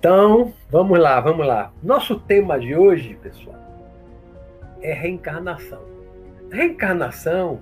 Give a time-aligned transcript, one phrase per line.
[0.00, 1.70] Então, vamos lá, vamos lá.
[1.82, 3.54] Nosso tema de hoje, pessoal,
[4.80, 5.82] é reencarnação.
[6.50, 7.60] Reencarnação,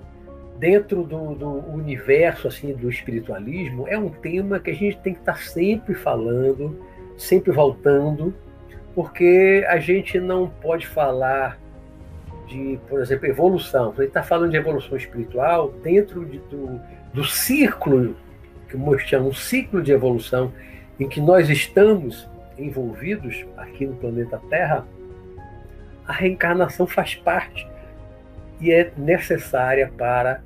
[0.57, 5.19] dentro do, do, universo assim do espiritualismo, é um tema que a gente tem que
[5.19, 6.79] estar sempre falando,
[7.17, 8.33] sempre voltando,
[8.95, 11.59] porque a gente não pode falar
[12.47, 13.93] de, por exemplo, evolução.
[13.97, 16.79] Gente está falando de evolução espiritual dentro de, do,
[17.13, 18.15] do círculo,
[18.69, 20.53] que chamo um ciclo de evolução,
[20.99, 22.27] em que nós estamos
[22.57, 24.85] envolvidos aqui no planeta Terra,
[26.05, 27.67] a reencarnação faz parte
[28.59, 30.41] e é necessária para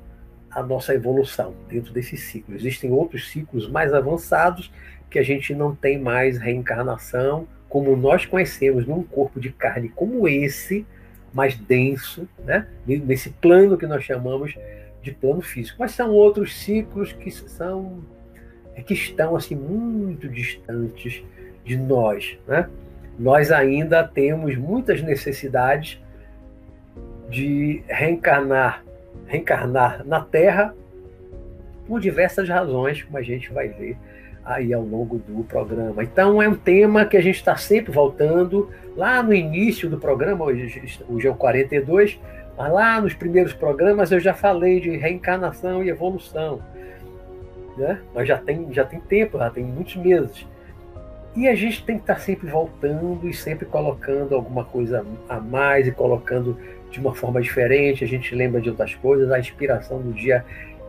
[0.50, 2.54] a nossa evolução dentro desse ciclo.
[2.54, 4.70] Existem outros ciclos mais avançados
[5.10, 10.28] que a gente não tem mais reencarnação como nós conhecemos num corpo de carne como
[10.28, 10.86] esse,
[11.32, 12.68] mais denso, né?
[12.86, 14.54] nesse plano que nós chamamos
[15.02, 15.78] de plano físico.
[15.80, 18.04] Mas são outros ciclos que são
[18.82, 21.22] que estão assim muito distantes
[21.64, 22.68] de nós, né?
[23.18, 26.02] Nós ainda temos muitas necessidades
[27.30, 28.84] de reencarnar,
[29.26, 30.74] reencarnar na Terra
[31.86, 33.96] por diversas razões, como a gente vai ver
[34.44, 36.02] aí ao longo do programa.
[36.02, 38.70] Então é um tema que a gente está sempre voltando.
[38.96, 42.20] Lá no início do programa, hoje, hoje é o 42,
[42.56, 46.60] mas lá nos primeiros programas eu já falei de reencarnação e evolução.
[47.76, 48.00] Né?
[48.14, 50.46] Mas já tem, já tem tempo, já tem muitos meses.
[51.36, 55.88] E a gente tem que estar sempre voltando e sempre colocando alguma coisa a mais
[55.88, 56.56] e colocando
[56.90, 58.04] de uma forma diferente.
[58.04, 60.44] A gente lembra de outras coisas, a inspiração do dia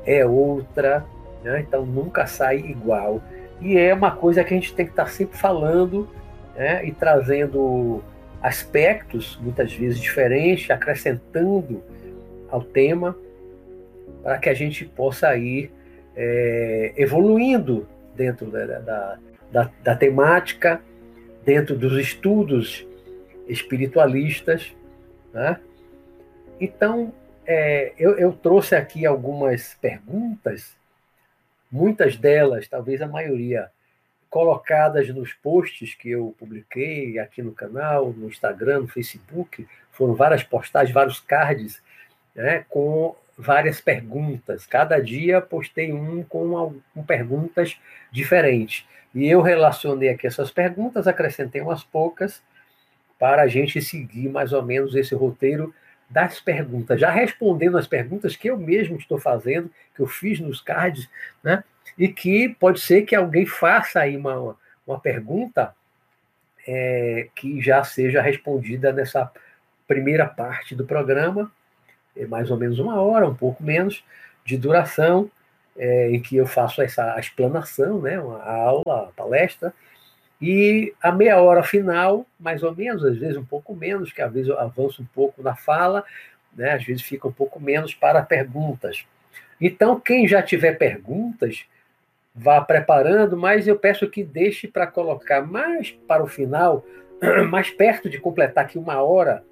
[0.05, 1.03] é outra,
[1.43, 1.65] né?
[1.67, 3.21] então nunca sai igual.
[3.59, 6.07] E é uma coisa que a gente tem que estar sempre falando
[6.55, 6.85] né?
[6.85, 8.03] e trazendo
[8.39, 11.81] aspectos, muitas vezes diferentes, acrescentando
[12.51, 13.17] ao tema,
[14.21, 15.71] para que a gente possa ir
[16.15, 19.19] é, evoluindo dentro da, da,
[19.51, 20.81] da, da, temática,
[21.43, 22.85] dentro dos estudos
[23.47, 24.73] espiritualistas.
[25.33, 25.59] Né?
[26.59, 27.13] Então,
[27.45, 30.75] é, eu, eu trouxe aqui algumas perguntas,
[31.71, 33.69] muitas delas, talvez a maioria,
[34.29, 39.67] colocadas nos posts que eu publiquei aqui no canal, no Instagram, no Facebook.
[39.91, 41.81] Foram várias postagens, vários cards,
[42.35, 44.65] né, com várias perguntas.
[44.65, 47.77] Cada dia postei um com, com perguntas
[48.11, 48.85] diferentes.
[49.13, 52.41] E eu relacionei aqui essas perguntas, acrescentei umas poucas,
[53.17, 55.73] para a gente seguir mais ou menos esse roteiro
[56.09, 60.61] das perguntas, já respondendo as perguntas que eu mesmo estou fazendo, que eu fiz nos
[60.61, 61.09] cards,
[61.43, 61.63] né?
[61.97, 65.73] e que pode ser que alguém faça aí uma, uma pergunta
[66.67, 69.31] é, que já seja respondida nessa
[69.87, 71.51] primeira parte do programa,
[72.27, 74.03] mais ou menos uma hora, um pouco menos
[74.45, 75.29] de duração,
[75.77, 79.73] é, em que eu faço essa explanação, né, uma aula, palestra,
[80.41, 84.31] e a meia hora final, mais ou menos, às vezes um pouco menos, que às
[84.31, 86.03] vezes eu avanço um pouco na fala,
[86.55, 89.05] né, às vezes fica um pouco menos para perguntas.
[89.59, 91.65] Então, quem já tiver perguntas,
[92.33, 96.85] vá preparando, mas eu peço que deixe para colocar mais para o final,
[97.49, 99.43] mais perto de completar aqui uma hora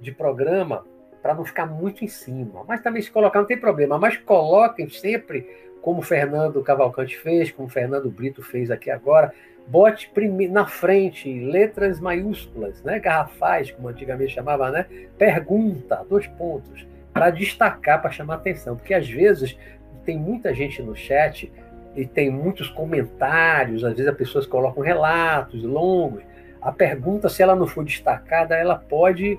[0.00, 0.84] de programa,
[1.22, 2.64] para não ficar muito em cima.
[2.66, 5.46] Mas também se colocar não tem problema, mas coloquem sempre,
[5.80, 9.32] como Fernando Cavalcante fez, como Fernando Brito fez aqui agora,
[9.66, 10.10] bote
[10.50, 18.02] na frente letras maiúsculas, né, garrafais, como antigamente chamava, né, pergunta, dois pontos, para destacar,
[18.02, 19.56] para chamar atenção, porque às vezes
[20.04, 21.52] tem muita gente no chat
[21.94, 26.22] e tem muitos comentários, às vezes as pessoas colocam relatos longos.
[26.60, 29.38] A pergunta, se ela não for destacada, ela pode,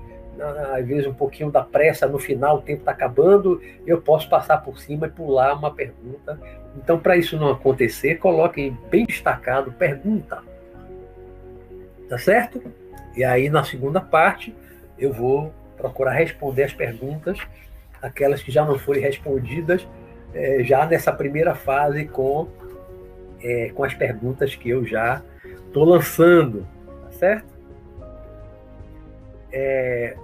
[0.72, 4.58] às vezes, um pouquinho da pressa, no final, o tempo está acabando, eu posso passar
[4.58, 6.38] por cima e pular uma pergunta.
[6.76, 10.42] Então, para isso não acontecer, coloquem bem destacado pergunta.
[12.08, 12.62] Tá certo?
[13.16, 14.54] E aí, na segunda parte,
[14.98, 17.38] eu vou procurar responder as perguntas,
[18.02, 19.86] aquelas que já não forem respondidas
[20.34, 22.48] é, já nessa primeira fase com,
[23.40, 25.22] é, com as perguntas que eu já
[25.66, 26.66] estou lançando,
[27.04, 27.53] tá certo?
[29.56, 30.16] É,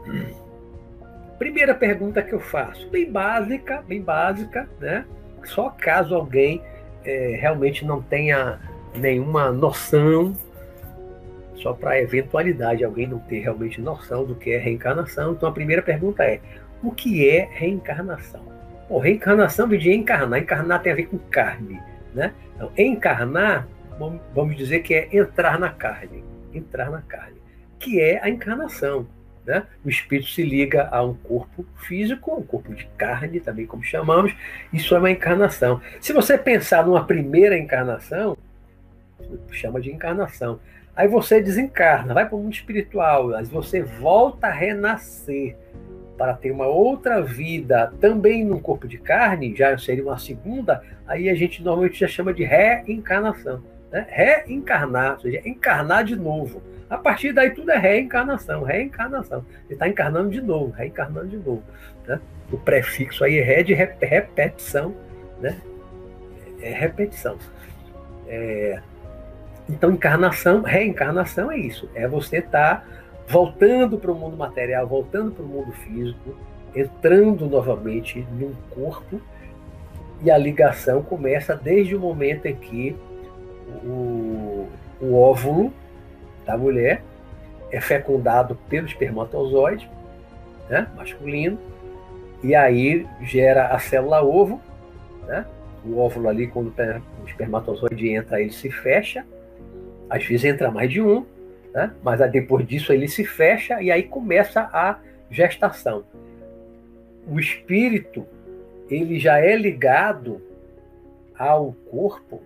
[1.38, 5.04] primeira pergunta que eu faço, bem básica, bem básica, né?
[5.44, 6.60] Só caso alguém
[7.04, 8.58] é, realmente não tenha
[8.94, 10.34] nenhuma noção,
[11.54, 15.32] só para eventualidade alguém não ter realmente noção do que é reencarnação.
[15.32, 16.40] Então a primeira pergunta é:
[16.82, 18.42] o que é reencarnação?
[18.88, 20.40] Bom, reencarnação vem de encarnar.
[20.40, 21.80] Encarnar tem a ver com carne.
[22.12, 22.34] Né?
[22.56, 23.68] Então, encarnar,
[24.34, 26.24] vamos dizer que é entrar na carne.
[26.52, 27.36] Entrar na carne.
[27.78, 29.06] Que é a encarnação.
[29.46, 29.64] Né?
[29.84, 34.34] O espírito se liga a um corpo físico, um corpo de carne, também como chamamos.
[34.72, 35.80] Isso é uma encarnação.
[36.00, 38.36] Se você pensar numa primeira encarnação,
[39.50, 40.60] chama de encarnação.
[40.94, 45.56] Aí você desencarna, vai para o mundo espiritual, aí você volta a renascer
[46.18, 51.30] para ter uma outra vida também num corpo de carne, já seria uma segunda, aí
[51.30, 53.62] a gente normalmente já chama de reencarnação.
[53.90, 54.06] Né?
[54.10, 56.62] Reencarnar, ou seja, encarnar de novo.
[56.90, 59.46] A partir daí tudo é reencarnação, reencarnação.
[59.66, 61.62] Ele está encarnando de novo, reencarnando de novo.
[62.04, 62.20] Né?
[62.50, 64.96] O prefixo aí é de repetição,
[65.40, 65.56] né?
[66.60, 67.38] É repetição.
[68.26, 68.80] É...
[69.68, 71.88] Então, encarnação, reencarnação é isso.
[71.94, 72.84] É você estar tá
[73.28, 76.36] voltando para o mundo material, voltando para o mundo físico,
[76.74, 79.20] entrando novamente num corpo,
[80.22, 82.96] e a ligação começa desde o momento em que
[83.84, 84.68] o,
[85.00, 85.72] o óvulo
[86.50, 87.02] da mulher
[87.70, 89.88] é fecundado pelo espermatozoide
[90.68, 91.58] né, masculino,
[92.42, 94.60] e aí gera a célula ovo,
[95.26, 95.44] né?
[95.84, 96.72] O óvulo ali, quando
[97.22, 99.24] o espermatozoide entra, ele se fecha.
[100.08, 101.24] Às vezes entra mais de um,
[101.72, 101.90] né?
[102.02, 104.98] mas depois disso ele se fecha e aí começa a
[105.30, 106.04] gestação.
[107.26, 108.26] O espírito,
[108.90, 110.40] ele já é ligado
[111.38, 112.42] ao corpo,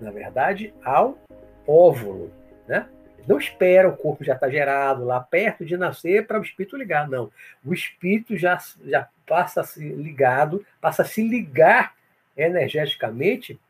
[0.00, 1.18] na verdade, ao
[1.66, 2.30] óvulo,
[2.66, 2.86] né?
[3.28, 6.78] Não espera o corpo já estar tá gerado lá perto de nascer para o espírito
[6.78, 7.30] ligar, não.
[7.62, 11.92] O espírito já, já passa a se ligado, passa a se ligar
[12.34, 13.60] energeticamente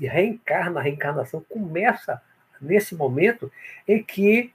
[0.00, 2.22] e reencarna, a reencarnação começa
[2.58, 3.52] nesse momento
[3.86, 4.50] em que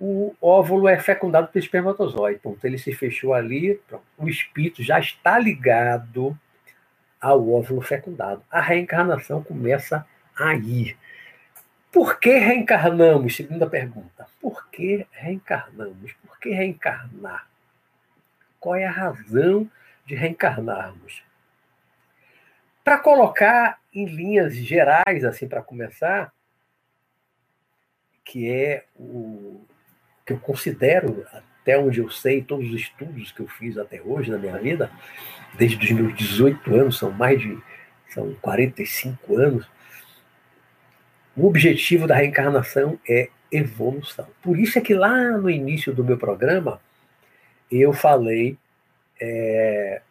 [0.00, 2.40] o óvulo é fecundado pelo espermatozoide.
[2.40, 2.66] Ponto.
[2.66, 4.04] Ele se fechou ali, pronto.
[4.16, 6.36] o espírito já está ligado
[7.20, 8.42] ao óvulo fecundado.
[8.50, 10.96] A reencarnação começa aí.
[11.92, 13.36] Por que reencarnamos?
[13.36, 14.26] Segunda pergunta.
[14.40, 16.12] Por que reencarnamos?
[16.26, 17.46] Por que reencarnar?
[18.58, 19.70] Qual é a razão
[20.06, 21.22] de reencarnarmos?
[22.82, 26.32] Para colocar em linhas gerais, assim, para começar,
[28.24, 29.60] que é o
[30.24, 34.30] que eu considero, até onde eu sei, todos os estudos que eu fiz até hoje
[34.30, 34.90] na minha vida,
[35.58, 37.60] desde os meus 18 anos, são mais de
[38.08, 39.66] são 45 anos,
[41.36, 44.26] o objetivo da reencarnação é evolução.
[44.42, 46.80] Por isso é que lá no início do meu programa,
[47.70, 48.56] eu falei
[49.20, 50.02] é,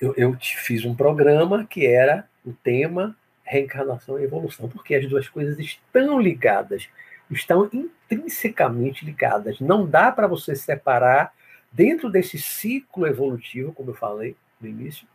[0.00, 5.28] eu, eu fiz um programa que era o tema reencarnação e evolução, porque as duas
[5.28, 6.88] coisas estão ligadas,
[7.30, 9.58] estão intrinsecamente ligadas.
[9.60, 11.32] Não dá para você separar
[11.72, 15.06] dentro desse ciclo evolutivo, como eu falei no início,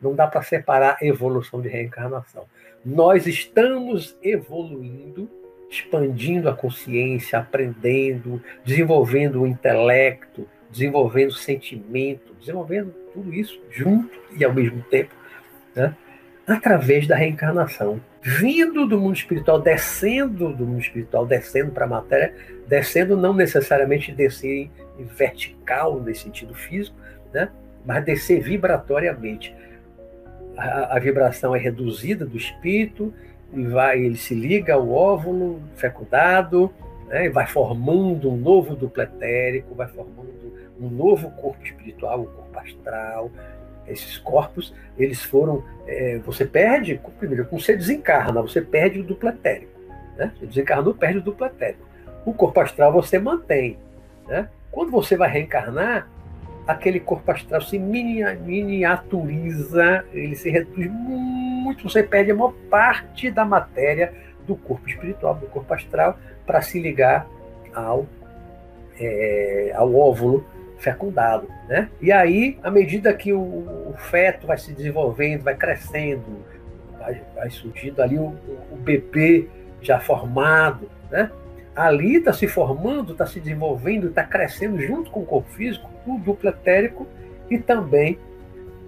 [0.00, 2.44] não dá para separar evolução de reencarnação.
[2.84, 5.30] Nós estamos evoluindo,
[5.70, 14.52] expandindo a consciência, aprendendo, desenvolvendo o intelecto, desenvolvendo sentimento, desenvolvendo tudo isso junto e ao
[14.52, 15.14] mesmo tempo,
[15.74, 15.94] né?
[16.46, 18.00] através da reencarnação.
[18.20, 22.34] Vindo do mundo espiritual, descendo do mundo espiritual, descendo para a matéria,
[22.66, 26.96] descendo não necessariamente descer vertical, nesse sentido físico,
[27.32, 27.50] né?
[27.84, 29.54] mas descer vibratoriamente.
[30.56, 33.12] A, vibração é reduzida do espírito,
[33.52, 36.72] e vai, ele se liga ao óvulo fecundado,
[37.08, 37.28] né?
[37.28, 40.34] vai formando um novo duplo etérico, vai formando
[40.80, 43.30] um novo corpo espiritual, o corpo astral.
[43.86, 45.62] Esses corpos, eles foram.
[45.86, 49.72] É, você perde, primeiro, quando você desencarna, você perde o duplo etérico.
[50.16, 50.32] Né?
[50.38, 51.86] Você desencarnou, perde o duplo etérico.
[52.24, 53.78] O corpo astral você mantém.
[54.26, 54.48] Né?
[54.70, 56.08] Quando você vai reencarnar,
[56.66, 63.44] aquele corpo astral se miniaturiza, ele se reduz muito, você perde a maior parte da
[63.44, 64.14] matéria
[64.46, 67.26] do corpo espiritual, do corpo astral, para se ligar
[67.74, 68.06] ao,
[68.98, 70.46] é, ao óvulo
[70.78, 71.48] fecundado.
[71.68, 71.88] Né?
[72.00, 76.44] E aí, à medida que o, o feto vai se desenvolvendo, vai crescendo,
[76.98, 78.34] vai, vai surgindo ali o,
[78.70, 79.48] o, bebê
[79.80, 81.30] já formado, né?
[81.74, 86.18] Ali está se formando, está se desenvolvendo, está crescendo junto com o corpo físico, o
[86.18, 87.06] duplo etérico
[87.50, 88.18] e também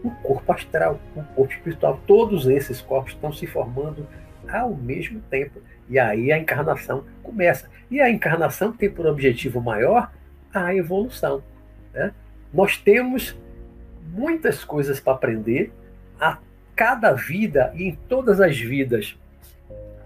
[0.04, 2.00] o corpo astral, o corpo espiritual.
[2.06, 4.06] Todos esses corpos estão se formando
[4.48, 5.60] ao mesmo tempo.
[5.88, 7.68] E aí a encarnação começa.
[7.90, 10.12] E a encarnação tem por objetivo maior
[10.54, 11.42] a evolução.
[11.92, 12.12] Né?
[12.52, 13.36] Nós temos
[14.12, 15.72] muitas coisas para aprender
[16.20, 16.38] a
[16.74, 19.18] cada vida e em todas as vidas.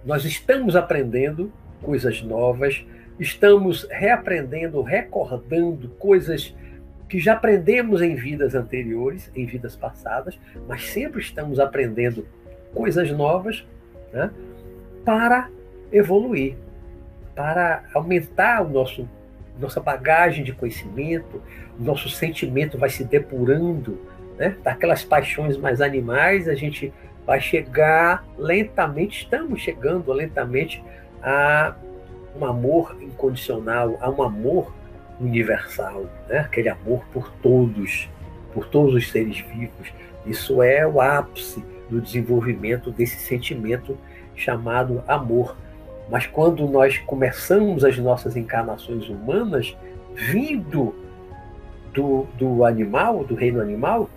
[0.04, 2.84] Nós estamos aprendendo coisas novas,
[3.18, 6.54] estamos reaprendendo, recordando coisas
[7.08, 12.26] que já aprendemos em vidas anteriores, em vidas passadas, mas sempre estamos aprendendo
[12.72, 13.66] coisas novas
[14.12, 14.30] né,
[15.04, 15.50] para
[15.92, 16.54] evoluir,
[17.34, 19.08] para aumentar o nosso
[19.58, 21.42] nossa bagagem de conhecimento,
[21.78, 24.00] nosso sentimento vai se depurando,
[24.38, 24.56] né?
[24.62, 26.90] Daquelas paixões mais animais, a gente
[27.26, 30.82] vai chegar lentamente, estamos chegando lentamente
[31.22, 31.74] a
[32.38, 34.72] um amor incondicional, há um amor
[35.20, 36.38] universal, né?
[36.38, 38.08] aquele amor por todos,
[38.54, 39.92] por todos os seres vivos.
[40.24, 43.96] Isso é o ápice do desenvolvimento desse sentimento
[44.34, 45.56] chamado amor.
[46.10, 49.76] Mas quando nós começamos as nossas encarnações humanas,
[50.14, 50.94] vindo
[51.92, 54.08] do, do animal, do reino animal,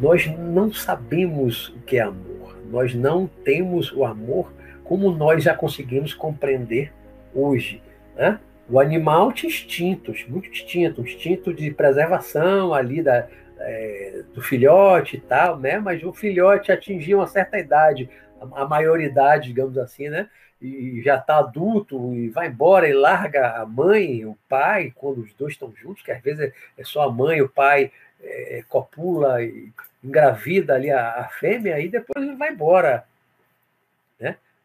[0.00, 2.56] nós não sabemos o que é amor.
[2.70, 4.52] Nós não temos o amor
[4.88, 6.90] como nós já conseguimos compreender
[7.34, 7.82] hoje.
[8.16, 8.40] Né?
[8.68, 13.28] O animal tinha instintos, muito instinto, instinto de preservação ali da,
[13.58, 15.78] é, do filhote e tal, né?
[15.78, 18.08] Mas o filhote atingia uma certa idade,
[18.40, 20.28] a, maioridade, digamos assim, né?
[20.60, 25.32] E já está adulto e vai embora e larga a mãe, o pai, quando os
[25.34, 27.92] dois estão juntos, que às vezes é, é só a mãe, o pai
[28.22, 29.70] é, copula e
[30.02, 33.04] engravida ali a, a fêmea e depois ele vai embora?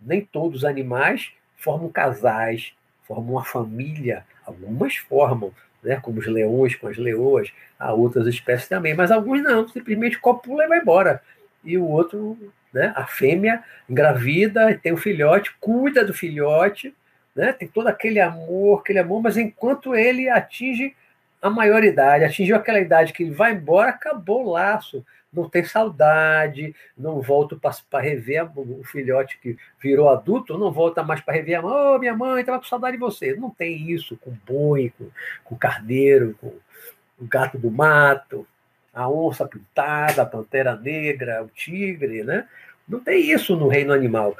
[0.06, 6.76] Nem todos os animais formam casais, formam uma família, algumas formam, né, como os leões
[6.76, 11.22] com as leoas, há outras espécies também, mas alguns não, simplesmente copula e vai embora.
[11.64, 12.38] E o outro,
[12.74, 16.94] né, a fêmea engravida, tem um filhote, cuida do filhote,
[17.36, 20.96] né, tem todo aquele amor, aquele amor, mas enquanto ele atinge
[21.42, 26.76] a maioridade, atingiu aquela idade que ele vai embora, acabou o laço, não tem saudade,
[26.98, 31.62] não volto para rever o filhote que virou adulto, não volta mais para rever a
[31.62, 33.36] mãe, oh, minha mãe estava com saudade de você.
[33.36, 35.08] Não tem isso com boi, com,
[35.44, 36.54] com carneiro, com
[37.20, 38.48] o gato do mato,
[38.94, 42.48] a onça pintada, a pantera negra, o tigre, né?
[42.88, 44.38] Não tem isso no reino animal.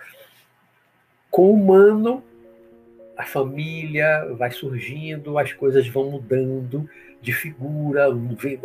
[1.32, 2.24] Com o humano,
[3.18, 6.88] a família vai surgindo, as coisas vão mudando,
[7.24, 8.10] de figura,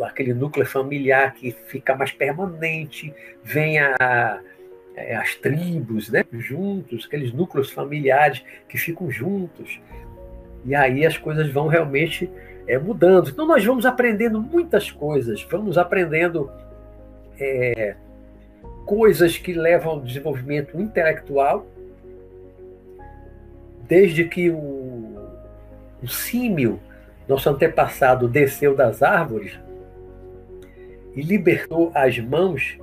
[0.05, 4.41] aquele núcleo familiar que fica mais permanente, vem a,
[4.93, 9.79] é, as tribos né, juntos, aqueles núcleos familiares que ficam juntos.
[10.65, 12.29] E aí as coisas vão realmente
[12.67, 13.29] é, mudando.
[13.29, 16.51] Então nós vamos aprendendo muitas coisas, vamos aprendendo
[17.39, 17.95] é,
[18.85, 21.65] coisas que levam ao desenvolvimento intelectual,
[23.87, 25.15] desde que o,
[26.03, 26.07] o
[27.29, 29.59] nosso antepassado desceu das árvores
[31.15, 32.79] e libertou as mãos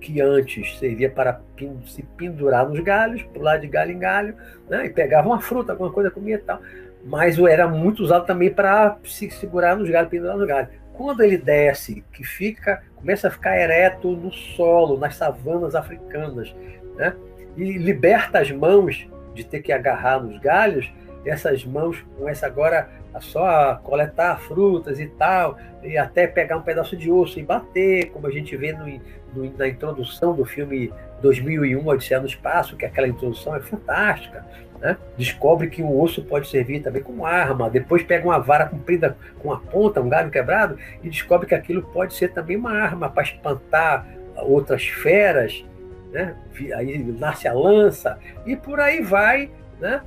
[0.00, 1.40] que antes servia para
[1.84, 4.36] se pendurar nos galhos, pular de galho em galho,
[4.70, 4.86] né?
[4.86, 6.60] e pegava uma fruta, alguma coisa, comia e tal.
[7.04, 10.70] Mas era muito usado também para se segurar nos galhos, pendurar nos galhos.
[10.92, 16.54] Quando ele desce, que fica, começa a ficar ereto no solo, nas savanas africanas,
[16.94, 17.16] né?
[17.56, 20.88] e liberta as mãos de ter que agarrar nos galhos,
[21.24, 22.88] essas mãos começam agora
[23.20, 28.26] só coletar frutas e tal, e até pegar um pedaço de osso e bater, como
[28.26, 28.86] a gente vê no,
[29.34, 34.44] no, na introdução do filme 2001, Odisseia no Espaço, que aquela introdução é fantástica.
[34.80, 34.96] Né?
[35.16, 39.52] Descobre que o osso pode servir também como arma, depois pega uma vara comprida com
[39.52, 43.24] a ponta, um galho quebrado, e descobre que aquilo pode ser também uma arma para
[43.24, 44.06] espantar
[44.36, 45.64] outras feras,
[46.12, 46.36] né?
[46.76, 50.00] aí nasce a lança, e por aí vai, né?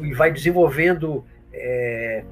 [0.00, 2.24] e vai desenvolvendo é,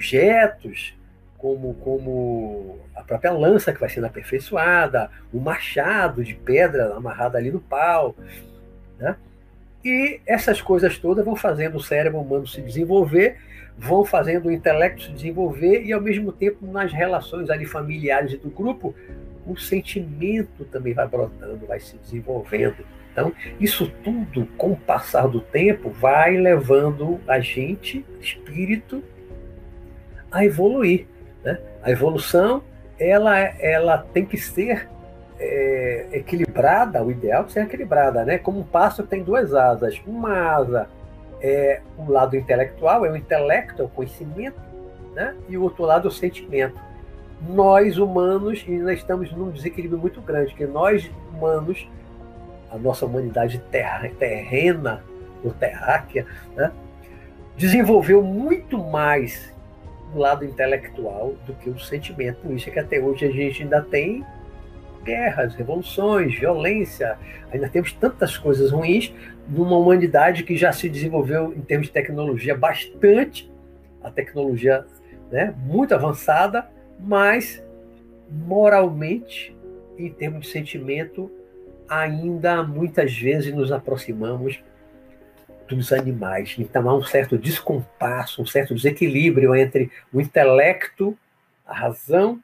[0.00, 0.94] objetos,
[1.36, 7.50] como, como a própria lança que vai sendo aperfeiçoada, o machado de pedra amarrado ali
[7.50, 8.16] no pau.
[8.98, 9.14] Né?
[9.84, 13.36] E essas coisas todas vão fazendo o cérebro humano se desenvolver,
[13.76, 18.36] vão fazendo o intelecto se desenvolver e, ao mesmo tempo, nas relações ali familiares e
[18.38, 18.94] do grupo,
[19.46, 22.84] o sentimento também vai brotando, vai se desenvolvendo.
[23.12, 29.02] Então, isso tudo, com o passar do tempo, vai levando a gente, espírito,
[30.30, 31.06] a evoluir.
[31.44, 31.58] Né?
[31.82, 32.62] A evolução,
[32.98, 34.88] ela, ela tem que ser
[35.38, 38.36] é, equilibrada, o ideal é ser equilibrada, né?
[38.38, 40.00] Como um pássaro tem duas asas.
[40.06, 40.88] Uma asa
[41.40, 44.60] é o lado intelectual, é o intelecto, é o conhecimento,
[45.14, 45.34] né?
[45.48, 46.78] E o outro lado é o sentimento.
[47.48, 51.88] Nós, humanos, ainda estamos num desequilíbrio muito grande, que nós, humanos,
[52.70, 55.02] a nossa humanidade terra, terrena
[55.42, 56.70] ou terráquea, né,
[57.56, 59.52] desenvolveu muito mais
[60.18, 62.38] lado intelectual do que o sentimento.
[62.42, 64.24] Por isso é que até hoje a gente ainda tem
[65.04, 67.18] guerras, revoluções, violência,
[67.52, 69.12] ainda temos tantas coisas ruins
[69.48, 73.50] numa humanidade que já se desenvolveu em termos de tecnologia bastante,
[74.02, 74.84] a tecnologia
[75.30, 77.62] né, muito avançada, mas
[78.30, 79.56] moralmente,
[79.98, 81.30] em termos de sentimento,
[81.88, 84.62] ainda muitas vezes nos aproximamos
[85.76, 86.56] dos animais.
[86.58, 91.16] Então há um certo descompasso, um certo desequilíbrio entre o intelecto,
[91.66, 92.40] a razão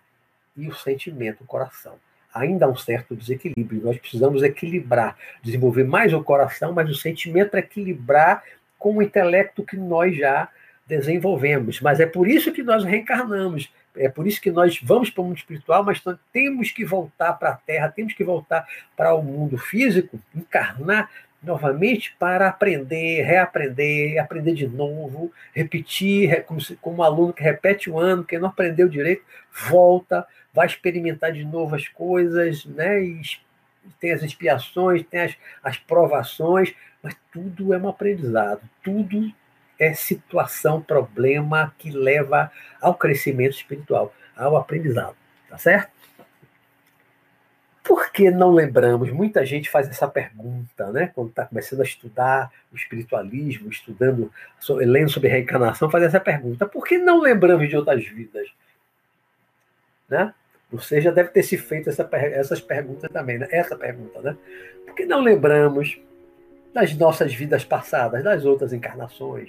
[0.56, 1.94] e o sentimento, o coração.
[2.32, 3.82] Ainda há um certo desequilíbrio.
[3.82, 8.42] Nós precisamos equilibrar, desenvolver mais o coração, mas o sentimento para equilibrar
[8.78, 10.48] com o intelecto que nós já
[10.86, 11.80] desenvolvemos.
[11.80, 13.72] Mas é por isso que nós reencarnamos.
[13.96, 16.02] É por isso que nós vamos para o mundo espiritual, mas
[16.32, 21.10] temos que voltar para a Terra, temos que voltar para o mundo físico, encarnar
[21.46, 26.60] novamente para aprender, reaprender, aprender de novo, repetir, como,
[26.98, 29.24] um aluno que repete o ano, que não aprendeu direito,
[29.68, 33.00] volta, vai experimentar de novo as coisas, né?
[33.00, 33.20] E
[34.00, 39.32] tem as expiações, tem as, as provações, mas tudo é um aprendizado, tudo
[39.78, 42.50] é situação, problema que leva
[42.80, 45.14] ao crescimento espiritual, ao aprendizado,
[45.48, 45.95] tá certo?
[47.86, 49.12] Por que não lembramos?
[49.12, 51.12] Muita gente faz essa pergunta, né?
[51.14, 54.32] Quando está começando a estudar o espiritualismo, estudando,
[54.68, 58.48] lendo sobre reencarnação, faz essa pergunta: por que não lembramos de outras vidas?
[60.08, 60.34] Né?
[60.72, 63.46] Você já deve ter se feito essa, essas perguntas também, né?
[63.52, 64.36] Essa pergunta, né?
[64.84, 66.00] Por que não lembramos
[66.74, 69.48] das nossas vidas passadas, das outras encarnações,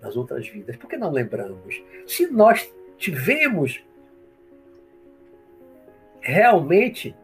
[0.00, 0.74] das outras vidas?
[0.76, 1.82] Por que não lembramos?
[2.06, 3.84] Se nós tivemos
[6.22, 7.14] realmente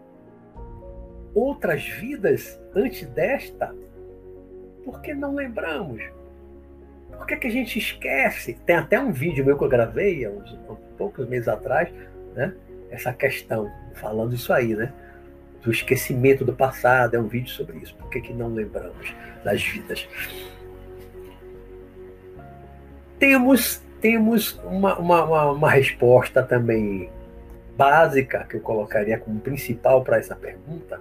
[1.34, 3.74] outras vidas antes desta,
[4.84, 6.02] por que não lembramos?
[7.10, 8.54] Por que, que a gente esquece?
[8.66, 11.92] Tem até um vídeo meu que eu gravei há uns, há poucos meses atrás,
[12.34, 12.54] né?
[12.90, 14.92] Essa questão, falando isso aí, né?
[15.62, 17.94] Do esquecimento do passado, é um vídeo sobre isso.
[17.96, 20.06] Por que, que não lembramos das vidas?
[23.18, 27.08] Temos, temos uma, uma, uma, uma resposta também
[27.76, 31.00] básica que eu colocaria como principal para essa pergunta,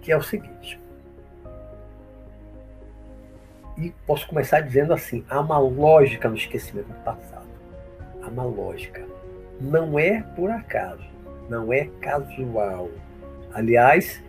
[0.00, 0.80] que é o seguinte.
[3.76, 7.46] E posso começar dizendo assim: há uma lógica no esquecimento do passado.
[8.22, 9.04] Há uma lógica.
[9.60, 11.04] Não é por acaso,
[11.48, 12.90] não é casual.
[13.52, 14.22] Aliás,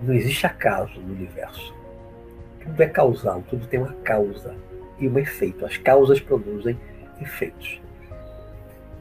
[0.00, 1.74] não existe acaso no universo.
[2.62, 4.54] Tudo é causal, tudo tem uma causa
[4.98, 5.64] e um efeito.
[5.64, 6.78] As causas produzem
[7.20, 7.80] efeitos.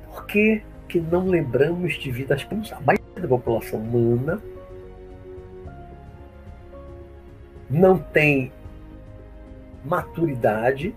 [0.06, 2.74] Por que, que não lembramos de vidas passadas?
[2.74, 4.42] A maioria da população humana
[7.70, 8.52] não tem
[9.84, 10.96] maturidade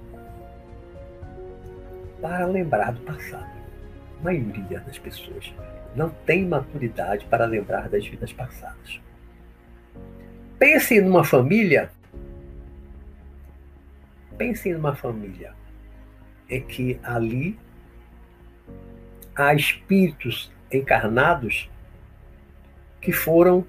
[2.20, 3.50] para lembrar do passado.
[4.20, 5.52] A maioria das pessoas
[5.94, 9.00] não tem maturidade para lembrar das vidas passadas.
[10.58, 11.90] Pensem numa família.
[14.36, 15.54] Pensem numa família
[16.48, 17.58] em que ali
[19.40, 21.70] há espíritos encarnados
[23.00, 23.64] que foram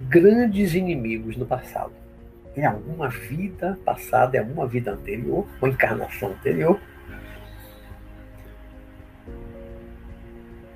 [0.00, 1.92] grandes inimigos no passado.
[2.56, 6.80] Em alguma vida passada, em alguma vida anterior, uma encarnação anterior,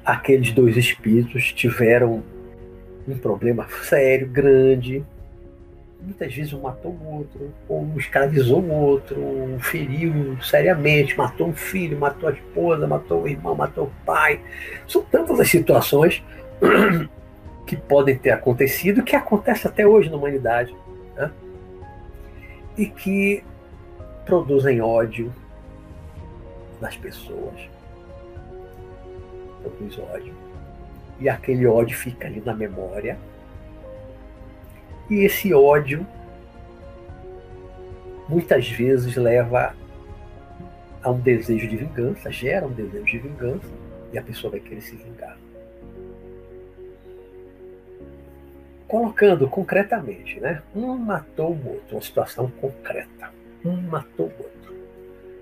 [0.05, 2.23] aqueles dois espíritos tiveram
[3.09, 5.05] um problema sério, grande.
[6.07, 11.49] Muitas vezes um matou o outro, ou um escravizou o outro, um feriu seriamente, matou
[11.49, 14.41] um filho, matou a esposa, matou o irmão, matou o pai.
[14.87, 16.23] São tantas as situações
[17.67, 20.73] que podem ter acontecido, que acontece até hoje na humanidade,
[21.17, 21.29] né?
[22.79, 23.43] e que
[24.25, 25.35] produzem ódio
[26.81, 27.69] nas pessoas.
[29.61, 30.33] Produz ódio.
[31.19, 33.19] E aquele ódio fica ali na memória.
[35.09, 36.07] E esse ódio
[38.29, 39.75] muitas vezes leva
[41.03, 43.69] a um desejo de vingança, gera um desejo de vingança,
[44.13, 45.37] e a pessoa vai querer se vingar.
[48.87, 50.63] colocando concretamente, né?
[50.75, 53.31] Um matou o outro, uma situação concreta.
[53.65, 54.75] Um matou o outro.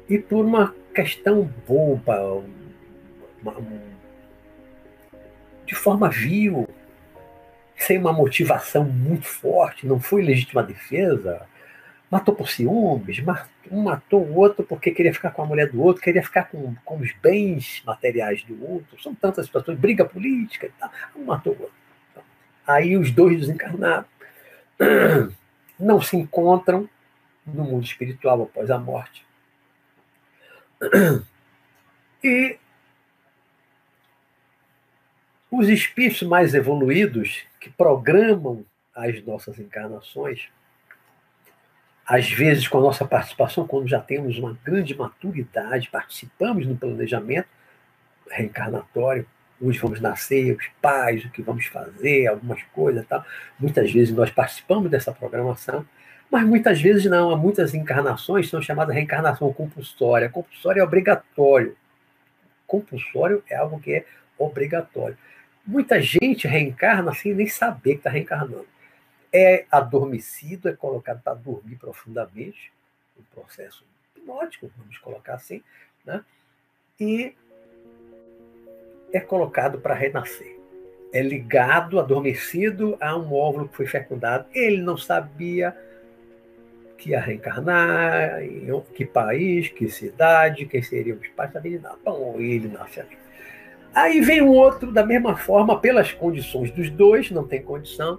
[0.08, 2.42] E por uma questão boba,
[3.42, 3.56] uma,
[5.66, 6.68] de forma vil,
[7.86, 11.46] sem uma motivação muito forte, não foi legítima defesa,
[12.10, 13.22] matou por ciúmes,
[13.70, 16.74] um matou o outro porque queria ficar com a mulher do outro, queria ficar com,
[16.84, 21.54] com os bens materiais do outro, são tantas situações, briga política e tal, um matou
[21.54, 21.74] o outro.
[22.66, 24.08] Aí os dois desencarnados
[25.78, 26.88] não se encontram
[27.46, 29.24] no mundo espiritual após a morte.
[32.26, 32.56] E
[35.58, 38.64] os espíritos mais evoluídos, que programam
[38.94, 40.48] as nossas encarnações,
[42.06, 47.48] às vezes com a nossa participação, quando já temos uma grande maturidade, participamos no planejamento
[48.30, 49.26] reencarnatório,
[49.60, 53.24] hoje vamos nascer, os pais, o que vamos fazer, algumas coisas tal.
[53.58, 55.86] Muitas vezes nós participamos dessa programação,
[56.30, 57.30] mas muitas vezes não.
[57.30, 60.28] Há muitas encarnações são chamadas reencarnação compulsória.
[60.28, 61.76] Compulsória é obrigatório.
[62.66, 64.06] Compulsório é algo que é
[64.38, 65.16] obrigatório.
[65.66, 68.66] Muita gente reencarna sem nem saber que está reencarnando.
[69.32, 72.72] É adormecido, é colocado para dormir profundamente,
[73.18, 73.84] um processo
[74.16, 75.62] hipnótico, vamos colocar assim,
[76.04, 76.24] né?
[76.98, 77.34] e
[79.12, 80.58] é colocado para renascer.
[81.12, 84.46] É ligado, adormecido a um óvulo que foi fecundado.
[84.52, 85.76] Ele não sabia
[86.98, 88.40] que ia reencarnar,
[88.94, 91.98] que país, que cidade, quem seriam os pais, sabia nada.
[92.04, 93.23] Bom, ele nasce ali.
[93.94, 98.18] Aí vem um outro, da mesma forma, pelas condições dos dois, não tem condição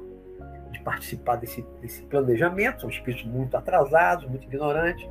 [0.72, 5.06] de participar desse, desse planejamento, são espíritos muito atrasados, muito ignorantes,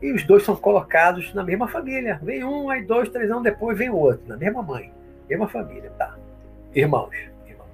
[0.00, 2.18] e os dois são colocados na mesma família.
[2.22, 4.90] Vem um, aí dois, três anos depois vem o outro, na mesma mãe,
[5.28, 6.16] mesma família, tá?
[6.74, 7.14] Irmãos,
[7.46, 7.68] irmãos.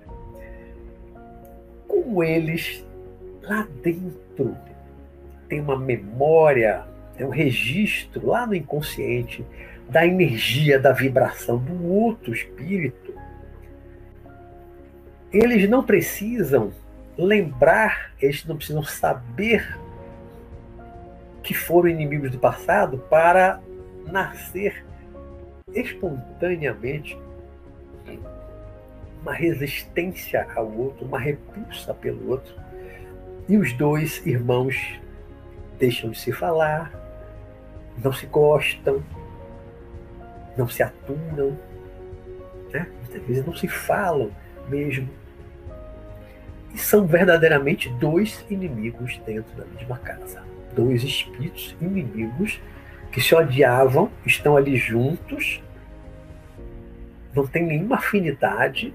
[1.86, 2.84] Como eles
[3.42, 4.56] lá dentro
[5.48, 6.84] tem uma memória,
[7.16, 9.46] tem um registro lá no inconsciente
[9.88, 13.14] da energia, da vibração do outro espírito,
[15.32, 16.72] eles não precisam
[17.18, 19.78] lembrar, eles não precisam saber
[21.42, 23.60] que foram inimigos do passado para
[24.06, 24.84] nascer
[25.74, 27.18] espontaneamente
[29.20, 32.54] uma resistência ao outro, uma repulsa pelo outro.
[33.48, 35.00] E os dois irmãos
[35.78, 36.92] deixam de se falar,
[38.02, 39.02] não se gostam,
[40.56, 41.58] não se aturam,
[42.72, 42.86] né?
[43.00, 44.30] muitas vezes não se falam
[44.68, 45.08] mesmo.
[46.72, 50.42] E são verdadeiramente dois inimigos dentro da mesma casa.
[50.74, 52.60] Dois espíritos inimigos
[53.12, 55.62] que se odiavam, estão ali juntos,
[57.32, 58.92] não tem nenhuma afinidade,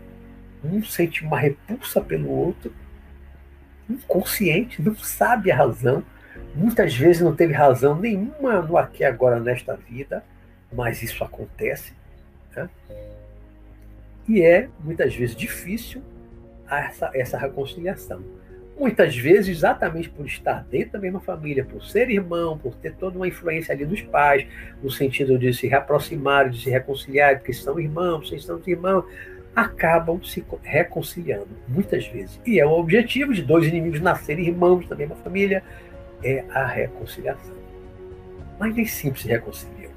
[0.64, 2.74] um sente uma repulsa pelo outro,
[3.90, 6.04] inconsciente, não sabe a razão,
[6.54, 10.24] muitas vezes não teve razão nenhuma no aqui agora nesta vida,
[10.72, 11.94] mas isso acontece.
[12.56, 12.70] Né?
[14.28, 16.02] E é muitas vezes difícil
[16.70, 18.24] essa, essa reconciliação.
[18.78, 23.18] Muitas vezes, exatamente por estar dentro da mesma família, por ser irmão, por ter toda
[23.18, 24.48] uma influência ali dos pais,
[24.82, 29.04] no sentido de se reaproximar, de se reconciliar, porque são irmãos, vocês são irmãos,
[29.54, 32.40] acabam se reconciliando, muitas vezes.
[32.46, 35.62] E é o objetivo de dois inimigos nascerem irmãos da mesma família,
[36.24, 37.56] é a reconciliação.
[38.58, 39.92] Mas nem sempre se reconciliam.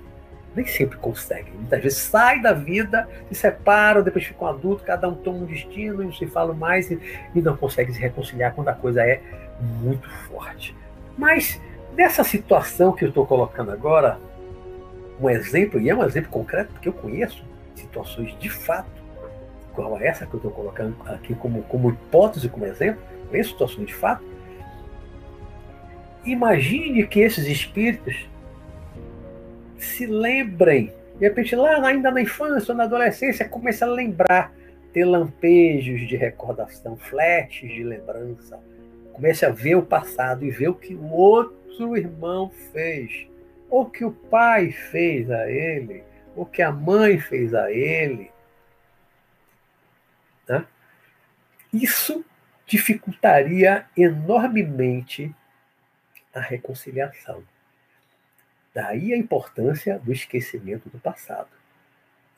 [0.55, 1.53] Nem sempre conseguem.
[1.55, 6.03] Muitas vezes saem da vida, se separam, depois ficam adultos, cada um toma um destino,
[6.03, 7.01] não se falam mais e,
[7.35, 9.21] e não conseguem se reconciliar quando a coisa é
[9.61, 10.77] muito forte.
[11.17, 11.61] Mas
[11.97, 14.19] nessa situação que eu estou colocando agora,
[15.21, 18.91] um exemplo, e é um exemplo concreto, porque eu conheço situações de fato,
[19.73, 23.87] qual é essa que eu estou colocando aqui como, como hipótese, como exemplo, conheço situações
[23.87, 24.23] de fato,
[26.25, 28.29] Imagine que esses espíritos
[29.83, 34.53] se lembrem, de repente, lá ainda na infância ou na adolescência, começa a lembrar,
[34.93, 38.61] ter lampejos de recordação, flashes de lembrança.
[39.13, 43.27] Comece a ver o passado e ver o que o outro irmão fez,
[43.69, 46.05] ou que o pai fez a ele,
[46.37, 48.31] ou que a mãe fez a ele.
[50.49, 50.65] Né?
[51.73, 52.25] Isso
[52.67, 55.35] dificultaria enormemente
[56.33, 57.43] a reconciliação.
[58.75, 61.49] Daí a importância do esquecimento do passado.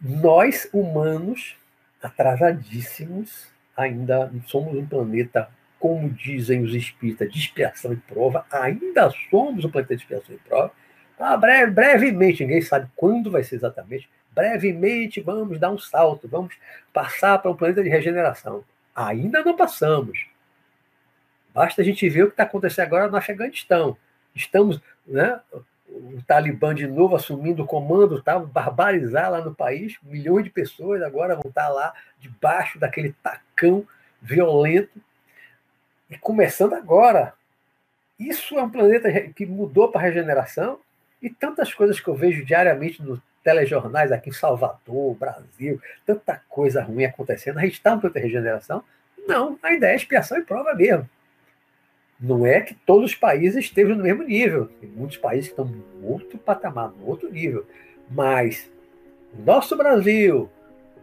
[0.01, 1.57] Nós, humanos,
[2.03, 9.65] atrasadíssimos, ainda somos um planeta, como dizem os espíritas, de expiação e prova, ainda somos
[9.65, 10.73] um planeta de expiação e prova.
[11.19, 16.55] Ah, breve, brevemente, ninguém sabe quando vai ser exatamente, brevemente vamos dar um salto, vamos
[16.93, 18.65] passar para um planeta de regeneração.
[18.95, 20.27] Ainda não passamos.
[21.55, 23.97] Basta a gente ver o que está acontecendo agora no Afeganistão.
[24.35, 25.41] Estamos, né,
[25.95, 31.03] o Talibã de novo assumindo o comando, tá, barbarizar lá no país, milhões de pessoas
[31.03, 33.87] agora vão estar tá lá debaixo daquele tacão
[34.21, 35.01] violento.
[36.11, 37.33] E começando agora.
[38.19, 40.79] Isso é um planeta que mudou para a regeneração
[41.21, 46.83] e tantas coisas que eu vejo diariamente nos telejornais aqui em Salvador, Brasil, tanta coisa
[46.83, 47.59] ruim acontecendo.
[47.59, 48.85] A gente está no planeta de regeneração?
[49.27, 51.09] Não, ainda é expiação e prova mesmo.
[52.21, 54.69] Não é que todos os países estejam no mesmo nível.
[54.81, 57.67] Tem muitos países que estão no outro patamar, no outro nível.
[58.11, 58.71] Mas
[59.45, 60.49] nosso Brasil,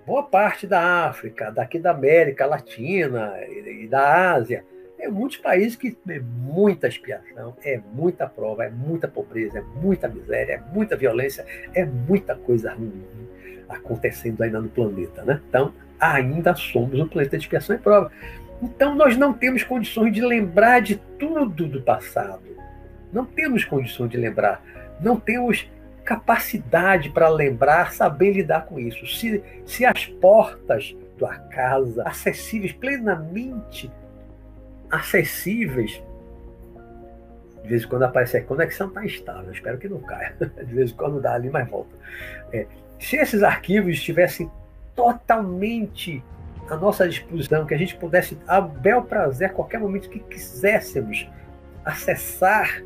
[0.06, 4.63] boa parte da África, daqui da América Latina e da Ásia,
[4.97, 10.08] é muitos países que é muita expiação, é muita prova, é muita pobreza, é muita
[10.08, 13.04] miséria, é muita violência, é muita coisa ruim
[13.67, 15.41] acontecendo ainda no planeta, né?
[15.50, 18.12] Então, ainda somos um planeta de expiação e prova.
[18.62, 22.41] Então, nós não temos condições de lembrar de tudo do passado.
[23.12, 24.63] Não temos condições de lembrar.
[25.00, 25.69] Não temos
[26.04, 29.06] capacidade para lembrar, saber lidar com isso.
[29.08, 33.91] Se, se as portas da casa, acessíveis, plenamente
[34.89, 36.02] acessíveis,
[37.62, 40.36] De vez em quando aparece a conexão está instável, espero que não caia.
[40.39, 41.95] De vez em quando dá ali, mas volta.
[42.52, 42.65] É,
[43.00, 44.50] se esses arquivos estivessem
[44.95, 46.24] totalmente
[46.72, 51.30] à nossa disposição, que a gente pudesse, a bel prazer, a qualquer momento que quiséssemos,
[51.84, 52.82] acessar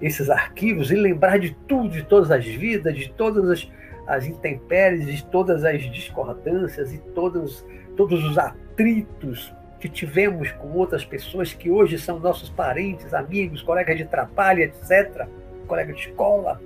[0.00, 3.70] esses arquivos e lembrar de tudo, de todas as vidas, de todas as,
[4.06, 7.62] as intempéries, de todas as discordâncias e todos,
[7.94, 13.98] todos os atritos que tivemos com outras pessoas que hoje são nossos parentes, amigos, colegas
[13.98, 15.28] de trabalho, etc.,
[15.66, 16.58] colega de escola.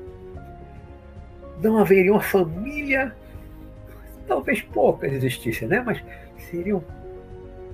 [1.61, 3.12] Não haveria uma família,
[4.28, 5.83] talvez poucas existissem, né?
[5.85, 6.00] mas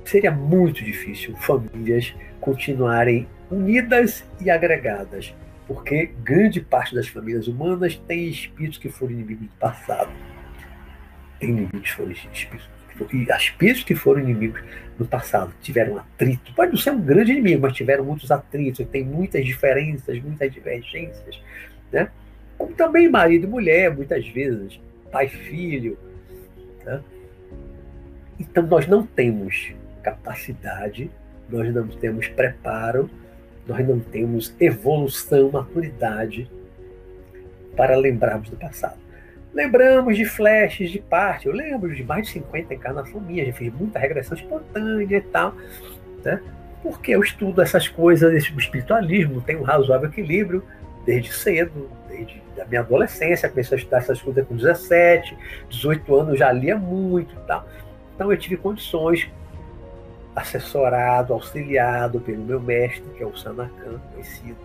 [0.05, 5.35] seria muito difícil famílias continuarem unidas e agregadas,
[5.67, 10.11] porque grande parte das famílias humanas tem espíritos que foram inimigos do passado.
[11.41, 12.77] Tem inimigos que foram espíritos
[13.13, 14.63] e espíritos que foram inimigos
[14.99, 16.55] no passado tiveram atrito.
[16.55, 21.41] Pode não ser um grande inimigo, mas tiveram muitos atritos, tem muitas diferenças, muitas divergências.
[21.93, 22.09] Né?
[22.57, 24.81] Como também marido e mulher, muitas vezes,
[25.13, 25.99] pai e filho.
[26.85, 27.03] Né?
[28.39, 29.73] Então nós não temos
[30.03, 31.11] capacidade,
[31.49, 33.11] nós não temos preparo,
[33.67, 36.51] nós não temos evolução, maturidade
[37.77, 38.99] para lembrarmos do passado.
[39.53, 41.47] Lembramos de flashes de parte.
[41.47, 45.55] Eu lembro de mais de 50 encarnações minhas, já fiz muita regressão espontânea e tal.
[46.25, 46.41] Né?
[46.83, 50.63] Porque eu estudo essas coisas, esse espiritualismo, tem um razoável equilíbrio
[51.07, 55.37] desde cedo, desde a minha adolescência, comecei a estudar essas coisas com 17,
[55.71, 57.67] 18 anos, já lia muito e tal.
[58.17, 59.31] Então eu tive condições,
[60.35, 64.57] assessorado, auxiliado pelo meu mestre, que é o Sanakan, conhecido,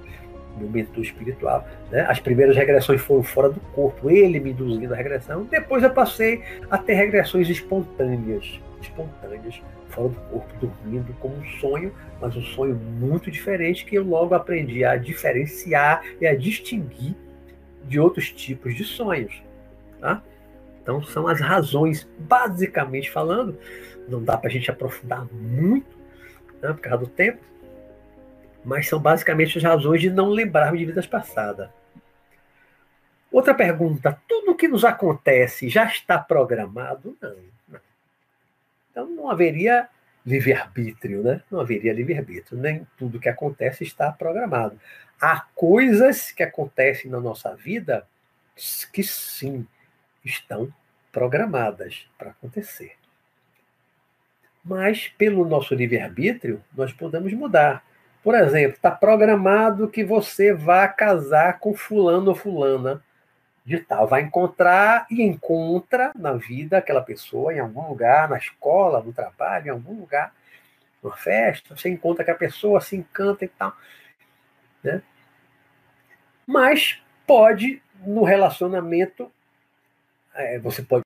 [0.58, 1.68] meu mentor espiritual.
[1.92, 2.02] Né?
[2.10, 5.44] As primeiras regressões foram fora do corpo, ele me induzindo a regressão.
[5.44, 11.94] Depois eu passei a ter regressões espontâneas, espontâneas, fora do corpo, dormindo como um sonho,
[12.20, 17.16] mas um sonho muito diferente que eu logo aprendi a diferenciar e a distinguir
[17.84, 19.44] de outros tipos de sonhos.
[20.00, 20.24] Tá?
[20.82, 23.58] Então são as razões, basicamente falando,
[24.08, 25.98] não dá para a gente aprofundar muito
[26.62, 27.40] né, por causa do tempo,
[28.64, 31.70] mas são basicamente as razões de não lembrarmos de vidas passadas.
[33.32, 37.18] Outra pergunta: tudo o que nos acontece já está programado?
[37.22, 37.36] Não,
[37.70, 37.80] não.
[38.92, 39.88] Então não haveria
[40.26, 41.42] livre-arbítrio, né?
[41.50, 42.60] Não haveria livre-arbítrio.
[42.60, 44.80] Nem tudo que acontece está programado.
[45.20, 48.06] Há coisas que acontecem na nossa vida
[48.92, 49.66] que sim
[50.24, 50.72] estão
[51.12, 52.96] programadas para acontecer.
[54.64, 57.84] Mas, pelo nosso livre-arbítrio, nós podemos mudar.
[58.24, 63.04] Por exemplo, está programado que você vá casar com fulano ou fulana
[63.66, 64.08] de tal.
[64.08, 69.68] Vai encontrar e encontra na vida aquela pessoa em algum lugar, na escola, no trabalho,
[69.68, 70.34] em algum lugar,
[71.02, 71.76] numa festa.
[71.76, 73.76] Você encontra aquela pessoa, se encanta e tal.
[74.84, 75.02] Né?
[76.46, 79.32] Mas pode, no relacionamento,
[80.36, 81.04] é, você pode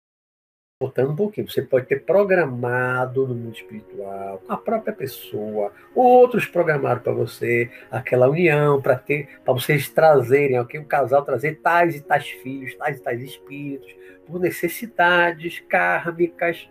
[0.81, 6.99] voltando um pouquinho, você pode ter programado no mundo espiritual, a própria pessoa, outros programaram
[6.99, 12.01] para você aquela união, para ter, para vocês trazerem, aqui o casal trazer tais e
[12.01, 13.95] tais filhos, tais e tais espíritos,
[14.27, 16.69] por necessidades kármicas,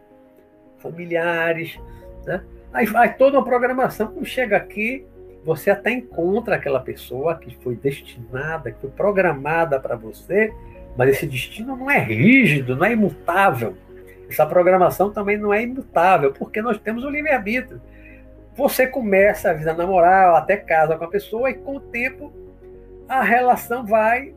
[0.79, 1.81] familiares,
[2.27, 2.45] né?
[2.75, 4.09] Aí vai toda uma programação.
[4.09, 5.07] Quando chega aqui,
[5.45, 10.53] você até encontra aquela pessoa que foi destinada, que foi programada para você,
[10.96, 13.76] mas esse destino não é rígido, não é imutável.
[14.28, 17.80] Essa programação também não é imutável, porque nós temos o livre-arbítrio.
[18.57, 22.33] Você começa a vida namorar, até casa com a pessoa, e com o tempo
[23.09, 24.35] a relação vai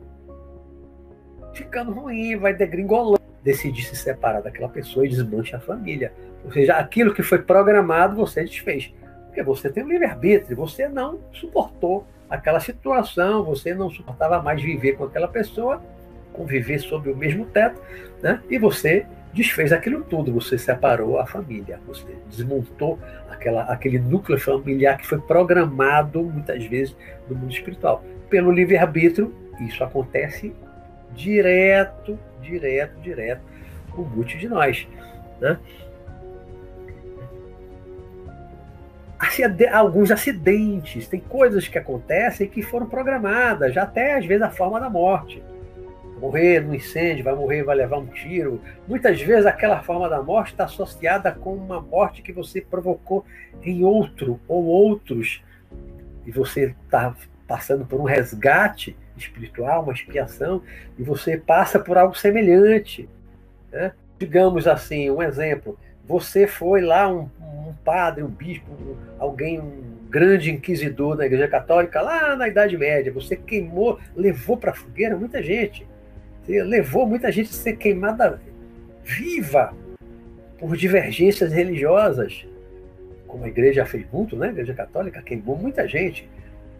[1.54, 3.18] ficando ruim, vai degringolando.
[3.42, 6.12] Decidir se separar daquela pessoa e desmancha a família.
[6.44, 8.92] Ou seja, aquilo que foi programado você desfez.
[9.26, 14.96] Porque você tem o livre-arbítrio, você não suportou aquela situação, você não suportava mais viver
[14.96, 15.80] com aquela pessoa,
[16.38, 17.82] conviver sob o mesmo teto,
[18.22, 18.40] né?
[18.48, 22.98] e você desfez aquilo tudo, você separou a família, você desmontou
[23.28, 26.96] aquela, aquele núcleo familiar que foi programado muitas vezes
[27.28, 28.04] no mundo espiritual.
[28.30, 30.54] Pelo livre-arbítrio, isso acontece
[31.12, 33.42] direto, direto, direto
[33.90, 34.86] com muitos de nós.
[35.40, 35.58] Né?
[39.72, 44.80] alguns acidentes, tem coisas que acontecem que foram programadas, já até às vezes a forma
[44.80, 45.42] da morte
[46.18, 48.60] morrer no incêndio, vai morrer, vai levar um tiro.
[48.86, 53.24] Muitas vezes aquela forma da morte está associada com uma morte que você provocou
[53.62, 55.42] em outro ou outros,
[56.26, 60.62] e você está passando por um resgate espiritual, uma expiação,
[60.98, 63.08] e você passa por algo semelhante.
[63.72, 63.92] Né?
[64.18, 69.96] Digamos assim, um exemplo: você foi lá, um, um padre, um bispo, um, alguém, um
[70.10, 73.10] grande inquisidor na Igreja Católica lá na Idade Média.
[73.12, 75.87] Você queimou, levou para a fogueira muita gente.
[76.48, 78.40] Levou muita gente a ser queimada
[79.04, 79.74] viva
[80.58, 82.46] por divergências religiosas,
[83.26, 84.48] como a igreja fez muito, né?
[84.48, 86.28] A Igreja Católica queimou muita gente.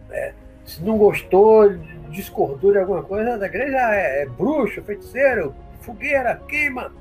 [0.09, 0.33] É,
[0.65, 1.77] se não gostou,
[2.09, 6.91] discordou de alguma coisa, a igreja é, é bruxo, feiticeiro, fogueira, queima.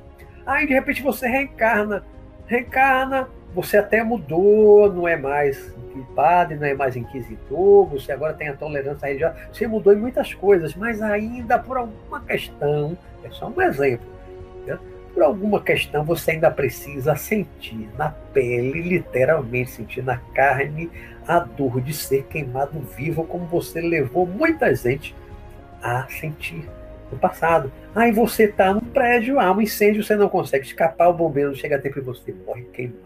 [0.47, 2.05] Aí de repente você reencarna.
[2.47, 8.49] Reencarna, você até mudou, não é mais padre, não é mais inquisidor, você agora tem
[8.49, 13.49] a tolerância religiosa, você mudou em muitas coisas, mas ainda por alguma questão, é só
[13.49, 14.07] um exemplo,
[14.67, 14.79] né?
[15.15, 20.91] por alguma questão você ainda precisa sentir na pele, literalmente sentir na carne,
[21.27, 25.15] a dor de ser queimado vivo, como você levou muita gente
[25.83, 26.69] a sentir
[27.11, 27.73] no passado.
[27.95, 31.77] Aí você está num prédio, há um incêndio, você não consegue escapar, o bombeiro chega
[31.77, 32.99] a tempo e você morre queimado.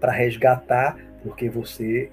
[0.00, 2.10] Para resgatar, porque você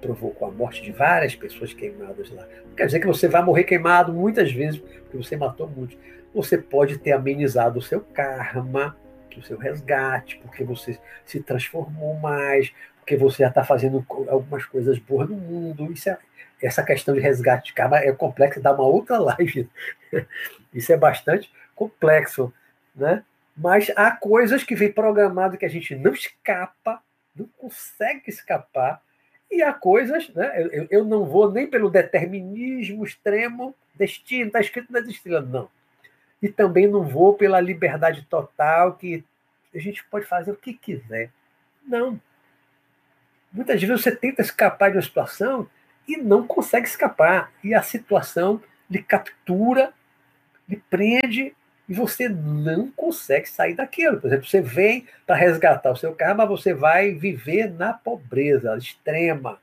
[0.00, 2.46] provocou a morte de várias pessoas queimadas lá.
[2.66, 5.96] Não quer dizer que você vai morrer queimado muitas vezes, porque você matou muitos.
[6.34, 8.96] Você pode ter amenizado o seu karma,
[9.36, 14.98] o seu resgate, porque você se transformou mais, porque você já está fazendo algumas coisas
[14.98, 15.92] boas no mundo.
[15.92, 16.18] Isso é,
[16.62, 19.68] essa questão de resgate de karma é complexa, dá uma outra live.
[20.72, 22.52] Isso é bastante complexo,
[22.94, 23.22] né?
[23.56, 27.00] Mas há coisas que vem programado que a gente não escapa,
[27.36, 29.02] não consegue escapar,
[29.50, 30.68] e há coisas, né?
[30.72, 35.68] Eu, eu não vou nem pelo determinismo extremo, destino, está escrito nas estrelas, não.
[36.42, 39.24] E também não vou pela liberdade total, que
[39.74, 41.30] a gente pode fazer o que quiser.
[41.86, 42.20] Não.
[43.52, 45.68] Muitas vezes você tenta escapar de uma situação
[46.06, 47.52] e não consegue escapar.
[47.62, 49.92] E a situação lhe captura,
[50.68, 51.54] lhe prende
[51.88, 54.20] e você não consegue sair daquilo.
[54.20, 58.76] Por exemplo, você vem para resgatar o seu carro, mas você vai viver na pobreza
[58.76, 59.58] extrema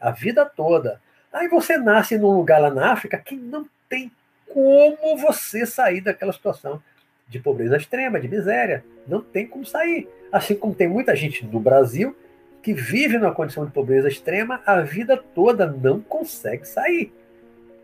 [0.00, 1.00] a vida toda.
[1.32, 4.10] Aí você nasce num lugar lá na África que não tem
[4.46, 6.82] como você sair daquela situação
[7.26, 8.84] de pobreza extrema, de miséria.
[9.06, 10.06] Não tem como sair.
[10.30, 12.14] Assim como tem muita gente no Brasil
[12.62, 17.12] que vive numa condição de pobreza extrema a vida toda, não consegue sair.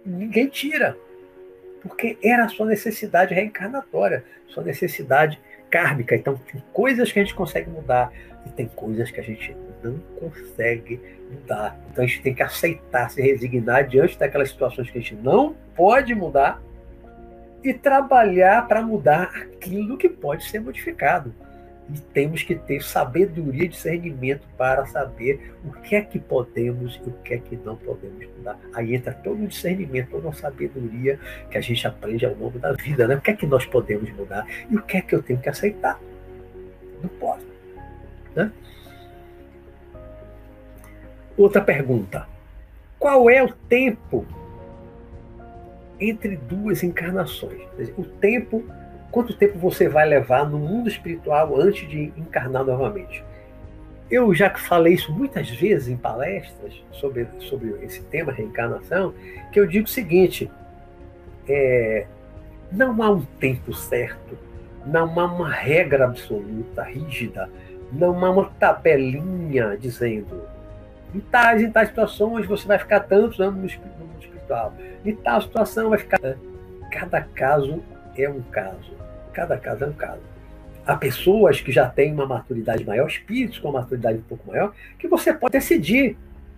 [0.05, 0.97] Ninguém tira
[1.81, 6.15] porque era a sua necessidade reencarnatória, sua necessidade kármica.
[6.15, 8.13] Então, tem coisas que a gente consegue mudar
[8.47, 11.79] e tem coisas que a gente não consegue mudar.
[11.91, 15.55] Então, a gente tem que aceitar, se resignar diante daquelas situações que a gente não
[15.75, 16.61] pode mudar
[17.63, 21.35] e trabalhar para mudar aquilo que pode ser modificado
[21.93, 27.09] e temos que ter sabedoria e discernimento para saber o que é que podemos e
[27.09, 28.59] o que é que não podemos mudar.
[28.75, 31.19] Aí entra todo o discernimento, toda a sabedoria
[31.51, 33.17] que a gente aprende ao longo da vida, né?
[33.17, 35.49] O que é que nós podemos mudar e o que é que eu tenho que
[35.49, 35.99] aceitar.
[37.03, 37.47] Não posso.
[38.35, 38.53] Né?
[41.37, 42.27] Outra pergunta.
[42.99, 44.27] Qual é o tempo
[46.01, 47.63] entre duas encarnações?
[47.97, 48.65] O tempo
[49.11, 53.25] quanto tempo você vai levar no mundo espiritual antes de encarnar novamente.
[54.11, 59.13] Eu já falei isso muitas vezes em palestras sobre, sobre esse tema, reencarnação,
[59.53, 60.51] que eu digo o seguinte:
[61.47, 62.07] é,
[62.73, 64.39] não há um tempo certo,
[64.87, 67.51] não há uma regra absoluta, rígida,
[67.93, 70.43] não há uma tabelinha dizendo
[71.15, 75.41] em tais e tais situações você vai ficar tantos anos no mundo espiritual, em tal
[75.41, 76.21] situação vai ficar.
[76.91, 77.83] Cada caso
[78.25, 78.97] é um caso.
[79.33, 80.23] Cada caso é um caso.
[80.87, 84.73] Há pessoas que já têm uma maturidade maior, espíritos com uma maturidade um pouco maior,
[84.99, 86.17] que você pode decidir.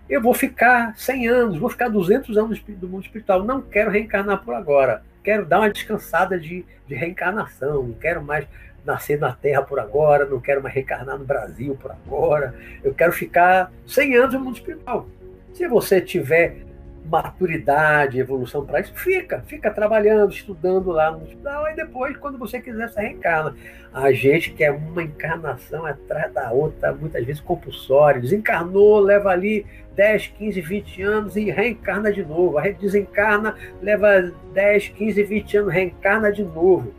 [0.09, 3.43] Eu vou ficar 100 anos, vou ficar 200 anos do mundo espiritual.
[3.43, 5.03] Não quero reencarnar por agora.
[5.23, 7.83] Quero dar uma descansada de, de reencarnação.
[7.83, 8.47] Não quero mais
[8.85, 10.25] nascer na Terra por agora.
[10.25, 12.55] Não quero mais reencarnar no Brasil por agora.
[12.83, 15.07] Eu quero ficar 100 anos no mundo espiritual.
[15.53, 16.70] Se você tiver
[17.05, 22.61] maturidade, evolução para isso, fica, fica trabalhando, estudando lá no hospital, e depois, quando você
[22.61, 23.55] quiser, você reencarna.
[23.93, 30.27] A gente quer uma encarnação atrás da outra, muitas vezes compulsória, desencarnou, leva ali 10,
[30.27, 32.57] 15, 20 anos e reencarna de novo.
[32.57, 36.93] A gente desencarna, leva 10, 15, 20 anos, reencarna de novo.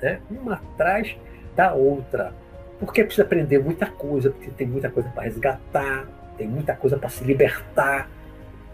[0.00, 0.20] Né?
[0.30, 1.14] Uma atrás
[1.54, 2.32] da outra.
[2.78, 6.06] Porque precisa aprender muita coisa, porque tem muita coisa para resgatar,
[6.40, 8.08] tem muita coisa para se libertar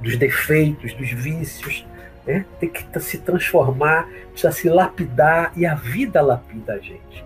[0.00, 1.84] dos defeitos, dos vícios,
[2.24, 2.46] né?
[2.60, 7.24] tem que se transformar, precisa se lapidar, e a vida lapida a gente.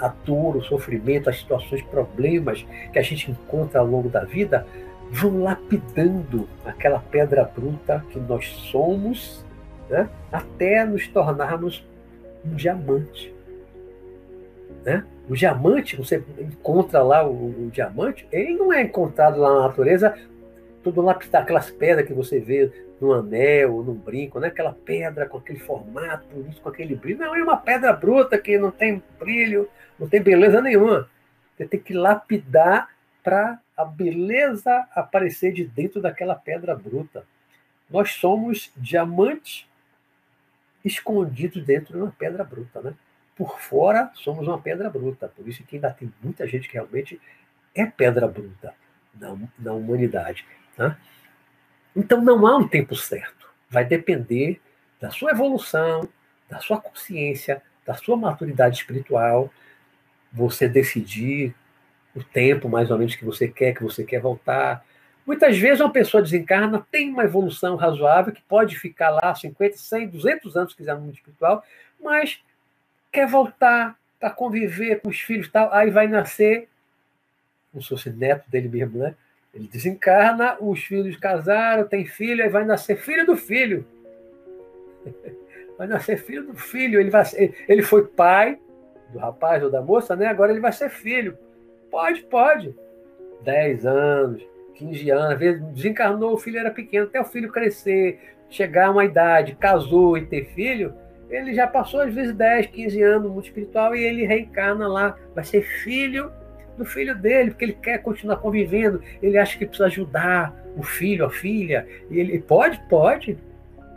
[0.00, 4.66] A dor, o sofrimento, as situações, problemas que a gente encontra ao longo da vida
[5.10, 9.44] vão lapidando aquela pedra bruta que nós somos,
[9.90, 10.08] né?
[10.32, 11.86] até nos tornarmos
[12.46, 13.32] um diamante.
[14.86, 15.04] Né?
[15.28, 20.14] O diamante, você encontra lá o, o diamante, ele não é encontrado lá na natureza
[20.82, 22.70] tudo lapidar, aquelas pedras que você vê
[23.00, 24.48] no anel, no brinco, né?
[24.48, 26.26] aquela pedra com aquele formato,
[26.62, 27.20] com aquele brilho.
[27.20, 29.68] Não, é uma pedra bruta que não tem brilho,
[29.98, 31.08] não tem beleza nenhuma.
[31.56, 32.88] Você tem que lapidar
[33.22, 37.24] para a beleza aparecer de dentro daquela pedra bruta.
[37.88, 39.66] Nós somos diamantes
[40.84, 42.94] escondidos dentro de uma pedra bruta, né?
[43.36, 45.28] Por fora somos uma pedra bruta.
[45.28, 47.20] Por isso que ainda tem muita gente que realmente
[47.74, 48.74] é pedra bruta
[49.14, 50.46] na, na humanidade.
[50.76, 50.96] Né?
[51.94, 53.50] Então não há um tempo certo.
[53.68, 54.60] Vai depender
[55.00, 56.08] da sua evolução,
[56.48, 59.50] da sua consciência, da sua maturidade espiritual,
[60.32, 61.54] você decidir
[62.14, 64.84] o tempo mais ou menos que você quer, que você quer voltar.
[65.26, 70.08] Muitas vezes uma pessoa desencarna, tem uma evolução razoável, que pode ficar lá 50, 100,
[70.08, 71.64] 200 anos, se quiser, no mundo espiritual,
[72.00, 72.42] mas
[73.12, 76.68] quer voltar para conviver com os filhos tal, aí vai nascer,
[77.70, 79.14] como se fosse neto dele mesmo, né?
[79.54, 83.86] Ele desencarna, os filhos casaram, tem filho, aí vai nascer filho do filho.
[85.78, 87.00] Vai nascer filho do filho.
[87.00, 87.24] Ele, vai,
[87.66, 88.60] ele foi pai
[89.12, 90.26] do rapaz ou da moça, né?
[90.26, 91.36] Agora ele vai ser filho.
[91.90, 92.76] Pode, pode.
[93.42, 98.20] 10 anos, 15 anos, às vezes desencarnou, o filho era pequeno, até o filho crescer,
[98.48, 100.94] chegar a uma idade, casou e ter filho,
[101.32, 105.16] ele já passou às vezes 10, 15 anos no mundo espiritual e ele reencarna lá,
[105.34, 106.30] vai ser filho
[106.76, 111.24] do filho dele, porque ele quer continuar convivendo, ele acha que precisa ajudar o filho,
[111.24, 113.36] a filha, e ele pode, pode,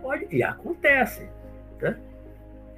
[0.02, 1.28] pode, e acontece,
[1.82, 1.96] né?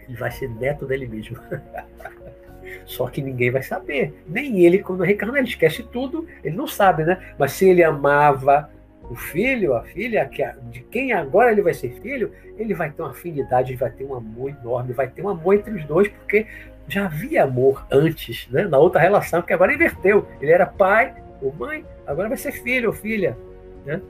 [0.07, 1.37] Ele vai ser neto dele mesmo.
[2.85, 4.13] Só que ninguém vai saber.
[4.27, 7.33] Nem ele, quando reencarna, ele esquece tudo, ele não sabe, né?
[7.37, 8.69] Mas se ele amava
[9.09, 10.29] o filho, a filha,
[10.69, 14.15] de quem agora ele vai ser filho, ele vai ter uma afinidade, vai ter um
[14.15, 16.45] amor enorme, vai ter um amor entre os dois, porque
[16.87, 18.63] já havia amor antes, né?
[18.63, 20.27] na outra relação, que agora inverteu.
[20.41, 23.37] Ele era pai ou mãe, agora vai ser filho ou filha.
[23.85, 24.01] Né?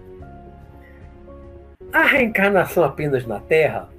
[1.94, 3.90] A reencarnação apenas na Terra?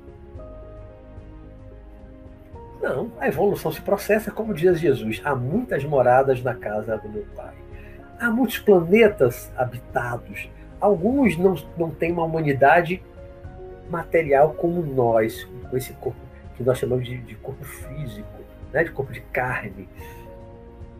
[2.81, 5.21] Não, a evolução se processa, como diz Jesus.
[5.25, 7.55] Há muitas moradas na casa do meu Pai.
[8.21, 10.49] Há muitos planetas habitados.
[10.81, 13.03] Alguns não, não têm uma humanidade
[13.91, 16.21] material como nós, com esse corpo
[16.57, 18.39] que nós chamamos de, de corpo físico
[18.73, 19.89] né, de corpo de carne,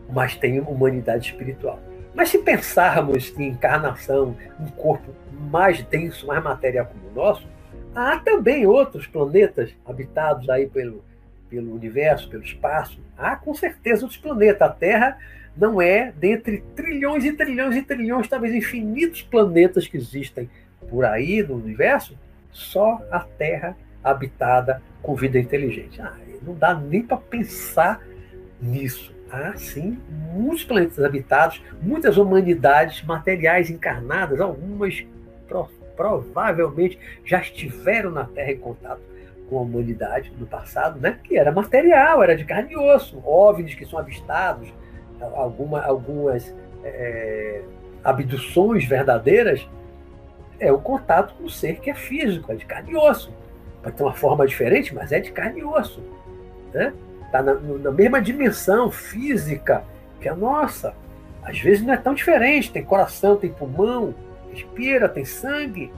[0.09, 1.79] mas tem humanidade espiritual.
[2.13, 7.47] Mas se pensarmos em encarnação, um corpo mais denso, mais material como o nosso,
[7.95, 11.03] há também outros planetas habitados aí pelo,
[11.49, 12.99] pelo universo, pelo espaço.
[13.17, 14.61] Há com certeza outros planetas.
[14.61, 15.17] A Terra
[15.59, 20.49] não é dentre trilhões e trilhões e trilhões, talvez infinitos planetas que existem
[20.89, 22.17] por aí no universo,
[22.49, 26.01] só a Terra habitada com vida inteligente.
[26.01, 28.01] Ah, não dá nem para pensar
[28.61, 29.13] nisso.
[29.29, 29.99] Há, sim,
[30.33, 35.05] muitos planetas habitados, muitas humanidades materiais encarnadas, algumas
[35.47, 39.01] pro, provavelmente já estiveram na Terra em contato
[39.49, 41.19] com a humanidade no passado, né?
[41.23, 44.71] que era material, era de carne e osso, OVNIs que são avistados,
[45.21, 46.53] alguma, algumas
[46.83, 47.61] é,
[48.03, 49.67] abduções verdadeiras,
[50.59, 53.33] é o contato com o ser que é físico, é de carne e osso.
[53.81, 56.01] Pode ter uma forma diferente, mas é de carne e osso
[56.73, 56.93] né?
[57.25, 59.83] Está na, na, mesma dimensão física
[60.19, 60.93] que a nossa.
[61.43, 62.71] Às vezes não é tão diferente.
[62.71, 64.13] Tem coração, tem pulmão,
[64.51, 65.91] respira, tem sangue,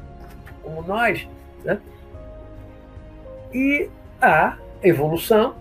[0.61, 1.28] como nós.
[1.63, 1.80] Né?
[3.53, 3.89] E
[4.22, 5.55] a evolução,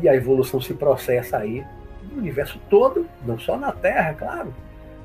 [0.00, 1.64] e a evolução se processa aí
[2.10, 4.54] no universo todo, não só na Terra, claro.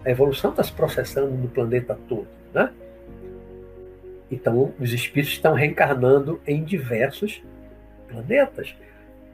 [0.03, 2.27] A evolução está se processando no planeta todo.
[2.53, 2.71] Né?
[4.31, 7.41] Então, os espíritos estão reencarnando em diversos
[8.07, 8.75] planetas,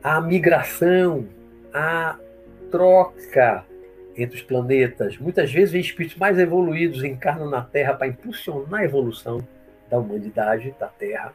[0.04, 1.28] a migração,
[1.74, 2.18] a
[2.70, 3.64] troca
[4.18, 5.18] entre os planetas.
[5.18, 9.46] Muitas vezes, espíritos mais evoluídos encarnam na Terra para impulsionar a evolução
[9.90, 11.34] da humanidade, da Terra.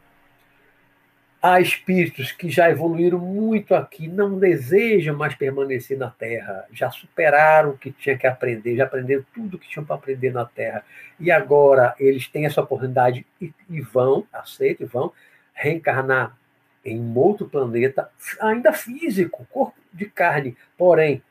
[1.48, 7.70] Há espíritos que já evoluíram muito aqui, não desejam mais permanecer na Terra, já superaram
[7.70, 10.84] o que tinha que aprender, já aprenderam tudo o que tinham para aprender na Terra.
[11.20, 14.26] E agora eles têm essa oportunidade e, e vão,
[14.60, 15.12] e vão
[15.54, 16.36] reencarnar
[16.84, 21.22] em outro planeta, ainda físico, corpo de carne, porém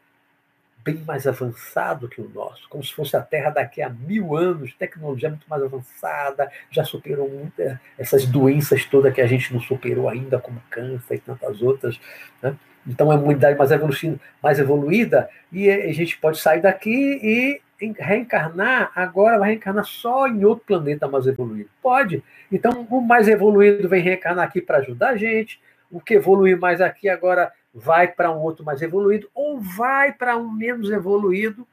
[0.86, 4.72] bem mais avançado que o nosso, como se fosse a Terra daqui a mil anos,
[4.76, 10.08] tecnologia muito mais avançada, já superou muitas essas doenças todas que a gente não superou
[10.08, 12.00] ainda, como câncer e tantas outras.
[12.40, 12.56] Né?
[12.86, 17.62] Então é uma imunidade mais evoluída, mais evoluída e a gente pode sair daqui e
[17.98, 21.70] reencarnar, agora vai reencarnar só em outro planeta mais evoluído.
[21.82, 22.24] Pode.
[22.52, 25.60] Então, o mais evoluído vem reencarnar aqui para ajudar a gente.
[25.92, 30.38] O que evolui mais aqui agora vai para um outro mais evoluído, ou vai para
[30.38, 31.68] um menos evoluído,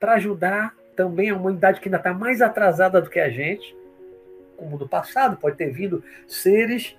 [0.00, 3.76] para ajudar também a humanidade que ainda está mais atrasada do que a gente,
[4.56, 6.96] como no passado, pode ter vindo seres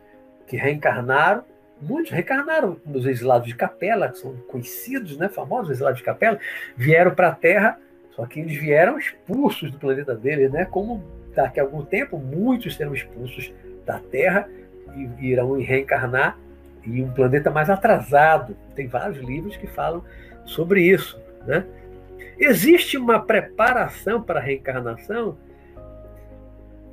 [0.48, 1.44] que reencarnaram,
[1.82, 6.40] muitos reencarnaram nos exilados de Capela, que são conhecidos, né, famosos exilados de Capela,
[6.78, 7.78] vieram para a Terra,
[8.12, 11.04] só que eles vieram expulsos do planeta deles, né, como
[11.36, 13.52] daqui a algum tempo muitos serão expulsos
[13.86, 14.50] da Terra
[14.96, 16.38] e irão reencarnar
[16.86, 18.56] em um planeta mais atrasado.
[18.76, 20.04] Tem vários livros que falam
[20.46, 21.66] sobre isso, né?
[22.38, 25.38] Existe uma preparação para a reencarnação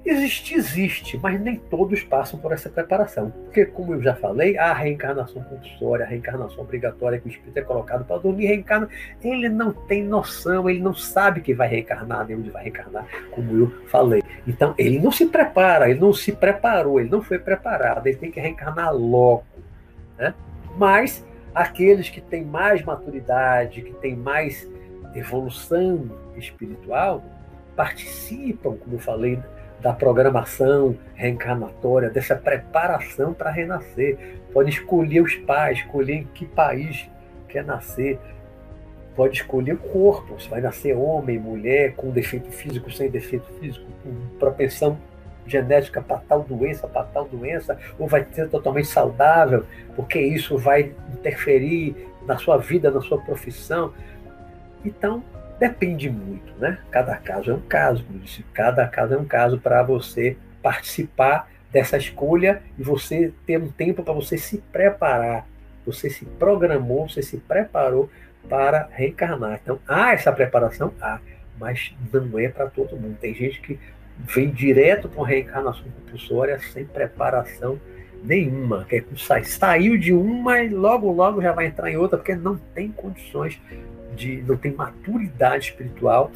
[0.06, 3.28] Existe, existe, mas nem todos passam por essa preparação.
[3.28, 7.62] Porque, como eu já falei, a reencarnação compulsória, a reencarnação obrigatória que o espírito é
[7.62, 8.88] colocado para dormir, reencarna,
[9.20, 13.50] ele não tem noção, ele não sabe que vai reencarnar, nem onde vai reencarnar, como
[13.58, 14.22] eu falei.
[14.46, 18.30] Então, ele não se prepara, ele não se preparou, ele não foi preparado, ele tem
[18.30, 19.44] que reencarnar logo.
[20.18, 20.34] Né?
[20.76, 24.68] Mas aqueles que têm mais maturidade, que têm mais
[25.14, 27.24] evolução espiritual,
[27.74, 29.38] participam, como eu falei,
[29.80, 34.18] da programação reencarnatória, dessa preparação para renascer.
[34.52, 37.08] Pode escolher os pais, escolher em que país
[37.48, 38.18] quer nascer.
[39.14, 43.86] Pode escolher o corpo, se vai nascer homem, mulher, com defeito físico, sem defeito físico,
[44.02, 44.98] com propensão
[45.46, 50.92] genética para tal doença, para tal doença, ou vai ser totalmente saudável, porque isso vai
[51.12, 51.94] interferir
[52.26, 53.92] na sua vida, na sua profissão.
[54.84, 55.22] Então,
[55.58, 56.78] Depende muito, né?
[56.90, 58.04] Cada caso é um caso,
[58.52, 64.02] cada caso é um caso para você participar dessa escolha e você ter um tempo
[64.02, 65.46] para você se preparar.
[65.86, 68.10] Você se programou, você se preparou
[68.48, 69.60] para reencarnar.
[69.62, 70.92] Então, há essa preparação?
[71.00, 71.20] Há,
[71.58, 73.16] mas não é para todo mundo.
[73.18, 73.78] Tem gente que
[74.18, 77.78] vem direto uma reencarnação compulsória sem preparação
[78.22, 78.84] nenhuma.
[78.88, 82.56] Que é, saiu de uma e logo, logo já vai entrar em outra, porque não
[82.74, 83.60] tem condições
[84.14, 86.30] de não tem maturidade espiritual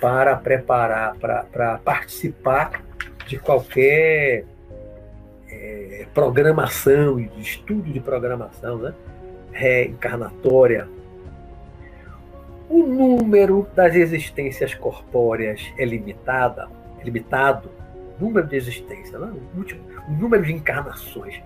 [0.00, 2.82] para preparar, para participar
[3.26, 4.44] de qualquer
[5.48, 8.94] é, programação de estudo de programação, né?
[9.52, 10.88] reencarnatória.
[12.68, 16.68] O número das existências corpóreas é limitada,
[17.04, 17.70] limitado,
[18.20, 19.32] número de existências, né?
[19.54, 21.40] o, último, o número de encarnações.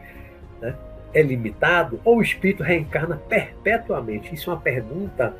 [0.60, 0.74] Né?
[1.16, 4.34] é limitado ou o espírito reencarna perpetuamente?
[4.34, 5.34] Isso é uma pergunta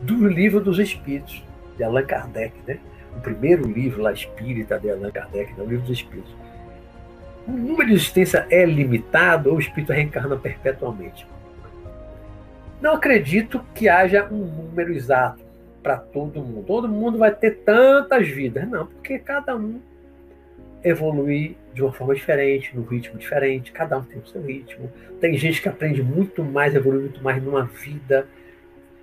[0.00, 1.42] do livro dos Espíritos,
[1.76, 2.78] de Allan Kardec, né?
[3.16, 5.64] o primeiro livro lá espírita de Allan Kardec, né?
[5.64, 6.32] o livro dos Espíritos.
[7.48, 11.26] O número de existência é limitado ou o espírito reencarna perpetuamente?
[12.80, 15.44] Não acredito que haja um número exato
[15.86, 16.64] para todo mundo.
[16.66, 18.68] Todo mundo vai ter tantas vidas.
[18.68, 19.80] Não, porque cada um
[20.82, 24.90] evolui de uma forma diferente, num ritmo diferente, cada um tem o seu ritmo.
[25.20, 28.26] Tem gente que aprende muito mais, evolui muito mais numa vida.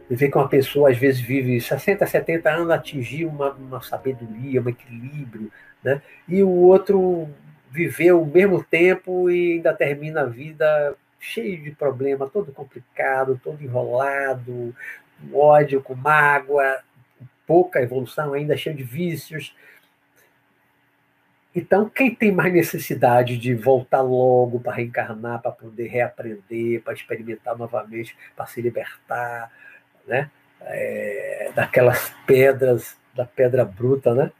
[0.09, 4.61] E vê que uma pessoa às vezes vive 60, 70 anos, atingir uma, uma sabedoria,
[4.61, 5.49] um equilíbrio,
[5.81, 6.01] né?
[6.27, 7.29] e o outro
[7.71, 13.63] viveu o mesmo tempo e ainda termina a vida cheio de problema, todo complicado, todo
[13.63, 14.75] enrolado,
[15.29, 16.79] com ódio, com mágoa,
[17.45, 19.55] pouca evolução, ainda cheio de vícios.
[21.55, 27.55] Então, quem tem mais necessidade de voltar logo para reencarnar, para poder reaprender, para experimentar
[27.55, 29.51] novamente, para se libertar,
[30.07, 30.31] né?
[30.61, 34.31] É, daquelas pedras, da pedra bruta, né?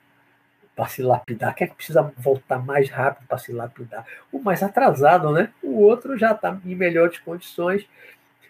[0.76, 1.54] Para se lapidar.
[1.54, 4.08] Quem é que precisa voltar mais rápido para se lapidar?
[4.32, 5.54] O mais atrasado, né?
[5.62, 7.88] O outro já está em melhores condições.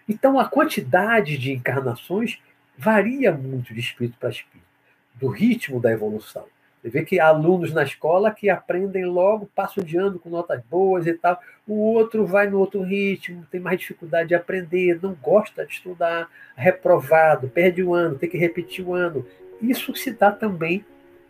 [0.08, 2.40] Então, a quantidade de encarnações
[2.78, 4.68] varia muito de espírito para espírito,
[5.16, 6.46] do ritmo da evolução.
[6.82, 10.62] Você vê que há alunos na escola que aprendem logo, passam de ano com notas
[10.70, 11.40] boas e tal.
[11.66, 16.28] O outro vai no outro ritmo, tem mais dificuldade de aprender, não gosta de estudar,
[16.58, 19.26] reprovado, perde o ano, tem que repetir o ano.
[19.62, 20.86] Isso se dá também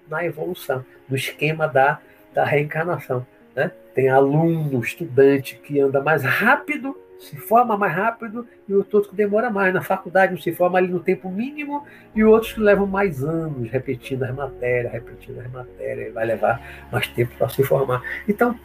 [0.10, 2.00] na evolução, no esquema da,
[2.34, 3.24] da reencarnação.
[3.56, 3.72] Né?
[3.94, 9.50] Tem aluno, estudante que anda mais rápido se forma mais rápido e outros que demora
[9.50, 9.74] mais.
[9.74, 13.70] Na faculdade, um se forma ali no tempo mínimo e outros que levam mais anos
[13.70, 16.62] repetindo as matérias, repetindo as matérias, vai levar
[16.92, 18.02] mais tempo para se formar.
[18.28, 18.58] Então,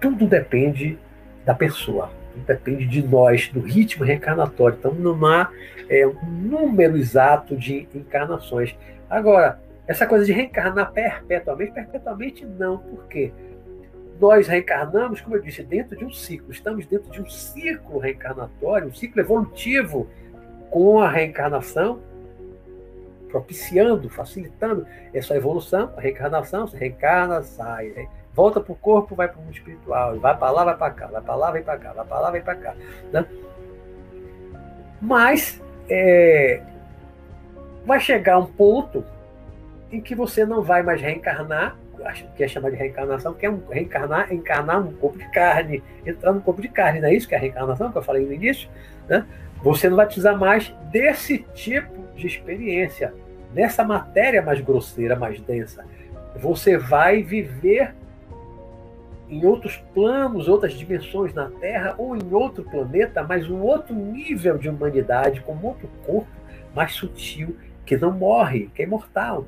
[0.00, 0.98] tudo depende
[1.44, 4.76] da pessoa, tudo depende de nós, do ritmo reencarnatório.
[4.78, 5.50] Então, não há
[5.88, 8.74] é, um número exato de encarnações.
[9.08, 13.32] Agora, essa coisa de reencarnar perpetuamente, perpetuamente não, por quê?
[14.20, 16.50] Nós reencarnamos, como eu disse, dentro de um ciclo.
[16.50, 20.08] Estamos dentro de um ciclo reencarnatório, um ciclo evolutivo
[20.70, 22.00] com a reencarnação,
[23.28, 29.38] propiciando, facilitando essa evolução, a reencarnação, se reencarna, sai, volta para o corpo, vai para
[29.38, 31.92] o mundo espiritual, vai para lá, vai para cá, vai para lá, vai para cá,
[31.92, 32.74] vai para lá, vai para cá.
[33.12, 33.26] Né?
[35.00, 36.62] Mas é,
[37.84, 39.04] vai chegar um ponto
[39.90, 41.76] em que você não vai mais reencarnar,
[42.12, 46.32] que é chamar de reencarnação, que é um, reencarnar, encarnar num corpo de carne, entrar
[46.32, 48.32] num corpo de carne, não é isso que é a reencarnação que eu falei no
[48.32, 48.68] início?
[49.08, 49.24] Né?
[49.62, 53.12] Você não vai precisar mais desse tipo de experiência,
[53.52, 55.84] nessa matéria mais grosseira, mais densa.
[56.36, 57.94] Você vai viver
[59.28, 64.56] em outros planos, outras dimensões na Terra ou em outro planeta, mas um outro nível
[64.56, 66.28] de humanidade, com outro corpo
[66.74, 69.46] mais sutil, que não morre, que é imortal.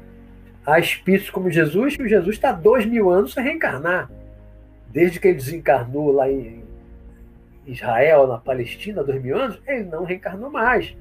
[0.68, 4.10] Há espíritos como Jesus, que Jesus está dois mil anos sem reencarnar.
[4.88, 6.62] Desde que ele desencarnou lá em
[7.66, 10.94] Israel, na Palestina, dois mil anos, ele não reencarnou mais.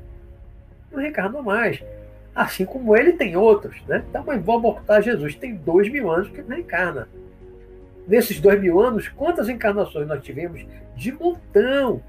[0.89, 1.83] Não reencarnou mais.
[2.33, 3.75] Assim como ele tem outros.
[3.85, 4.05] Né?
[4.09, 5.35] Então, mas vamos botar Jesus.
[5.35, 7.09] Tem dois mil anos que não reencarna.
[8.07, 10.65] Nesses dois mil anos, quantas encarnações nós tivemos?
[10.95, 12.01] De montão.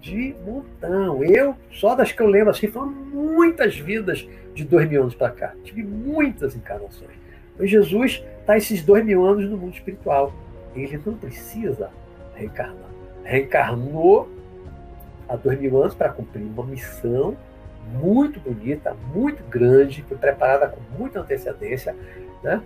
[0.00, 1.24] De montão.
[1.24, 4.24] Eu, só das que eu lembro assim, foram muitas vidas
[4.54, 5.54] de dois mil anos para cá.
[5.64, 7.10] Tive muitas encarnações.
[7.54, 10.32] Então, Jesus está esses dois mil anos no mundo espiritual.
[10.74, 11.90] Ele não precisa
[12.34, 12.90] reencarnar.
[13.24, 14.28] Reencarnou
[15.28, 17.36] há dois mil anos para cumprir uma missão
[18.00, 21.94] muito bonita, muito grande, foi preparada com muita antecedência,
[22.42, 22.60] né?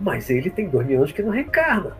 [0.00, 1.96] Mas ele tem dois mil anos que não reencarna.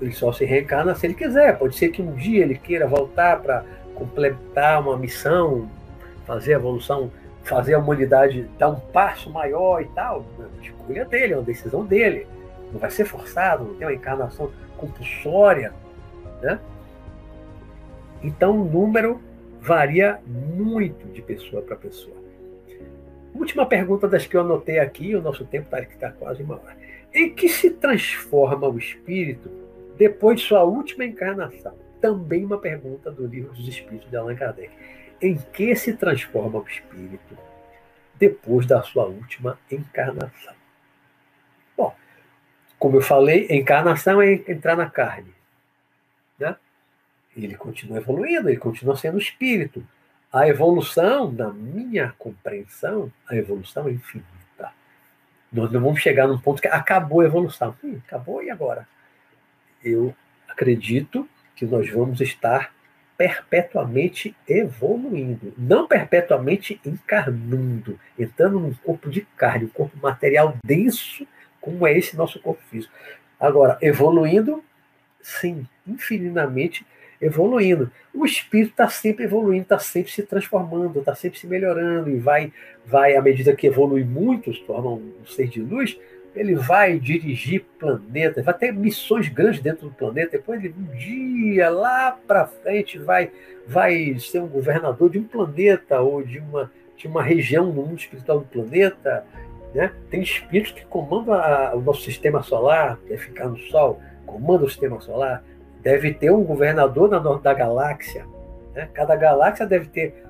[0.00, 1.58] Ele só se reencarna se ele quiser.
[1.58, 3.64] Pode ser que um dia ele queira voltar para
[3.94, 5.68] completar uma missão,
[6.26, 7.10] fazer a evolução
[7.46, 11.86] fazer a humanidade dar um passo maior e tal, uma escolha dele, é uma decisão
[11.86, 12.26] dele.
[12.72, 15.72] Não vai ser forçado, não tem uma encarnação compulsória.
[16.42, 16.58] Né?
[18.22, 19.20] Então o número
[19.60, 22.16] varia muito de pessoa para pessoa.
[23.32, 26.76] Última pergunta das que eu anotei aqui, o nosso tempo está tá quase uma hora.
[27.14, 29.48] Em que se transforma o espírito
[29.96, 31.74] depois de sua última encarnação?
[32.00, 34.70] Também uma pergunta do livro dos Espíritos de Allan Kardec
[35.20, 37.36] em que se transforma o espírito
[38.18, 40.54] depois da sua última encarnação.
[41.76, 41.94] Bom,
[42.78, 45.34] como eu falei, encarnação é entrar na carne.
[46.38, 46.56] Né?
[47.36, 49.86] Ele continua evoluindo, ele continua sendo espírito.
[50.32, 54.72] A evolução, na minha compreensão, a evolução é infinita.
[55.52, 57.76] Nós não vamos chegar num ponto que acabou a evolução.
[57.82, 58.88] Hum, acabou e agora?
[59.82, 60.14] Eu
[60.48, 62.74] acredito que nós vamos estar
[63.16, 71.26] perpetuamente evoluindo, não perpetuamente encarnando, entrando num corpo de carne, um corpo material denso,
[71.60, 72.92] como é esse nosso corpo físico.
[73.40, 74.62] Agora, evoluindo,
[75.20, 76.86] sim, infinitamente
[77.20, 77.90] evoluindo.
[78.14, 82.52] O espírito está sempre evoluindo, está sempre se transformando, está sempre se melhorando e vai,
[82.84, 85.98] vai à medida que evolui muito, se torna um ser de luz,
[86.36, 90.32] ele vai dirigir planetas, vai ter missões grandes dentro do planeta.
[90.32, 93.30] Depois ele um dia lá para frente vai
[93.66, 97.98] vai ser um governador de um planeta ou de uma de uma região no mundo
[97.98, 99.24] espiritual do planeta.
[99.74, 99.92] Né?
[100.10, 104.68] Tem espíritos que comandam a, o nosso sistema solar, deve ficar no Sol, comanda o
[104.68, 105.42] sistema solar.
[105.82, 108.26] Deve ter um governador na da galáxia.
[108.74, 108.88] Né?
[108.92, 110.22] Cada galáxia deve ter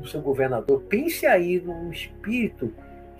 [0.00, 0.82] o seu governador.
[0.88, 2.72] Pense aí num espírito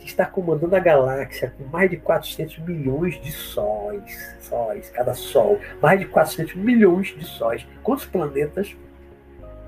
[0.03, 5.59] que está comandando a galáxia com mais de 400 milhões de sóis, sóis, cada sol,
[5.81, 7.67] mais de 400 milhões de sóis.
[7.83, 8.77] Quantos planetas?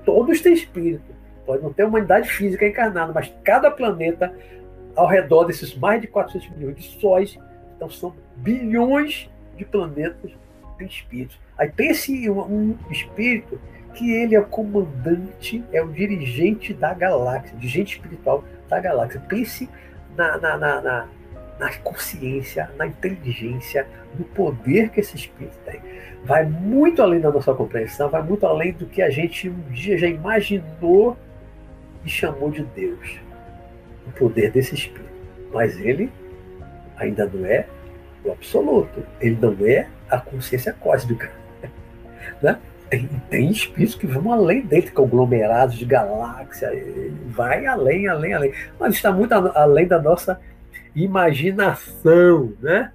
[0.03, 1.15] Todos têm espírito.
[1.45, 4.33] Pode não ter humanidade física encarnada, mas cada planeta
[4.95, 7.37] ao redor desses mais de 400 milhões de sóis,
[7.75, 10.31] então são bilhões de planetas
[10.77, 11.39] tem espíritos.
[11.57, 13.59] Aí pense um, um espírito
[13.93, 19.21] que ele é o comandante, é o dirigente da galáxia, dirigente espiritual da galáxia.
[19.21, 19.69] Pense
[20.15, 21.07] na, na, na, na,
[21.59, 23.87] na consciência, na inteligência,
[24.17, 25.81] no poder que esse espírito tem.
[26.23, 29.97] Vai muito além da nossa compreensão, vai muito além do que a gente um dia
[29.97, 31.17] já imaginou
[32.03, 33.19] e chamou de Deus.
[34.07, 35.05] O poder desse espírito.
[35.53, 36.11] Mas ele
[36.97, 37.65] ainda não é
[38.23, 39.05] o absoluto.
[39.19, 41.31] Ele não é a consciência cósmica.
[42.41, 42.59] Né?
[42.89, 46.69] Tem, tem espíritos que vão além dele, conglomerados de galáxia,
[47.27, 48.53] vai além, além, além.
[48.79, 50.39] Mas está muito além da nossa
[50.95, 52.91] imaginação, né?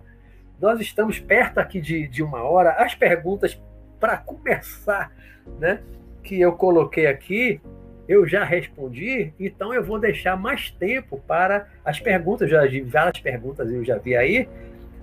[0.60, 2.72] Nós estamos perto aqui de, de uma hora.
[2.72, 3.60] As perguntas,
[3.98, 5.10] para começar,
[5.58, 5.80] né,
[6.22, 7.60] que eu coloquei aqui,
[8.08, 12.50] eu já respondi, então eu vou deixar mais tempo para as perguntas.
[12.50, 14.48] Já várias perguntas eu já vi aí,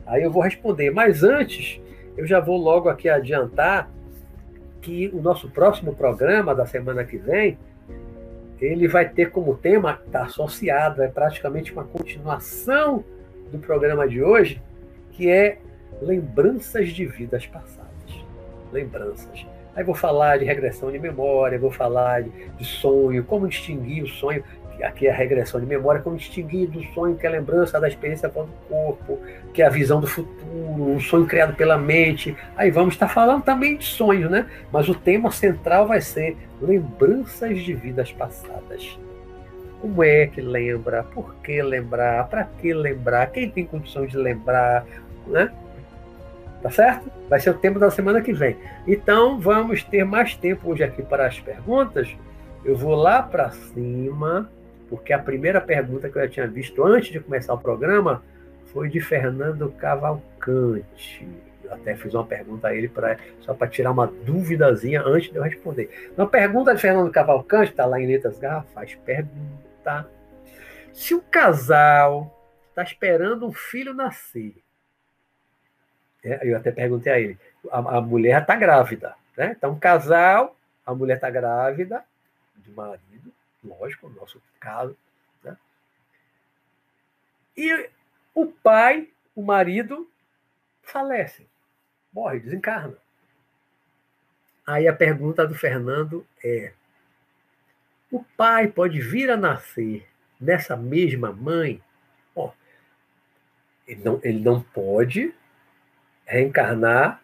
[0.06, 0.92] aí eu vou responder.
[0.92, 1.82] Mas antes,
[2.16, 3.90] eu já vou logo aqui adiantar
[4.88, 7.60] que o nosso próximo programa da semana que vem,
[8.62, 13.04] ele vai ter como tema, está associado, é praticamente uma continuação
[13.52, 14.62] do programa de hoje,
[15.12, 15.58] que é
[16.02, 17.86] lembranças de vidas passadas.
[18.72, 19.46] Lembranças.
[19.76, 24.08] Aí vou falar de regressão de memória, vou falar de, de sonho, como distinguir o
[24.08, 24.42] sonho
[24.84, 27.88] aqui é a regressão de memória, como distinguir do sonho, que é a lembrança da
[27.88, 29.20] experiência fora do corpo,
[29.54, 32.36] que é a visão do futuro, um sonho criado pela mente.
[32.56, 34.46] Aí vamos estar falando também de sonhos, né?
[34.72, 38.98] Mas o tema central vai ser lembranças de vidas passadas.
[39.82, 41.04] Como é que lembra?
[41.04, 42.28] Por que lembrar?
[42.28, 43.28] Para que lembrar?
[43.28, 44.86] Quem tem condição de lembrar?
[45.28, 45.52] Né?
[46.62, 47.12] Tá certo?
[47.30, 48.58] Vai ser o tema da semana que vem.
[48.88, 52.10] Então vamos ter mais tempo hoje aqui para as perguntas.
[52.66, 54.50] Eu vou lá para cima
[54.90, 58.24] porque a primeira pergunta que eu tinha visto antes de começar o programa
[58.66, 61.28] foi de Fernando Cavalcante.
[61.64, 65.38] Eu até fiz uma pergunta a ele pra, só para tirar uma duvidazinha antes de
[65.38, 66.12] eu responder.
[66.18, 70.08] Uma pergunta de Fernando Cavalcante, está lá em Letras Garrafas, pergunta
[70.94, 72.34] se o casal
[72.70, 74.56] está esperando um filho nascer.
[76.24, 77.38] É, eu até perguntei a ele,
[77.72, 79.54] a, a mulher está grávida, né?
[79.58, 82.04] Então, um casal, a mulher está grávida,
[82.56, 83.32] do marido,
[83.68, 84.98] lógico, no nosso caso.
[85.44, 85.58] Né?
[87.56, 87.90] E
[88.34, 90.10] o pai, o marido,
[90.82, 91.48] falece,
[92.12, 92.98] morre, desencarna.
[94.66, 96.74] Aí a pergunta do Fernando é:
[98.12, 100.08] o pai pode vir a nascer
[100.40, 101.82] nessa mesma mãe?
[102.36, 102.54] Bom,
[103.88, 105.34] ele não, ele não pode
[106.26, 107.22] reencarnar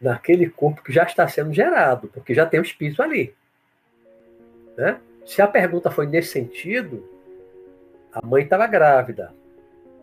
[0.00, 3.34] naquele corpo que já está sendo gerado, porque já tem o espírito ali.
[4.76, 4.98] Né?
[5.24, 7.08] Se a pergunta foi nesse sentido,
[8.12, 9.32] a mãe estava grávida.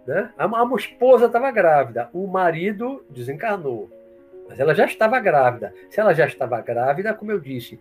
[0.05, 0.31] Né?
[0.37, 3.89] A, a esposa estava grávida, o marido desencarnou.
[4.47, 5.73] Mas ela já estava grávida.
[5.89, 7.79] Se ela já estava grávida, como eu disse,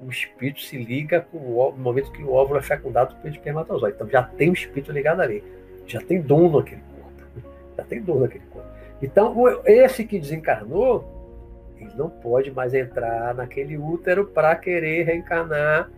[0.00, 3.96] o espírito se liga com o no momento que o óvulo é fecundado pelo espermatozoide.
[3.96, 5.44] Então já tem o espírito ligado ali.
[5.86, 7.50] Já tem dono naquele corpo.
[7.76, 8.68] Já tem dono naquele corpo.
[9.02, 9.34] Então,
[9.66, 11.15] esse que desencarnou,
[11.78, 15.90] ele não pode mais entrar naquele útero para querer reencarnar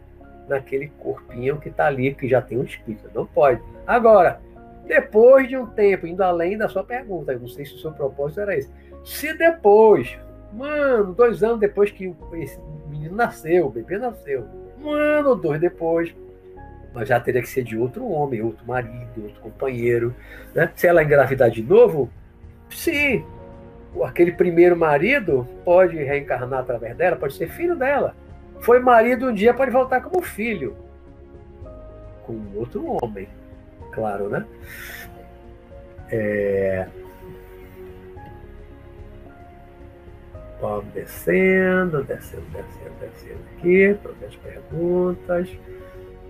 [0.48, 3.10] naquele corpinho que está ali, que já tem um espírito.
[3.14, 3.62] Não pode.
[3.86, 4.40] Agora,
[4.86, 7.92] depois de um tempo, indo além da sua pergunta, eu não sei se o seu
[7.92, 8.70] propósito era esse.
[9.04, 10.18] Se depois,
[10.52, 12.58] mano, dois anos depois que esse
[12.88, 14.46] menino nasceu, o bebê nasceu,
[14.82, 16.14] um ano ou dois depois,
[16.94, 20.14] mas já teria que ser de outro homem, outro marido, outro companheiro.
[20.54, 20.72] Né?
[20.74, 22.10] Se ela engravidar de novo,
[22.70, 23.24] sim,
[24.04, 28.14] aquele primeiro marido pode reencarnar através dela, pode ser filho dela.
[28.60, 30.76] Foi marido um dia, pode voltar como filho.
[32.24, 33.28] Com outro homem,
[33.92, 34.44] claro, né?
[36.10, 36.86] É...
[40.60, 45.48] Vamos descendo, descendo, descendo, descendo aqui, para as perguntas.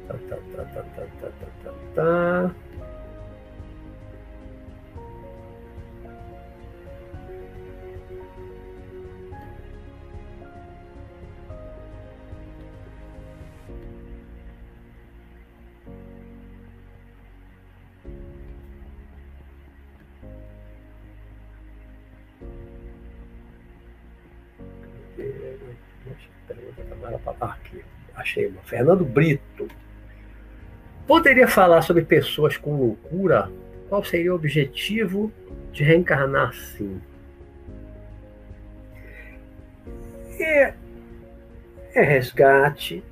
[0.07, 1.73] Tá, tá, tá, tá, tá, tá, tá, tá.
[1.95, 2.68] tá.
[27.41, 27.85] Aqui,
[28.15, 28.63] achei uma.
[28.63, 29.69] Fernando Brito.
[31.07, 33.51] Poderia falar sobre pessoas com loucura?
[33.89, 35.33] Qual seria o objetivo
[35.73, 37.01] de reencarnar assim?
[40.39, 40.75] É,
[41.95, 43.03] é resgate,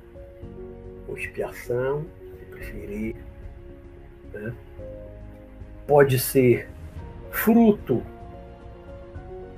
[1.07, 2.05] ou expiação,
[2.39, 3.15] se preferir.
[4.33, 4.53] Né?
[5.87, 6.69] Pode ser
[7.31, 8.03] fruto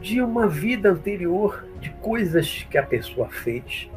[0.02, 3.89] de uma vida anterior, de coisas que a pessoa fez.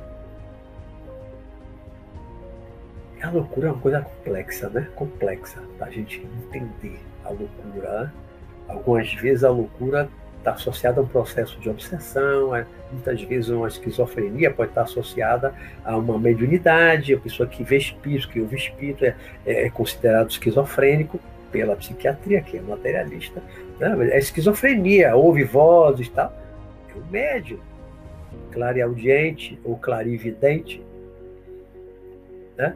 [3.23, 4.89] A loucura é uma coisa complexa, né?
[4.97, 8.03] Complexa para a gente entender a loucura.
[8.03, 8.13] Né?
[8.69, 13.69] Algumas vezes a loucura está associada a um processo de obsessão, é, muitas vezes uma
[13.69, 19.05] esquizofrenia pode estar associada a uma mediunidade, a pessoa que vê espírito, que ouve espírito,
[19.05, 19.15] é,
[19.47, 21.21] é considerado esquizofrênico
[21.53, 23.43] pela psiquiatria, que é materialista.
[23.79, 24.11] Né?
[24.11, 26.35] É esquizofrenia, ouve vozes e tal.
[26.89, 27.61] É o médium,
[28.51, 30.83] clareaudiente ou clarividente.
[32.57, 32.75] Né?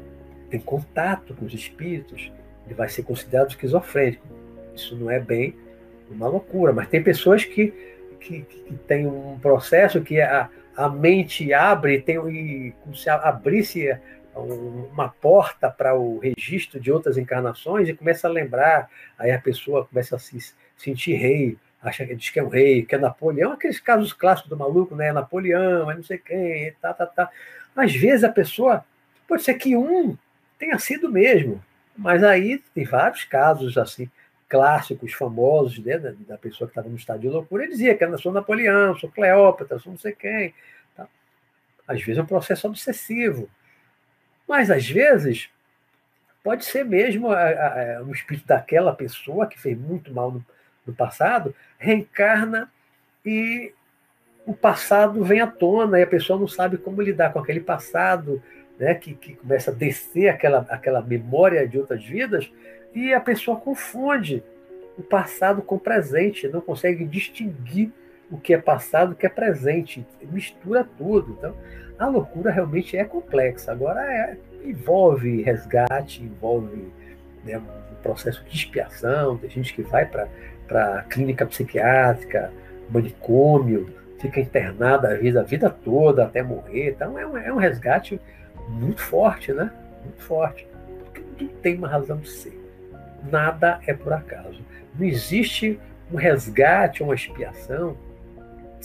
[0.50, 2.30] Tem contato com os espíritos,
[2.66, 4.24] ele vai ser considerado esquizofrênico.
[4.74, 5.56] Isso não é bem
[6.10, 7.72] uma loucura, mas tem pessoas que,
[8.20, 13.96] que, que têm um processo que a, a mente abre, tem, e, como se abrisse
[14.40, 19.86] uma porta para o registro de outras encarnações e começa a lembrar, aí a pessoa
[19.86, 20.38] começa a se
[20.76, 24.50] sentir rei, acha que diz que é um rei, que é Napoleão, aqueles casos clássicos
[24.50, 25.12] do maluco, né?
[25.12, 27.30] Napoleão, é não sei quem, tá, tá, tá.
[27.74, 28.84] Às vezes a pessoa,
[29.26, 30.16] pode ser que um
[30.58, 31.62] tenha sido mesmo,
[31.96, 34.10] mas aí tem vários casos assim,
[34.48, 38.18] clássicos famosos né, da, pessoa que estava no estado de loucura, ele dizia que eu
[38.18, 40.54] sou Napoleão, sou Cleópatra, sou não sei quem.
[40.96, 41.06] Tá?
[41.86, 43.48] Às vezes é um processo obsessivo.
[44.46, 45.48] Mas, às vezes,
[46.42, 50.44] pode ser mesmo o espírito daquela pessoa que fez muito mal no,
[50.86, 52.70] no passado, reencarna
[53.24, 53.72] e
[54.46, 58.40] o passado vem à tona e a pessoa não sabe como lidar com aquele passado,
[58.78, 62.50] né, que, que começa a descer aquela, aquela memória de outras vidas,
[62.94, 64.42] e a pessoa confunde
[64.96, 67.92] o passado com o presente, não consegue distinguir
[68.30, 71.36] o que é passado o que é presente, mistura tudo.
[71.38, 71.54] Então,
[71.98, 73.72] a loucura realmente é complexa.
[73.72, 76.92] Agora, é, envolve resgate, envolve
[77.44, 82.52] né, um processo de expiação, tem gente que vai para clínica psiquiátrica,
[82.90, 86.90] manicômio, fica internada a vida, toda até morrer.
[86.90, 88.20] Então, é um, é um resgate
[88.68, 89.70] muito forte, né?
[90.04, 90.66] Muito forte.
[91.38, 92.60] Tudo tem uma razão de ser.
[93.30, 94.60] Nada é por acaso.
[94.98, 95.78] Não existe
[96.12, 97.96] um resgate, uma expiação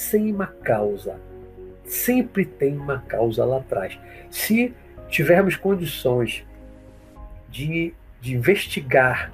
[0.02, 1.20] sem uma causa.
[1.86, 4.00] Sempre tem uma causa lá atrás.
[4.30, 4.74] Se
[5.08, 6.44] tivermos condições
[7.50, 9.32] de, de investigar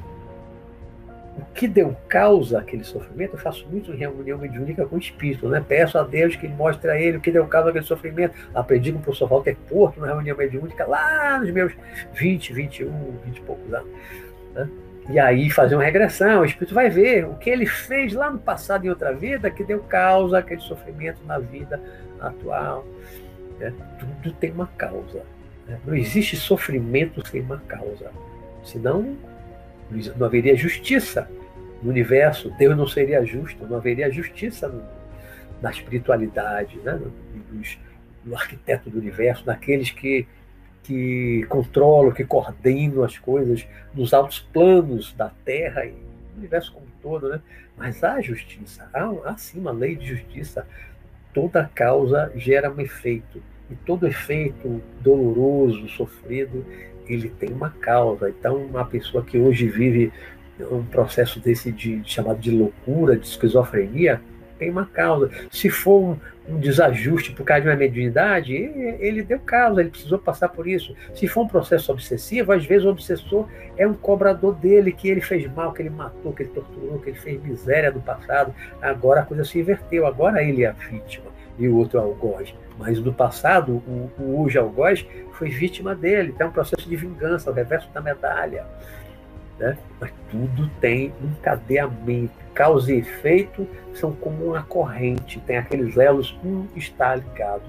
[1.37, 5.47] o que deu causa àquele sofrimento, eu faço muito em reunião mediúnica com o espírito,
[5.47, 5.63] né?
[5.65, 8.35] Peço a Deus que ele mostre a ele o que deu causa àquele sofrimento.
[8.53, 11.73] Aprendi com o professor Walter Porto na reunião mediúnica lá nos meus
[12.13, 13.89] 20, 21, 20 e poucos anos.
[14.53, 14.69] Né?
[15.09, 18.39] E aí fazer uma regressão, o espírito vai ver o que ele fez lá no
[18.39, 21.81] passado em outra vida que deu causa àquele sofrimento na vida
[22.19, 22.85] atual.
[23.57, 23.73] Né?
[23.99, 25.23] Tudo tem uma causa.
[25.65, 25.79] Né?
[25.85, 28.11] Não existe sofrimento sem uma causa.
[28.63, 29.15] Senão
[30.17, 31.29] não haveria justiça
[31.81, 34.83] no universo, Deus não seria justo, não haveria justiça no,
[35.61, 36.93] na espiritualidade, né?
[36.93, 37.13] no,
[38.25, 40.27] no arquiteto do universo, naqueles que,
[40.87, 46.85] que controlam, que coordenam as coisas nos altos planos da Terra e do universo como
[46.85, 47.27] um todo.
[47.27, 47.41] Né?
[47.75, 50.65] Mas há justiça, há, há sim uma lei de justiça.
[51.33, 53.43] Toda causa gera um efeito.
[53.69, 56.65] E todo efeito doloroso, sofrido,
[57.05, 58.29] ele tem uma causa.
[58.29, 60.13] Então, uma pessoa que hoje vive
[60.71, 64.21] um processo desse de, chamado de loucura, de esquizofrenia,
[64.57, 65.29] tem uma causa.
[65.51, 66.17] Se for
[66.47, 70.95] um, desajuste por causa de uma mediunidade, ele, deu causa, ele precisou passar por isso.
[71.13, 75.21] Se for um processo obsessivo, às vezes o obsessor é um cobrador dele, que ele
[75.21, 78.53] fez mal, que ele matou, que ele torturou, que ele fez miséria no passado.
[78.81, 81.27] Agora a coisa se inverteu, agora ele é a vítima
[81.57, 82.53] e o outro é o algoz.
[82.77, 86.31] Mas no passado, o, o Uja algoz foi vítima dele.
[86.33, 88.65] Então é um processo de vingança, o reverso da medalha.
[89.59, 89.77] Né?
[89.99, 92.46] Mas tudo tem um encadeamento.
[92.57, 97.61] Causa e efeito são como uma corrente, tem aqueles elos, um está ligado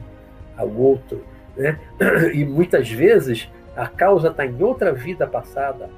[0.57, 1.23] ao outro.
[1.55, 1.79] Né?
[2.33, 5.91] E muitas vezes a causa está em outra vida passada,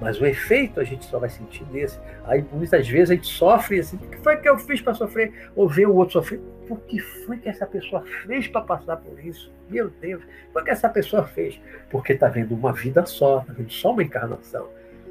[0.00, 2.00] mas o efeito a gente só vai sentir nesse.
[2.24, 5.50] Aí muitas vezes a gente sofre assim, o que foi que eu fiz para sofrer?
[5.54, 6.40] Ou ver o outro sofrer.
[6.70, 9.52] O que foi que essa pessoa fez para passar por isso?
[9.68, 10.22] Meu Deus,
[10.54, 11.60] o que, essa pessoa fez?
[11.90, 14.66] Porque está vendo uma vida só, está vendo só uma encarnação.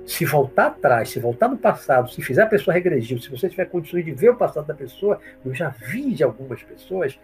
[0.09, 3.65] Se voltar atrás, se voltar no passado, se fizer a pessoa regredir, se você tiver
[3.65, 7.19] condições de ver o passado da pessoa, eu já vi de algumas pessoas,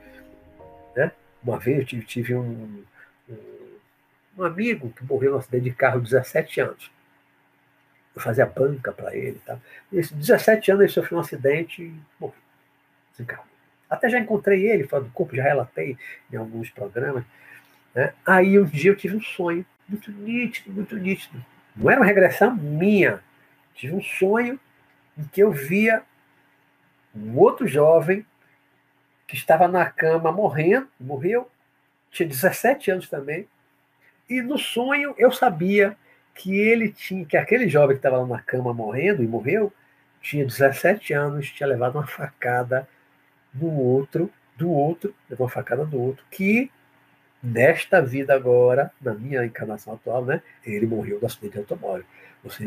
[0.95, 1.11] né?
[1.43, 2.83] Uma vez eu tive, um,
[4.37, 6.91] um, amigo que morreu num acidente de carro 17 anos
[8.15, 9.41] eu fazia banca para ele.
[9.43, 9.57] Tá?
[9.91, 12.35] E, 17 anos ele sofreu um acidente e morreu.
[13.89, 15.97] Até já encontrei ele fora do corpo, já relatei
[16.31, 17.23] em alguns programas.
[17.95, 18.13] Né?
[18.23, 21.43] Aí um dia eu tive um sonho muito nítido, muito nítido.
[21.75, 23.19] Não era uma regressão minha.
[23.73, 24.59] Tive um sonho
[25.17, 26.03] em que eu via
[27.15, 28.25] um outro jovem
[29.27, 31.49] que estava na cama morrendo, morreu,
[32.11, 33.47] tinha 17 anos também.
[34.29, 35.97] E no sonho eu sabia
[36.33, 39.71] que ele tinha, que aquele jovem que estava lá na cama morrendo e morreu,
[40.21, 42.87] tinha 17 anos, tinha levado uma facada
[43.53, 46.71] do outro, do outro, levou uma facada do outro, que
[47.45, 52.03] nesta vida agora, na minha encarnação atual, né, ele morreu do acidente de automóvel.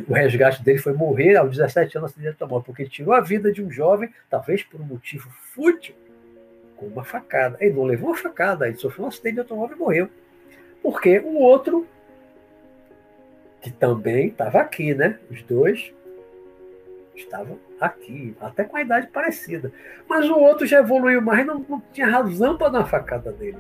[0.09, 3.15] O resgate dele foi morrer aos 17 anos no acidente de automóvel, porque ele tirou
[3.15, 5.95] a vida de um jovem, talvez por um motivo fútil,
[6.77, 7.57] com uma facada.
[7.61, 10.09] Ele não levou uma facada, ele sofreu um acidente de automóvel e morreu.
[10.83, 11.87] Porque o outro
[13.61, 15.19] que também estava aqui, né?
[15.31, 15.93] Os dois
[17.15, 19.73] estavam aqui, até com a idade parecida.
[20.09, 23.59] Mas o outro já evoluiu mais, não, não tinha razão para dar uma facada nele.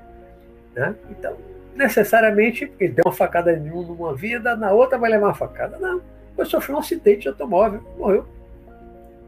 [0.78, 0.94] Né?
[1.10, 1.36] Então,
[1.74, 5.76] necessariamente, ele deu uma facada em um numa vida, na outra vai levar uma facada.
[5.78, 6.00] Não,
[6.36, 8.24] ele sofreu um acidente de automóvel, morreu.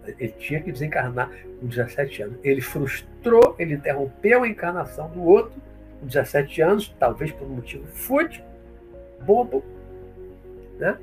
[0.07, 1.31] Ele tinha que desencarnar
[1.61, 2.39] com 17 anos.
[2.45, 5.53] Ele frustrou, ele interrompeu a encarnação do outro
[5.99, 8.43] com 17 anos, talvez por um motivo fútil,
[9.23, 9.65] bobo,
[10.79, 10.97] né?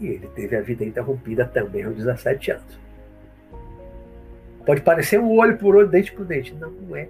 [0.00, 2.78] E ele teve a vida interrompida também aos 17 anos.
[4.64, 6.54] Pode parecer um olho por olho, dente por dente.
[6.54, 7.08] Não, não é.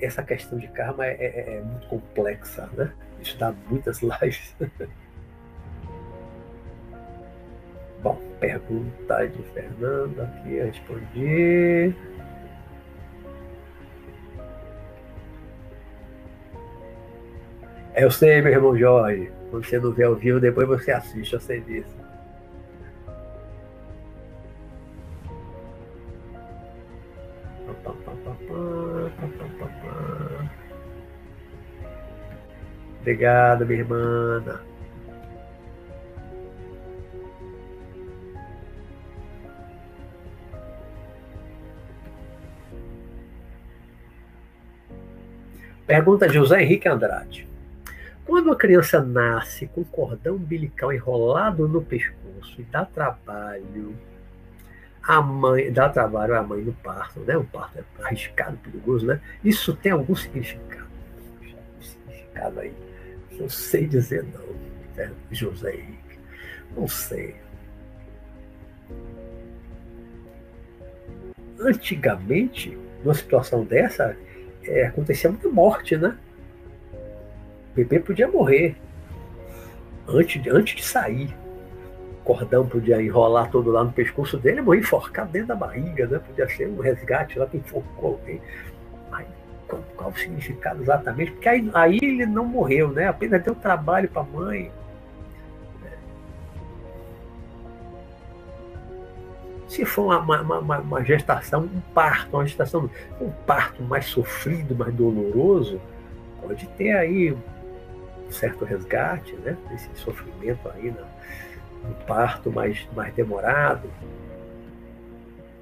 [0.00, 2.92] Essa questão de karma é, é, é muito complexa, né?
[3.20, 4.54] Isso dá muitas lives.
[8.02, 11.94] Bom, pergunta de Fernando aqui, respondi.
[17.96, 19.32] Eu sei, meu irmão Jorge.
[19.50, 21.97] Quando você não vê ao vivo, depois você assiste, eu sei disso.
[33.08, 34.60] Obrigado, minha irmã.
[45.86, 47.48] Pergunta de José Henrique Andrade.
[48.26, 53.96] Quando a criança nasce com cordão umbilical enrolado no pescoço e dá trabalho,
[55.02, 57.38] a mãe dá trabalho à mãe no parto, né?
[57.38, 59.18] O parto é arriscado, perigoso, né?
[59.42, 60.86] Isso tem algum significado?
[61.80, 62.87] significado aí.
[63.38, 64.54] Não sei dizer não,
[64.96, 65.12] né?
[65.30, 66.18] José Henrique.
[66.76, 67.36] Não sei.
[71.60, 74.16] Antigamente, numa situação dessa,
[74.64, 76.16] é, acontecia muita morte, né?
[77.72, 78.76] O bebê podia morrer
[80.06, 81.34] antes de, antes de sair.
[82.20, 86.18] O cordão podia enrolar todo lá no pescoço dele morrer enforcado dentro da barriga, né?
[86.18, 88.40] Podia ser um resgate lá que enforcou alguém.
[89.68, 91.32] Qual, o significado exatamente?
[91.32, 93.06] Porque aí, aí ele não morreu, né?
[93.06, 94.72] Apenas deu trabalho para a mãe.
[99.68, 102.90] Se for uma, uma, uma, uma, gestação, um parto, uma gestação,
[103.20, 105.78] um parto mais sofrido, mais doloroso,
[106.40, 109.58] pode ter aí um certo resgate, né?
[109.74, 113.90] Esse sofrimento aí no, no parto mais, mais demorado.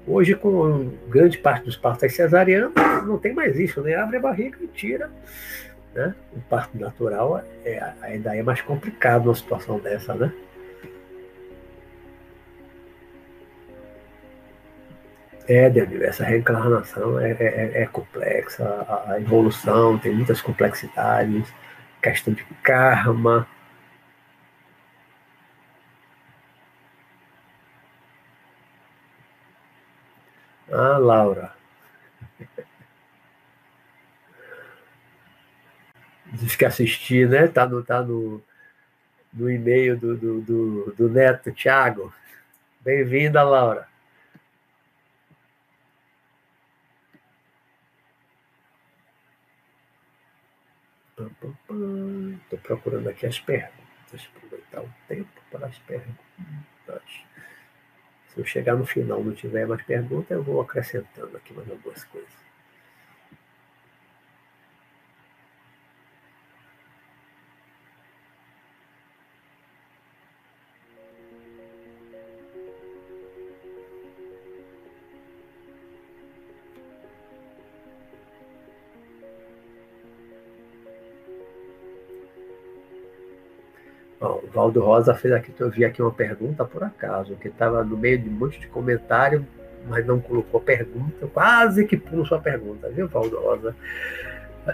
[0.07, 2.73] Hoje, com grande parte dos partos cesarianos,
[3.05, 3.93] não tem mais isso, né?
[3.95, 5.11] Abre a barriga e tira.
[5.93, 6.15] Né?
[6.33, 10.31] O parto natural é, ainda é mais complicado uma situação dessa, né?
[15.47, 21.47] É, Daniel, essa reencarnação é, é, é complexa, a, a, evolução tem muitas complexidades,
[22.01, 23.47] questão de karma.
[30.71, 31.53] Ah, Laura.
[36.33, 37.47] Diz que assistir, né?
[37.47, 38.41] Tá no, tá no,
[39.33, 42.13] no e-mail do, do, do, do Neto, Thiago.
[42.81, 43.87] Bem-vinda, Laura.
[51.17, 56.17] Estou procurando aqui as perguntas, aproveitar o tempo para as perguntas.
[58.37, 62.03] Se eu chegar no final não tiver mais perguntas, eu vou acrescentando aqui mais algumas
[62.03, 62.46] coisas.
[84.67, 87.97] O Valdo Rosa fez aqui, eu vi aqui uma pergunta por acaso, que estava no
[87.97, 89.45] meio de um monte de comentário,
[89.87, 93.75] mas não colocou pergunta, quase que pulo sua pergunta, viu, Valdo Rosa?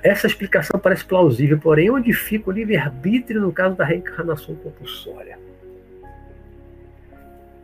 [0.02, 5.38] Essa explicação parece plausível, porém, onde fica o livre-arbítrio no caso da reencarnação compulsória?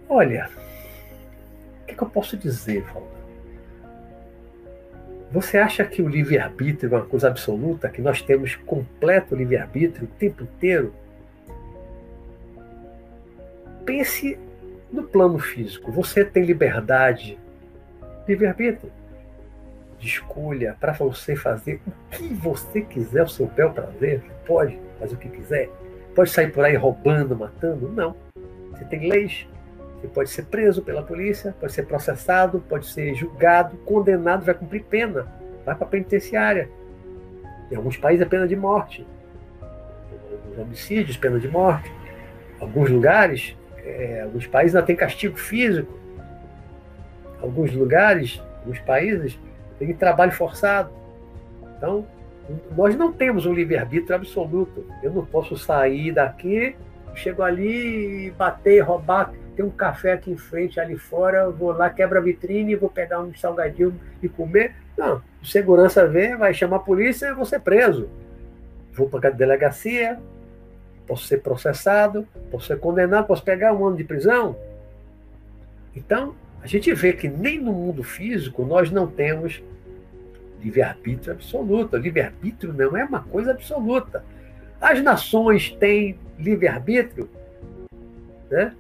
[0.08, 0.48] Olha,
[1.82, 3.10] o que, que eu posso dizer, Valdo?
[5.32, 10.20] Você acha que o livre-arbítrio é uma coisa absoluta, que nós temos completo livre-arbítrio o
[10.20, 10.94] tempo inteiro?
[13.90, 14.38] Pense
[14.92, 15.92] no plano físico.
[15.92, 17.40] Você tem liberdade,
[18.28, 18.92] livre-arbítrio,
[19.98, 24.22] de escolha para você fazer o que você quiser, o seu bel prazer.
[24.46, 25.72] Pode fazer o que quiser.
[26.14, 27.90] Pode sair por aí roubando, matando?
[27.90, 28.16] Não.
[28.72, 29.48] Você tem leis.
[30.00, 34.84] Você pode ser preso pela polícia, pode ser processado, pode ser julgado, condenado, vai cumprir
[34.84, 35.24] pena,
[35.66, 36.70] vai para a penitenciária.
[37.72, 39.06] Em alguns países é pena de morte.
[40.58, 41.92] Homicídios, pena de morte.
[42.60, 43.58] Em alguns lugares,
[43.90, 45.98] é, alguns países ainda tem castigo físico.
[47.42, 49.40] Alguns lugares, alguns países,
[49.78, 50.92] tem trabalho forçado.
[51.78, 52.06] Então,
[52.76, 54.86] nós não temos um livre-arbítrio absoluto.
[55.02, 56.76] Eu não posso sair daqui,
[57.16, 59.32] chego ali bater, roubar.
[59.56, 63.20] Tem um café aqui em frente, ali fora, vou lá, quebra a vitrine, vou pegar
[63.20, 64.74] um salgadinho e comer.
[64.98, 68.10] Não, o segurança vem, vai chamar a polícia e vou ser preso.
[68.94, 70.20] Vou para a delegacia,
[71.10, 74.56] posso ser processado, posso ser condenado, posso pegar um ano de prisão.
[75.96, 79.64] Então, a gente vê que nem no mundo físico nós não temos
[80.62, 81.98] livre-arbítrio absoluto.
[81.98, 84.24] Livre-arbítrio não é uma coisa absoluta.
[84.80, 87.28] As nações têm livre-arbítrio,
[88.52, 88.76] né?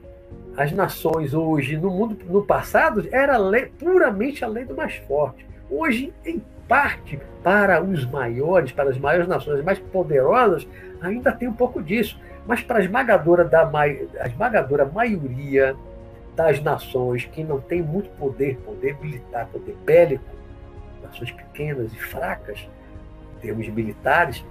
[0.56, 5.46] As nações hoje, no mundo, no passado, era lei, puramente a lei do mais forte.
[5.70, 10.68] Hoje, em parte, para os maiores, para as maiores nações mais poderosas,
[11.02, 12.20] ainda tem um pouco disso.
[12.46, 15.76] Mas para a esmagadora, da, a esmagadora maioria
[16.36, 20.24] das nações que não tem muito poder, poder militar, poder bélico,
[21.04, 22.68] nações pequenas e fracas,
[23.38, 24.44] em termos militares,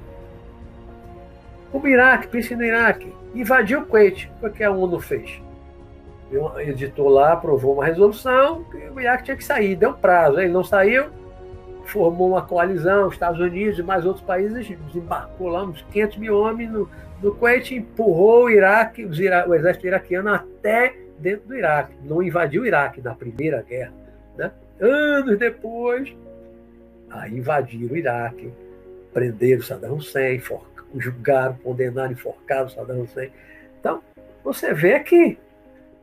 [1.72, 4.30] o Iraque, pense no Iraque, invadiu o Kuwait.
[4.42, 5.40] O que a ONU fez?
[6.58, 10.40] Editou lá, aprovou uma resolução que o Iraque tinha que sair, deu prazo.
[10.40, 11.06] Ele não saiu,
[11.90, 16.70] formou uma coalizão, Estados Unidos e mais outros países, desembarcou lá uns 500 mil homens
[16.70, 16.88] no,
[17.22, 21.94] no Kuwait, empurrou o Iraque, o exército iraquiano até dentro do Iraque.
[22.04, 23.92] Não invadiu o Iraque na Primeira Guerra.
[24.36, 24.52] Né?
[24.80, 26.14] Anos depois,
[27.10, 28.52] aí invadiram o Iraque,
[29.12, 30.40] prenderam Saddam Hussein,
[30.96, 33.32] julgaram, condenaram, enforcaram Saddam Hussein.
[33.80, 34.02] Então,
[34.44, 35.38] você vê que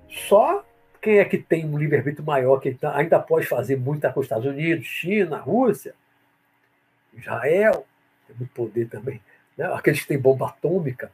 [0.09, 0.63] só
[1.05, 4.47] quem é que tem um livre-arbítrio maior, que ainda pode fazer muita com os Estados
[4.47, 5.93] Unidos, China, Rússia,
[7.15, 7.85] Israel,
[8.25, 9.21] tem muito poder também,
[9.55, 9.71] né?
[9.71, 11.11] aqueles que têm bomba atômica,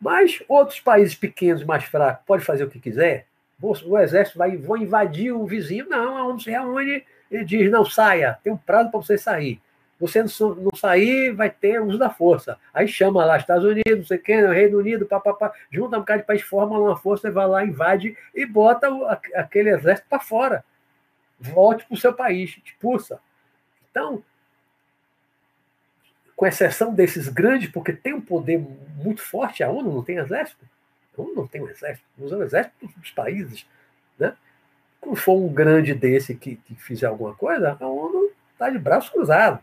[0.00, 3.26] mas outros países pequenos, mais fracos, pode fazer o que quiser.
[3.60, 7.84] O exército vai vou invadir o vizinho, não, a ONU se reúne e diz, não,
[7.84, 9.60] saia, tem um prazo para você sair
[10.02, 12.58] você não sair, vai ter uso da força.
[12.74, 16.26] Aí chama lá Estados Unidos, não sei quem, Reino Unido, papapá, junta um bocado de
[16.26, 18.88] país, forma uma força, vai lá, invade e bota
[19.36, 20.64] aquele exército para fora.
[21.38, 23.20] Volte para o seu país, expulsa.
[23.92, 24.24] Então,
[26.34, 28.58] com exceção desses grandes, porque tem um poder
[28.96, 30.68] muito forte, a ONU não tem exército.
[31.16, 33.64] A ONU não tem um exército, usa o exército dos países.
[34.18, 34.34] Né?
[35.00, 39.12] Quando for um grande desse que, que fizer alguma coisa, a ONU está de braço
[39.12, 39.60] cruzado.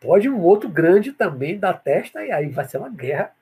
[0.00, 3.32] Pode um outro grande também dar testa e aí vai ser uma guerra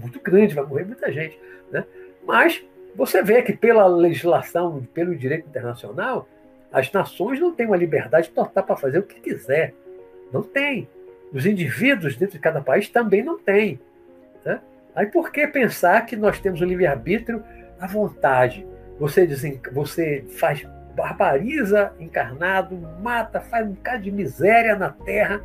[0.00, 1.38] muito grande, vai morrer muita gente.
[1.70, 1.84] Né?
[2.24, 2.64] Mas
[2.94, 6.28] você vê que pela legislação, pelo direito internacional,
[6.72, 9.74] as nações não têm uma liberdade total para fazer o que quiser.
[10.32, 10.88] Não tem.
[11.32, 13.78] Os indivíduos dentro de cada país também não têm.
[14.44, 14.60] Né?
[14.94, 17.44] Aí por que pensar que nós temos o livre-arbítrio
[17.78, 18.66] à vontade?
[18.98, 19.60] Você, desen...
[19.72, 25.42] você faz barbariza encarnado, mata, faz um bocado de miséria na terra,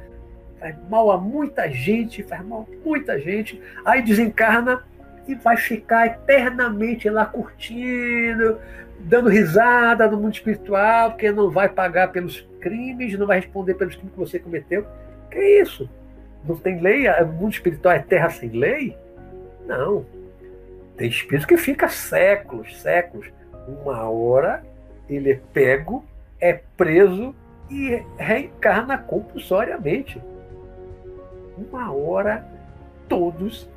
[0.60, 4.84] faz mal a muita gente, faz mal a muita gente, aí desencarna
[5.28, 8.58] e vai ficar eternamente lá curtindo,
[9.00, 13.96] dando risada no mundo espiritual, porque não vai pagar pelos crimes, não vai responder pelos
[13.96, 14.86] crimes que você cometeu.
[15.30, 15.90] Que isso?
[16.46, 17.10] Não tem lei?
[17.10, 18.98] O mundo espiritual é terra sem lei?
[19.68, 20.06] Não.
[20.96, 23.28] Tem espírito que fica séculos, séculos.
[23.68, 24.64] Uma hora
[25.10, 26.06] ele é pego,
[26.40, 27.36] é preso
[27.70, 30.22] e reencarna compulsoriamente
[31.58, 32.46] uma hora
[33.10, 33.70] todos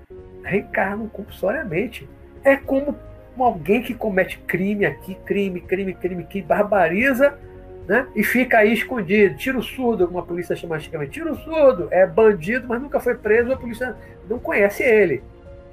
[0.42, 2.08] reencarnam compulsoriamente.
[2.44, 2.96] É como
[3.38, 7.38] alguém que comete crime aqui, crime, crime, crime, que barbariza,
[7.86, 8.06] né?
[8.14, 9.36] E fica aí escondido.
[9.36, 11.12] Tiro surdo, como a polícia chama antigamente.
[11.12, 13.96] Tiro surdo, é bandido, mas nunca foi preso, a polícia
[14.28, 15.22] não conhece ele.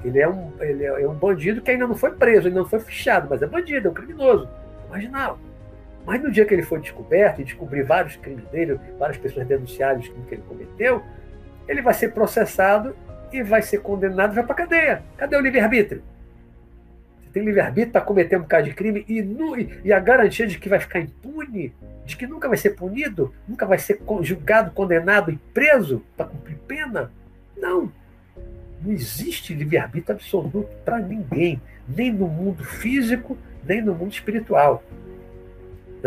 [0.03, 2.79] Ele é um, ele é um bandido que ainda não foi preso, ainda não foi
[2.79, 4.47] fichado, mas é bandido, é um criminoso.
[4.89, 5.39] Marginal.
[6.05, 9.99] Mas no dia que ele foi descoberto e descobrir vários crimes dele, várias pessoas denunciaram
[9.99, 11.03] os crimes que ele cometeu,
[11.67, 12.95] ele vai ser processado
[13.31, 15.03] e vai ser condenado e vai para cadeia.
[15.17, 16.01] Cadê o livre-arbítrio?
[17.19, 20.57] Você tem livre-arbítrio para cometer um bocado de crime e, no, e, a garantia de
[20.57, 21.73] que vai ficar impune,
[22.05, 26.57] de que nunca vai ser punido, nunca vai ser julgado, condenado e preso para cumprir
[26.67, 27.11] pena?
[27.57, 27.91] Não.
[28.81, 34.83] Não existe livre-arbítrio absoluto para ninguém, nem no mundo físico, nem no mundo espiritual.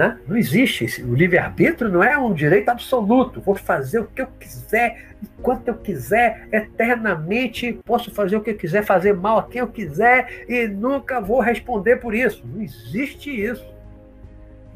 [0.01, 0.19] Né?
[0.27, 1.03] Não existe.
[1.03, 3.39] O livre-arbítrio não é um direito absoluto.
[3.39, 7.79] Vou fazer o que eu quiser, enquanto eu quiser, eternamente.
[7.85, 11.39] Posso fazer o que eu quiser, fazer mal a quem eu quiser e nunca vou
[11.39, 12.43] responder por isso.
[12.47, 13.63] Não existe isso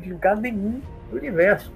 [0.02, 1.72] em lugar nenhum do universo.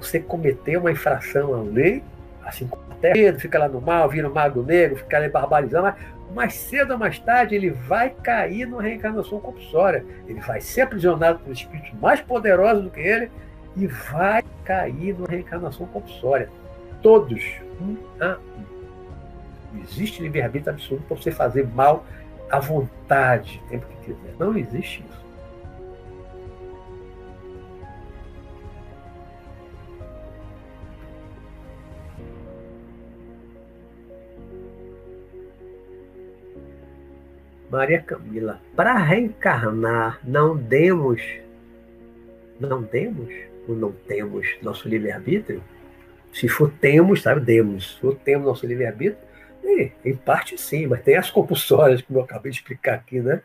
[0.00, 2.02] Você cometeu uma infração à lei,
[2.46, 5.96] assim como até fica lá no mal, vira um mago negro, fica ali barbarizando, mas
[6.38, 10.06] mais cedo ou mais tarde ele vai cair numa reencarnação compulsória.
[10.28, 13.28] Ele vai ser aprisionado por espíritos mais poderosos do que ele
[13.76, 16.48] e vai cair numa reencarnação compulsória.
[17.02, 17.42] Todos,
[17.80, 19.74] um a um.
[19.74, 22.06] Não existe livre-arbítrio absoluto para você fazer mal
[22.48, 24.34] à vontade, tempo que quiser.
[24.38, 25.02] Não existe
[37.70, 41.22] Maria Camila, para reencarnar, não demos,
[42.58, 43.32] não demos
[43.68, 45.62] ou não temos nosso livre-arbítrio?
[46.32, 47.94] Se for temos, sabe, demos.
[47.94, 49.18] Se for temos nosso livre-arbítrio,
[50.04, 53.42] em parte sim, mas tem as compulsórias, como eu acabei de explicar aqui, né?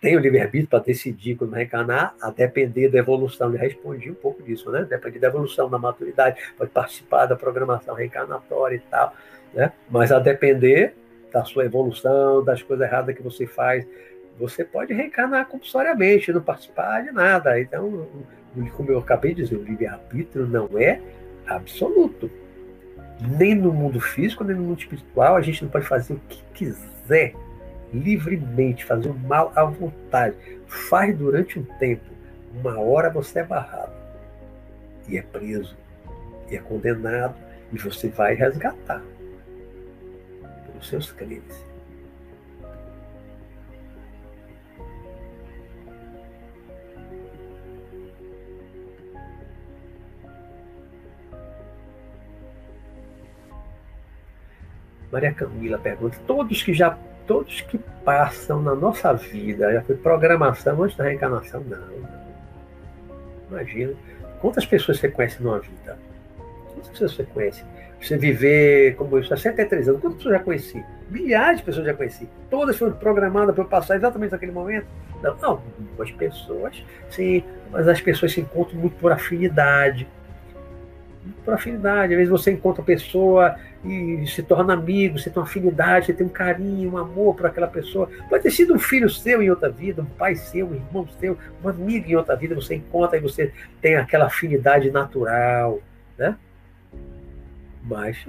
[0.00, 3.52] Tem o livre-arbítrio para decidir quando reencarnar, a depender da evolução.
[3.52, 4.84] Eu respondi um pouco disso, né?
[4.84, 9.14] Depender da evolução, da maturidade, pode participar da programação reencarnatória e tal,
[9.54, 9.72] né?
[9.88, 10.94] Mas a depender
[11.36, 13.86] da sua evolução, das coisas erradas que você faz.
[14.38, 17.60] Você pode reencarnar compulsoriamente, não participar de nada.
[17.60, 18.06] Então,
[18.74, 20.98] como eu acabei de dizer, o livre-arbítrio não é
[21.46, 22.30] absoluto.
[23.38, 26.42] Nem no mundo físico, nem no mundo espiritual, a gente não pode fazer o que
[26.54, 27.34] quiser
[27.92, 30.36] livremente, fazer o mal à vontade.
[30.66, 32.04] Faz durante um tempo.
[32.58, 33.92] Uma hora você é barrado.
[35.06, 35.76] E é preso.
[36.50, 37.34] E é condenado.
[37.70, 39.02] E você vai resgatar
[40.78, 41.64] os seus crimes.
[55.16, 60.82] Maria Camila pergunta: todos que já, todos que passam na nossa vida, já foi programação
[60.82, 61.62] antes da reencarnação?
[61.62, 62.26] Não, não.
[63.50, 63.94] Imagina.
[64.40, 65.98] Quantas pessoas você conhece numa vida?
[66.74, 67.64] Quantas pessoas você conhece?
[68.00, 70.00] Você viver como há 73 anos.
[70.00, 70.84] Quantas pessoas já conheci?
[71.10, 72.28] Milhares de pessoas já conheci.
[72.50, 74.86] Todas foram programadas para eu passar exatamente naquele momento?
[75.22, 80.06] Não, algumas pessoas, sim, mas as pessoas se encontram muito por afinidade.
[81.44, 82.12] Por afinidade.
[82.12, 86.12] Às vezes você encontra a pessoa e se torna amigo, você tem uma afinidade, você
[86.12, 88.08] tem um carinho, um amor por aquela pessoa.
[88.28, 91.36] Pode ter sido um filho seu em outra vida, um pai seu, um irmão seu,
[91.64, 95.80] um amigo em outra vida, você encontra e você tem aquela afinidade natural,
[96.18, 96.36] né?
[97.86, 98.26] Mas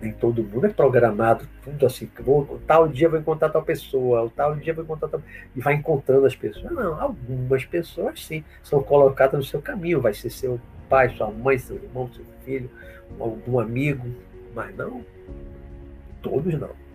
[0.00, 4.54] nem todo mundo é programado, tudo assim, vou, tal dia vou encontrar tal pessoa, tal
[4.54, 5.22] dia vou encontrar tal...
[5.54, 6.70] e vai encontrando as pessoas.
[6.70, 11.58] Não, algumas pessoas sim são colocadas no seu caminho, vai ser seu pai, sua mãe,
[11.58, 12.70] seu irmão, seu filho,
[13.18, 14.06] algum amigo,
[14.54, 15.02] mas não
[16.22, 16.85] todos não.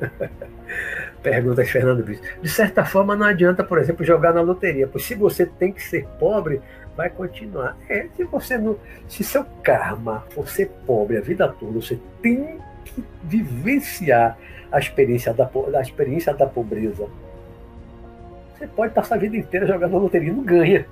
[1.22, 2.22] Pergunta Fernando Brito.
[2.40, 5.82] De certa forma, não adianta, por exemplo, jogar na loteria, pois se você tem que
[5.82, 6.60] ser pobre,
[6.96, 7.76] vai continuar.
[7.88, 8.76] É, se você não.
[9.08, 14.38] Se seu karma for ser pobre a vida toda, você tem que vivenciar
[14.72, 17.06] a experiência da, a experiência da pobreza.
[18.56, 20.86] Você pode passar a vida inteira jogando na loteria e não ganha.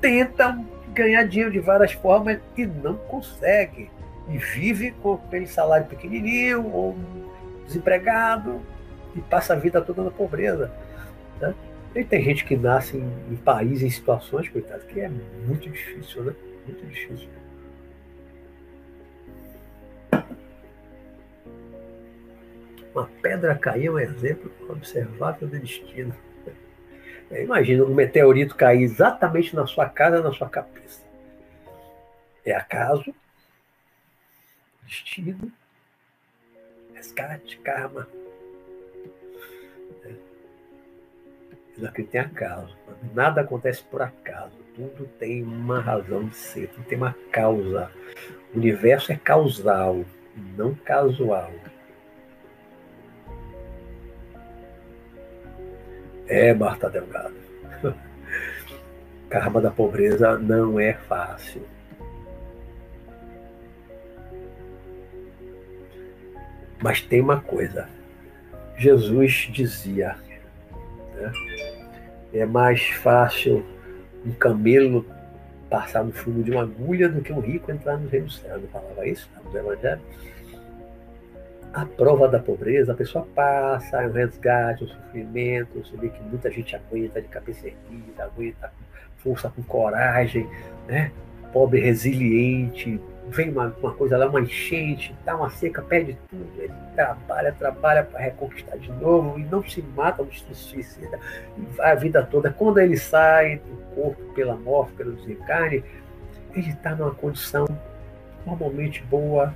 [0.00, 0.58] Tenta
[0.92, 3.90] ganhar dinheiro de várias formas e não consegue.
[4.28, 6.96] E vive com aquele salário pequenininho ou
[7.66, 8.60] desempregado
[9.14, 10.72] e passa a vida toda na pobreza.
[11.40, 11.54] Né?
[11.94, 16.24] E tem gente que nasce em, em países, em situações, coitado, que é muito difícil,
[16.24, 16.34] né?
[16.66, 17.28] Muito difícil.
[22.94, 26.14] Uma pedra cair é um exemplo observável do destino.
[27.30, 31.02] Imagina um meteorito cair exatamente na sua casa, na sua cabeça.
[32.44, 33.14] É acaso,
[34.84, 35.50] destino,
[37.02, 38.06] resgate, karma.
[41.76, 42.76] Isso aqui tem acaso.
[43.12, 44.56] Nada acontece por acaso.
[44.74, 47.90] Tudo tem uma razão de ser, tudo tem uma causa.
[48.54, 50.04] O universo é causal,
[50.56, 51.52] não casual.
[56.28, 57.34] É, Marta Delgado.
[59.28, 61.62] Karma da pobreza não é fácil.
[66.82, 67.88] Mas tem uma coisa.
[68.76, 70.16] Jesus dizia:
[71.14, 71.32] né?
[72.34, 73.64] é mais fácil
[74.24, 75.06] um camelo
[75.70, 78.58] passar no fundo de uma agulha do que um rico entrar no reino do céu.
[78.58, 80.00] Não falava isso no Evangelho?
[81.72, 86.22] A prova da pobreza, a pessoa passa, é um resgate, um sofrimento, você vê que
[86.22, 90.46] muita gente aguenta de cabeça erguida, aguenta com força, com coragem,
[90.86, 91.10] né?
[91.50, 93.00] pobre resiliente,
[93.32, 98.04] vem uma, uma coisa lá, uma enchente, dá uma seca, perde tudo, ele trabalha, trabalha
[98.04, 101.18] para reconquistar de novo e não se mata, não se suicida,
[101.76, 102.50] vai a vida toda.
[102.50, 105.82] Quando ele sai do corpo pela morte, pelo desencarne,
[106.54, 107.66] ele está numa condição
[108.46, 109.54] normalmente boa,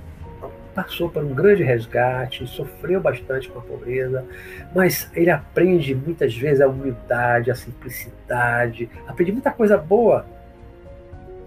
[0.73, 4.25] passou por um grande resgate, sofreu bastante com a pobreza,
[4.73, 10.25] mas ele aprende muitas vezes a humildade, a simplicidade, aprende muita coisa boa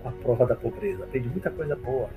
[0.05, 2.09] a prova da pobreza, aprende muita coisa boa.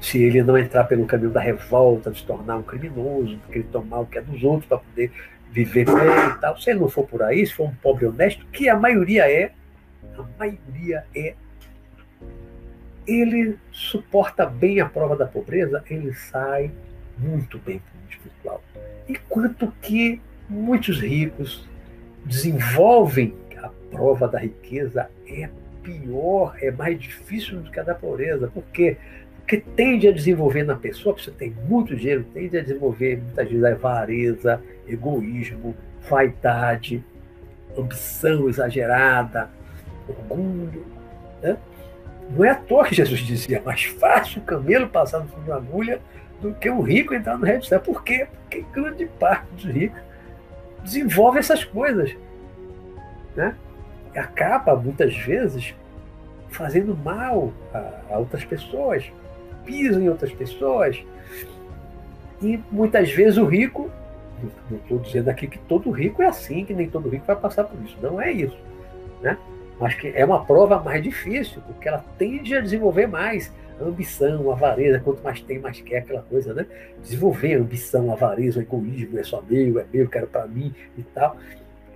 [0.00, 3.66] Se ele não entrar pelo caminho da revolta, de se tornar um criminoso, de querer
[3.66, 5.10] tomar o que é dos outros para poder
[5.50, 6.58] viver bem e tal.
[6.58, 9.52] Se ele não for por aí, se for um pobre honesto, que a maioria é,
[10.16, 11.34] a maioria é,
[13.06, 16.70] ele suporta bem a prova da pobreza, ele sai
[17.18, 18.62] muito bem para o espiritual.
[19.08, 21.66] Enquanto que muitos ricos
[22.24, 25.48] desenvolvem a prova da riqueza é
[25.88, 28.48] pior, é mais difícil do que a da pobreza.
[28.48, 28.96] Por quê?
[29.38, 33.48] Porque tende a desenvolver na pessoa, que você tem muito dinheiro, tende a desenvolver muitas
[33.48, 35.74] vezes avareza, egoísmo,
[36.08, 37.02] vaidade,
[37.76, 39.48] ambição exagerada,
[40.06, 40.84] orgulho.
[41.42, 41.56] Né?
[42.30, 45.50] Não é à toa que Jesus dizia, mais fácil o camelo passar no fundo de
[45.50, 46.00] uma agulha
[46.42, 47.80] do que o rico entrar no reino do céu.
[47.80, 48.26] Por quê?
[48.42, 50.00] Porque grande parte dos ricos
[50.84, 52.14] desenvolve essas coisas.
[53.34, 53.54] Né?
[54.14, 55.74] Acaba, muitas vezes,
[56.50, 59.10] fazendo mal a, a outras pessoas,
[59.64, 61.02] pisa em outras pessoas.
[62.42, 63.90] E muitas vezes o rico,
[64.70, 67.64] não estou dizendo aqui que todo rico é assim, que nem todo rico vai passar
[67.64, 67.96] por isso.
[68.00, 68.58] Não é isso.
[69.20, 69.36] Né?
[69.80, 75.00] Mas que é uma prova mais difícil, porque ela tende a desenvolver mais ambição, avareza,
[75.00, 76.66] quanto mais tem, mais quer aquela coisa, né?
[77.00, 81.36] Desenvolver ambição, avareza, o egoísmo, é só meu, é meu, quero para mim e tal.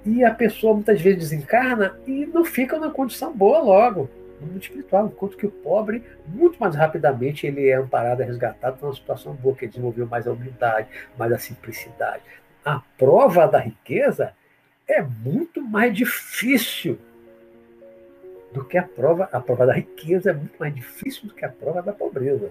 [0.04, 4.08] E a pessoa muitas vezes desencarna e não fica numa condição boa logo,
[4.42, 8.76] no mundo espiritual, enquanto que o pobre, muito mais rapidamente, ele é amparado, é resgatado
[8.78, 12.22] para uma situação boa, que ele desenvolveu mais a humildade, mais a simplicidade.
[12.64, 14.34] A prova da riqueza
[14.86, 16.98] é muito mais difícil
[18.52, 21.48] do que a prova, a prova da riqueza é muito mais difícil do que a
[21.48, 22.50] prova da pobreza.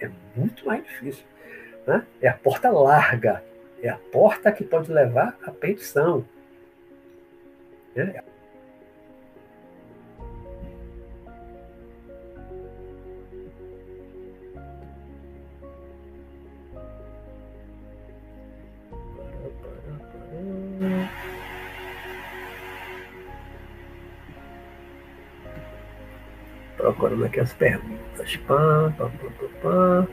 [0.00, 1.24] É muito mais difícil.
[1.86, 2.06] Né?
[2.20, 3.42] É a porta larga,
[3.82, 6.24] é a porta que pode levar à perdição.
[7.96, 8.22] É.
[26.84, 28.36] procurando aqui as perguntas.
[28.46, 30.08] Pá, pá, pá, pá, pá.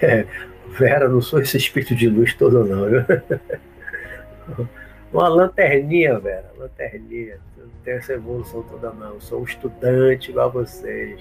[0.00, 0.24] É,
[0.68, 2.88] Vera, não sou esse espírito de luz todo, não.
[2.88, 4.68] Viu?
[5.12, 7.40] Uma lanterninha, Vera, lanterninha.
[7.56, 9.20] Não tenho essa evolução toda, não.
[9.20, 11.20] Sou um estudante igual a vocês.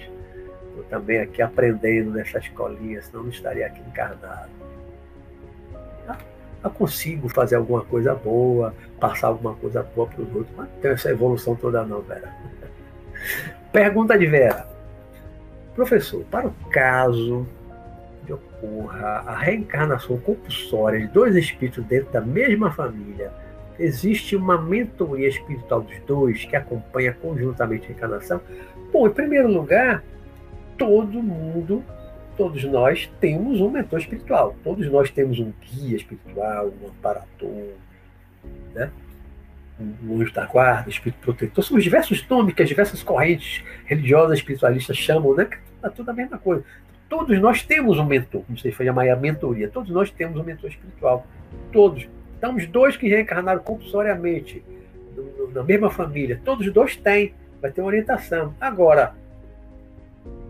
[0.70, 4.57] Estou também aqui aprendendo nessa escolinha, senão não estaria aqui encarnado
[6.64, 10.82] eu consigo fazer alguma coisa boa, passar alguma coisa boa para os outros, mas não
[10.82, 12.34] tem essa evolução toda não, Vera.
[13.72, 14.68] Pergunta de Vera.
[15.76, 17.48] Professor, para o caso
[18.26, 23.32] de ocorra a reencarnação compulsória de dois espíritos dentro da mesma família,
[23.80, 28.42] existe uma mentoria espiritual dos dois que acompanha conjuntamente a reencarnação?
[28.92, 30.04] Bom, em primeiro lugar,
[30.78, 31.84] todo mundo
[32.38, 34.56] todos nós temos um mentor espiritual.
[34.64, 37.74] Todos nós temos um guia espiritual, um amparador,
[38.74, 38.92] né?
[39.80, 41.64] um anjo da guarda, espírito protetor.
[41.64, 45.50] São os diversos nomes que as diversas correntes religiosas espiritualistas chamam, né?
[45.84, 46.64] É tudo a mesma coisa.
[47.10, 49.70] Todos nós temos um mentor, como você chamar a mentoria.
[49.70, 51.26] Todos nós temos um mentor espiritual.
[51.72, 52.08] Todos.
[52.38, 54.64] Então, os dois que reencarnaram compulsoriamente
[55.54, 57.34] na mesma família, todos os dois têm.
[57.62, 58.54] Vai ter orientação.
[58.62, 59.16] Agora,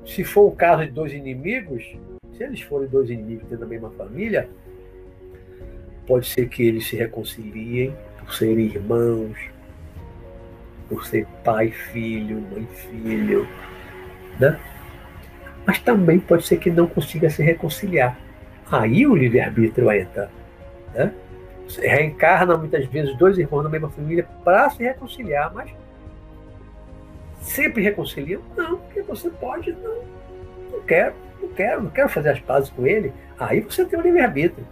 [0.08, 1.84] se for o caso de dois inimigos,
[2.32, 4.50] se eles forem dois inimigos dentro da mesma família,
[6.08, 9.38] pode ser que eles se reconciliem por serem irmãos,
[10.88, 13.46] por ser pai, filho, mãe, filho,
[14.40, 14.58] né?
[15.66, 18.18] Mas também pode ser que não consiga se reconciliar.
[18.72, 20.32] Aí o livre-arbítrio entra.
[20.94, 21.14] Né?
[21.68, 25.70] Você reencarna muitas vezes dois irmãos da mesma família para se reconciliar, mas
[27.40, 28.42] sempre reconciliam?
[28.56, 30.04] Não, porque você pode não.
[30.72, 33.14] Não quero, não quero, não quero fazer as pazes com ele.
[33.40, 34.66] Aí você tem o livre-arbítrio.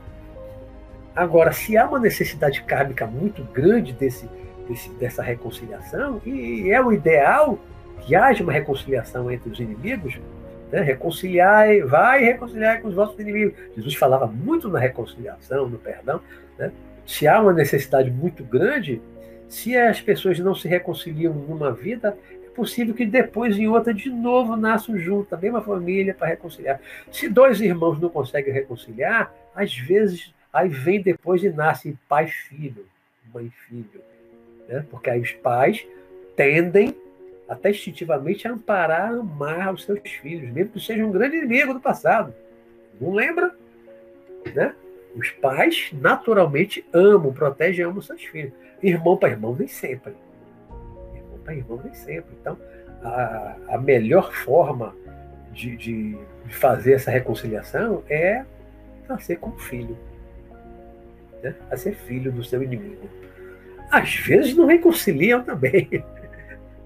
[1.15, 4.29] Agora, se há uma necessidade kármica muito grande desse,
[4.67, 7.57] desse, dessa reconciliação, e é o ideal
[8.01, 10.19] que haja uma reconciliação entre os inimigos,
[10.71, 10.81] né?
[10.81, 13.57] reconciliar, vai reconciliar com os vossos inimigos.
[13.75, 16.19] Jesus falava muito na reconciliação, no perdão.
[16.57, 16.71] Né?
[17.05, 19.01] Se há uma necessidade muito grande,
[19.47, 22.17] se as pessoas não se reconciliam numa vida,
[22.55, 26.79] possível que depois em outra de novo nasçam juntos, a mesma família, para reconciliar.
[27.11, 32.87] Se dois irmãos não conseguem reconciliar, às vezes aí vem depois e nasce pai filho,
[33.33, 34.01] mãe filho,
[34.67, 34.85] né?
[34.89, 35.85] Porque aí os pais
[36.35, 36.95] tendem
[37.47, 41.73] até instintivamente a amparar, a amar os seus filhos, mesmo que seja um grande inimigo
[41.73, 42.33] do passado.
[42.99, 43.53] Não lembra?
[44.53, 44.73] Né?
[45.15, 48.53] Os pais naturalmente amam, protegem amam seus filhos.
[48.81, 50.13] Irmão para irmão, nem sempre
[51.45, 52.35] para irmão nem sempre.
[52.41, 52.57] Então,
[53.03, 54.93] a, a melhor forma
[55.53, 58.43] de, de, de, fazer essa reconciliação é
[59.07, 59.97] nascer como filho.
[61.41, 61.55] Né?
[61.69, 63.07] A ser filho do seu inimigo.
[63.91, 65.87] Às vezes não reconciliam também.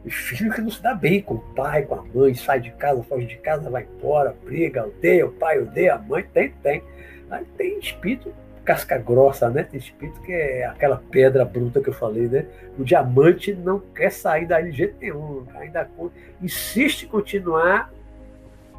[0.06, 2.72] Os filhos que não se dá bem com o pai, com a mãe, sai de
[2.72, 6.84] casa, foge de casa, vai embora, briga, odeia o pai, odeia a mãe, tem, tem.
[7.30, 8.34] Aí tem espírito
[8.70, 9.64] casca grossa, né?
[9.64, 12.46] Tem espírito que é aquela pedra bruta que eu falei, né?
[12.78, 15.90] O diamante não quer sair daí de jeito nenhum, ainda
[16.40, 17.91] insiste em continuar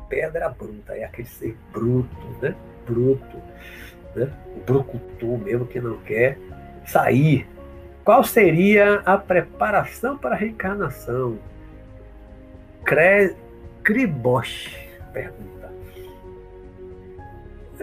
[0.09, 2.09] pedra bruta, é aquele ser bruto,
[2.41, 2.55] né?
[2.87, 3.37] Bruto,
[4.15, 4.31] né?
[4.57, 6.39] O brucutu mesmo que não quer
[6.87, 7.49] sair
[8.05, 11.39] qual seria a preparação para a reencarnação?
[12.85, 13.37] Cre...
[13.85, 14.75] Cribosh
[15.13, 15.60] pergunta.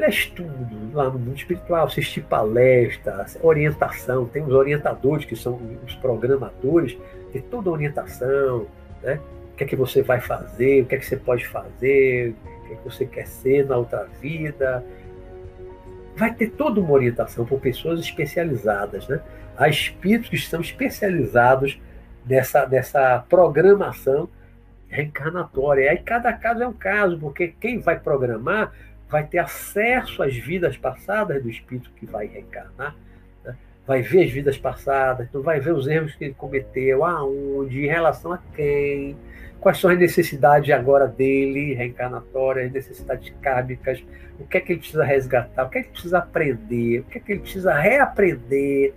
[0.05, 6.97] Estudo lá no mundo espiritual, assistir palestras, orientação, tem os orientadores que são os programadores,
[7.31, 8.67] tem toda a orientação,
[9.01, 9.19] né?
[9.53, 12.67] O que é que você vai fazer, o que é que você pode fazer, o
[12.67, 14.83] que é que você quer ser na outra vida.
[16.15, 19.19] Vai ter toda uma orientação por pessoas especializadas, né?
[19.57, 21.79] Há espíritos que estão especializados
[22.25, 24.29] nessa, nessa programação
[24.87, 25.83] reencarnatória.
[25.83, 28.71] E aí cada caso é um caso, porque quem vai programar
[29.09, 32.95] vai ter acesso às vidas passadas do espírito que vai reencarnar,
[33.43, 33.55] né?
[33.85, 37.87] vai ver as vidas passadas, então vai ver os erros que ele cometeu, aonde, em
[37.87, 39.15] relação a quem,
[39.59, 44.03] quais são as necessidades agora dele, reencarnatórias, necessidades kármicas,
[44.39, 47.03] o que é que ele precisa resgatar, o que é que ele precisa aprender, o
[47.05, 48.93] que é que ele precisa reaprender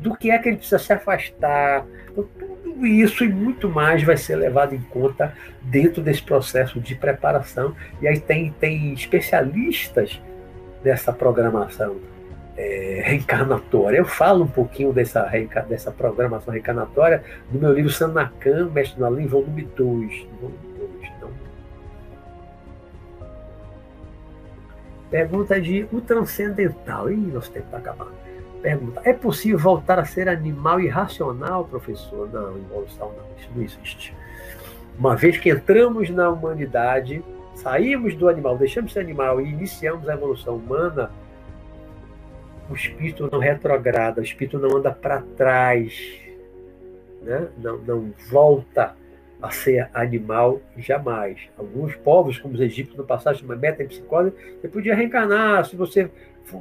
[0.00, 1.86] do que é que ele precisa se afastar.
[2.10, 2.28] Então,
[2.74, 5.32] tudo isso e muito mais vai ser levado em conta
[5.62, 7.74] dentro desse processo de preparação.
[8.02, 10.20] E aí tem, tem especialistas
[10.82, 11.96] dessa programação
[12.56, 13.98] é, reencarnatória.
[13.98, 15.22] Eu falo um pouquinho dessa,
[15.68, 20.26] dessa programação reencarnatória no meu livro Sanacan, Mestre do Além, volume 2.
[20.40, 20.58] Volume
[21.20, 21.32] 2.
[25.10, 27.10] Pergunta de o transcendental.
[27.10, 28.23] Ih, nosso tempo está acabando.
[28.64, 32.30] Pergunta: é possível voltar a ser animal irracional, professor?
[32.32, 34.16] Não, evolução não, isso não existe.
[34.98, 37.22] Uma vez que entramos na humanidade,
[37.54, 41.10] saímos do animal, deixamos de ser animal e iniciamos a evolução humana,
[42.70, 46.18] o espírito não retrograda, o espírito não anda para trás,
[47.20, 47.48] né?
[47.58, 48.96] não, não volta
[49.42, 51.38] a ser animal jamais.
[51.58, 56.10] Alguns povos, como os egípcios no passado, uma metempsicose, você podia reencarnar, se você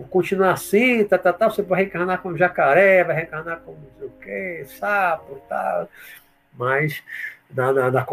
[0.09, 4.07] continuar assim, tá, tá, tá, você vai reencarnar como jacaré, vai reencarnar como não sei
[4.07, 5.89] o quê, sapo, tal.
[6.57, 7.03] Mas
[7.49, 8.05] na, na, na,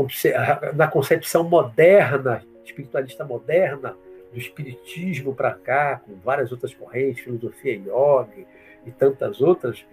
[0.75, 3.97] na concepção moderna, espiritualista moderna,
[4.33, 8.47] do espiritismo para cá, com várias outras correntes, filosofia yoga
[8.87, 9.85] e tantas outras,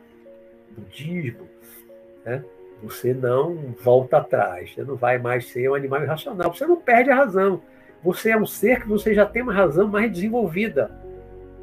[0.71, 1.47] budismo,
[2.23, 2.43] né?
[2.81, 7.09] você não volta atrás, você não vai mais ser um animal irracional, você não perde
[7.09, 7.61] a razão.
[8.03, 10.91] Você é um ser que você já tem uma razão mais desenvolvida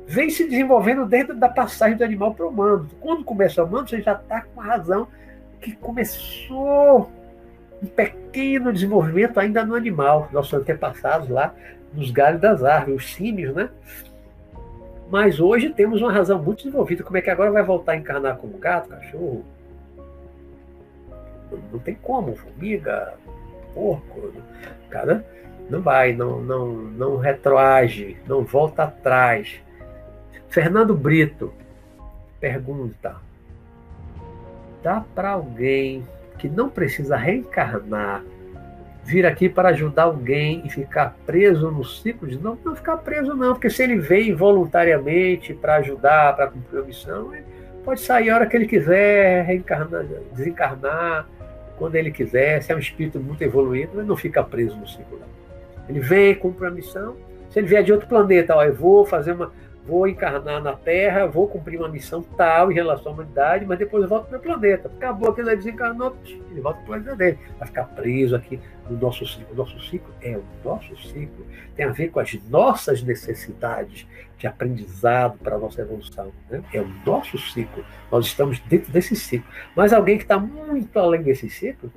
[0.06, 2.88] vem se desenvolvendo dentro da passagem do animal para o humano.
[3.00, 5.08] Quando começa o humano, você já está com a razão
[5.60, 7.10] que começou
[7.82, 11.54] um pequeno desenvolvimento ainda no animal, nossos antepassados lá
[11.92, 13.70] nos galhos das árvores, os símios, né?
[15.10, 17.04] Mas hoje temos uma razão muito desenvolvida.
[17.04, 19.44] Como é que agora vai voltar a encarnar como gato, cachorro?
[21.72, 23.14] Não tem como, formiga,
[23.74, 24.32] porco,
[24.90, 25.24] cara,
[25.70, 29.60] não vai, não, não, não retroage, não volta atrás.
[30.54, 31.52] Fernando Brito
[32.38, 33.16] pergunta:
[34.84, 36.06] dá para alguém
[36.38, 38.22] que não precisa reencarnar
[39.02, 43.34] vir aqui para ajudar alguém e ficar preso no ciclo de não, não ficar preso
[43.34, 47.44] não, porque se ele vem voluntariamente para ajudar, para cumprir a missão, ele
[47.84, 51.28] pode sair a hora que ele quiser, reencarnar, desencarnar
[51.76, 55.20] quando ele quiser, se é um espírito muito evoluído, ele não fica preso no ciclo.
[55.88, 57.16] Ele vem, cumpre a missão.
[57.50, 59.52] Se ele vier de outro planeta, ó, eu vou fazer uma,
[59.86, 64.02] vou encarnar na Terra, vou cumprir uma missão tal em relação à humanidade, mas depois
[64.02, 64.88] eu volto para o meu planeta.
[64.88, 67.38] Acabou aquilo, ele desencarnou, ele volta para o planeta dele.
[67.58, 68.58] Vai ficar preso aqui
[68.88, 69.52] no nosso ciclo.
[69.52, 71.46] O nosso ciclo é o nosso ciclo.
[71.76, 74.06] Tem a ver com as nossas necessidades
[74.38, 76.32] de aprendizado para a nossa evolução.
[76.48, 76.62] Né?
[76.72, 77.84] É o nosso ciclo.
[78.10, 79.48] Nós estamos dentro desse ciclo.
[79.76, 81.92] Mas alguém que está muito além desse ciclo,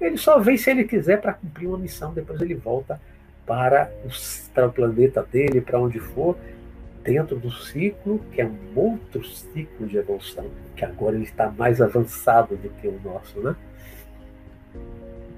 [0.00, 3.00] ele só vem se ele quiser para cumprir uma missão, depois ele volta
[3.46, 6.36] para o, para o planeta dele, para onde for,
[7.06, 11.80] dentro do ciclo, que é um outro ciclo de evolução, que agora ele está mais
[11.80, 13.54] avançado do que o nosso, né?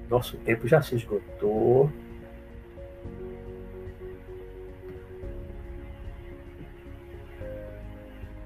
[0.09, 1.91] Nosso tempo já se esgotou.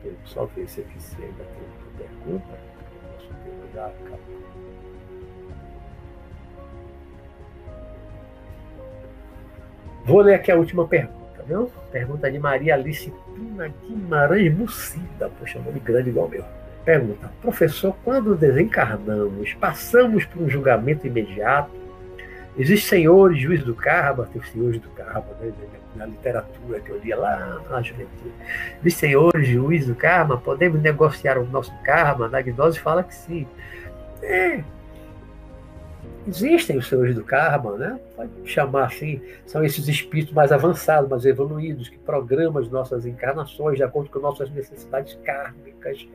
[0.04, 2.60] Vou só ver se aqui se ainda tem pergunta.
[3.14, 4.44] Nosso tempo já acabou.
[10.04, 11.72] Vou ler aqui a última pergunta, viu?
[11.92, 15.30] Pergunta de Maria Alice Pina Guimarães Mucida.
[15.40, 16.44] Poxa, nome grande igual meu.
[16.84, 21.72] Pergunta, professor, quando desencarnamos, passamos por um julgamento imediato?
[22.58, 25.52] Existem senhores, juízes do karma, tem senhores do karma, né,
[25.96, 28.32] na literatura que eu lia lá na juventude.
[28.80, 32.28] Existem senhores, juízes do karma, podemos negociar o nosso karma?
[32.28, 33.48] Na gnose fala que sim.
[34.22, 34.64] É,
[36.28, 38.00] existem os senhores do karma, né?
[38.16, 43.78] Pode chamar assim, são esses espíritos mais avançados, mais evoluídos, que programam as nossas encarnações
[43.78, 46.08] de acordo com nossas necessidades kármicas.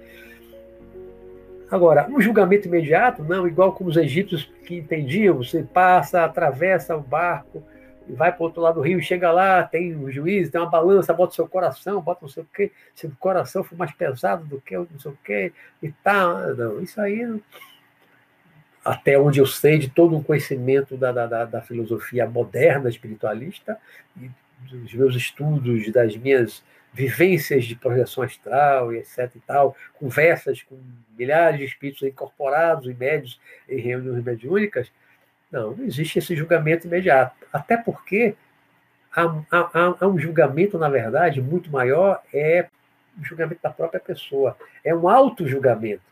[1.71, 7.01] Agora, um julgamento imediato, não, igual como os egípcios que entendiam, você passa, atravessa o
[7.01, 7.63] barco
[8.15, 11.13] vai para o outro lado do rio, chega lá, tem um juiz, tem uma balança,
[11.13, 14.45] bota o seu coração, bota não sei o quê, se o coração for mais pesado
[14.45, 15.53] do que não sei o quê,
[15.83, 16.35] e tal.
[16.35, 17.23] Tá, não, isso aí
[18.89, 23.79] até onde eu sei de todo um conhecimento da, da, da filosofia moderna espiritualista
[24.17, 24.31] e
[24.63, 30.81] dos meus estudos, das minhas vivências de projeção astral e etc e tal, conversas com
[31.19, 33.39] milhares de espíritos incorporados e médios
[33.69, 34.91] em reuniões mediúnicas,
[35.53, 37.47] não, não existe esse julgamento imediato.
[37.53, 38.35] Até porque
[39.15, 42.67] há, há, há um julgamento, na verdade, muito maior, é
[43.21, 44.57] o julgamento da própria pessoa.
[44.83, 46.03] É um auto-julgamento.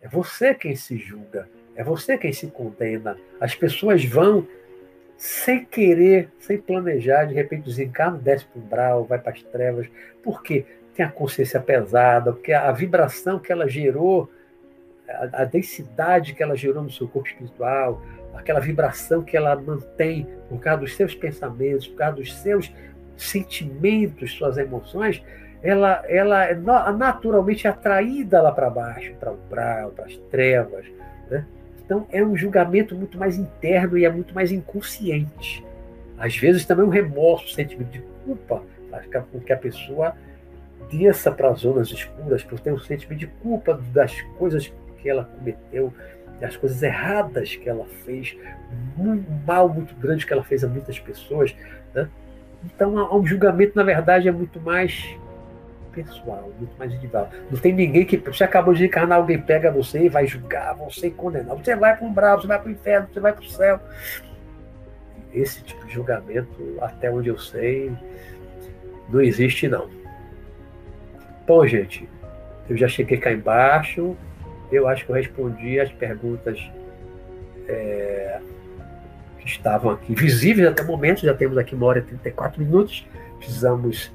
[0.00, 1.48] É você quem se julga.
[1.74, 3.16] É você quem se condena.
[3.40, 4.46] As pessoas vão
[5.16, 9.86] sem querer, sem planejar, de repente desencarna, desce para o umbral, vai para as trevas.
[10.22, 10.64] Por quê?
[10.94, 14.30] Tem a consciência pesada, porque a vibração que ela gerou,
[15.06, 18.00] a, a densidade que ela gerou no seu corpo espiritual,
[18.34, 22.72] aquela vibração que ela mantém por causa dos seus pensamentos, por causa dos seus
[23.14, 25.22] sentimentos, suas emoções,
[25.62, 30.86] ela, ela é naturalmente atraída lá para baixo, para o umbral, para as trevas.
[31.30, 31.44] Né?
[31.90, 35.66] Então é um julgamento muito mais interno e é muito mais inconsciente.
[36.16, 38.62] Às vezes também um remorso, um sentimento de culpa,
[39.32, 40.14] com que a pessoa
[40.88, 45.24] desça para as zonas escuras, por ter um sentimento de culpa das coisas que ela
[45.24, 45.92] cometeu,
[46.40, 48.36] das coisas erradas que ela fez,
[48.96, 51.56] um mal muito grande que ela fez a muitas pessoas.
[51.92, 52.08] Né?
[52.64, 55.18] Então, um julgamento, na verdade, é muito mais
[55.90, 57.28] pessoal, muito mais individual.
[57.50, 58.16] Não tem ninguém que.
[58.16, 61.56] Você acabou de encarnar, alguém pega você e vai julgar você e condenar.
[61.56, 63.80] Você vai para um bravo, você vai para o inferno, você vai para o céu.
[65.32, 67.92] Esse tipo de julgamento, até onde eu sei,
[69.08, 69.88] não existe, não.
[71.46, 72.08] Bom, gente,
[72.68, 74.16] eu já cheguei cá embaixo.
[74.70, 76.60] Eu acho que eu respondi as perguntas
[77.68, 78.40] é,
[79.38, 81.22] que estavam aqui visíveis até o momento.
[81.22, 83.06] Já temos aqui uma hora e 34 minutos.
[83.38, 84.12] Precisamos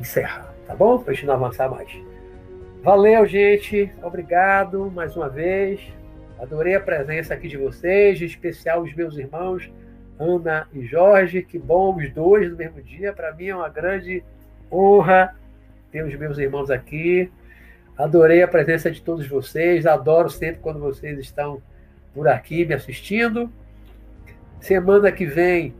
[0.00, 0.47] encerrar.
[0.68, 0.98] Tá bom?
[0.98, 1.90] Para a gente não avançar mais.
[2.82, 3.90] Valeu, gente.
[4.02, 5.80] Obrigado mais uma vez.
[6.38, 9.72] Adorei a presença aqui de vocês, em especial os meus irmãos
[10.18, 11.42] Ana e Jorge.
[11.42, 13.14] Que bom, os dois no mesmo dia.
[13.14, 14.22] Para mim é uma grande
[14.70, 15.34] honra
[15.90, 17.32] ter os meus irmãos aqui.
[17.96, 19.86] Adorei a presença de todos vocês.
[19.86, 21.62] Adoro sempre quando vocês estão
[22.12, 23.50] por aqui me assistindo.
[24.60, 25.74] Semana que vem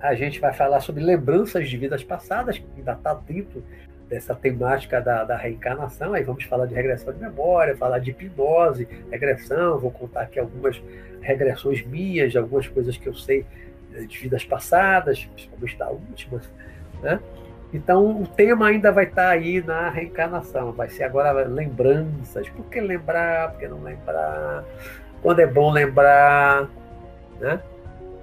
[0.00, 3.64] a gente vai falar sobre lembranças de vidas passadas, que ainda está dentro
[4.08, 6.14] dessa temática da, da, reencarnação.
[6.14, 9.78] Aí vamos falar de regressão de memória, falar de hipnose, regressão.
[9.78, 10.82] Vou contar aqui algumas
[11.20, 13.44] regressões minhas, algumas coisas que eu sei
[13.94, 16.40] eh, de vidas passadas, principalmente da última.
[17.02, 17.20] Né?
[17.72, 20.72] Então, o tema ainda vai estar aí na reencarnação.
[20.72, 22.48] Vai ser agora lembranças.
[22.48, 23.50] Por que lembrar?
[23.50, 24.64] Por que não lembrar?
[25.20, 26.66] Quando é bom lembrar?
[27.38, 27.60] Né?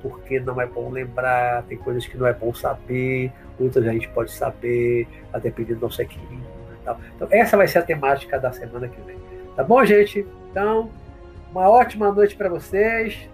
[0.01, 1.63] Porque não é bom lembrar?
[1.63, 5.81] Tem coisas que não é bom saber outras a gente pode saber, a depender do
[5.81, 6.39] nosso equilíbrio.
[6.39, 9.17] Né, então, essa vai ser a temática da semana que vem.
[9.55, 10.25] Tá bom, gente?
[10.51, 10.89] Então,
[11.51, 13.29] uma ótima noite para vocês.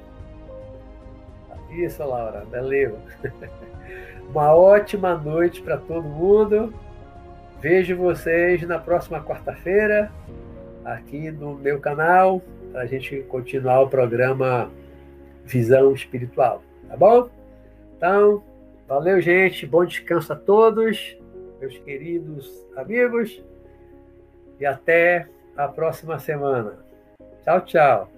[1.71, 2.97] Isso, Laura, valeu.
[4.29, 6.73] uma ótima noite para todo mundo.
[7.61, 10.11] Vejo vocês na próxima quarta-feira,
[10.83, 12.41] aqui no meu canal,
[12.71, 14.71] para a gente continuar o programa
[15.45, 16.63] Visão Espiritual.
[16.89, 17.29] Tá bom?
[17.95, 18.43] Então,
[18.91, 19.65] Valeu, gente.
[19.65, 21.17] Bom descanso a todos,
[21.61, 22.45] meus queridos
[22.75, 23.41] amigos.
[24.59, 26.77] E até a próxima semana.
[27.41, 28.11] Tchau, tchau.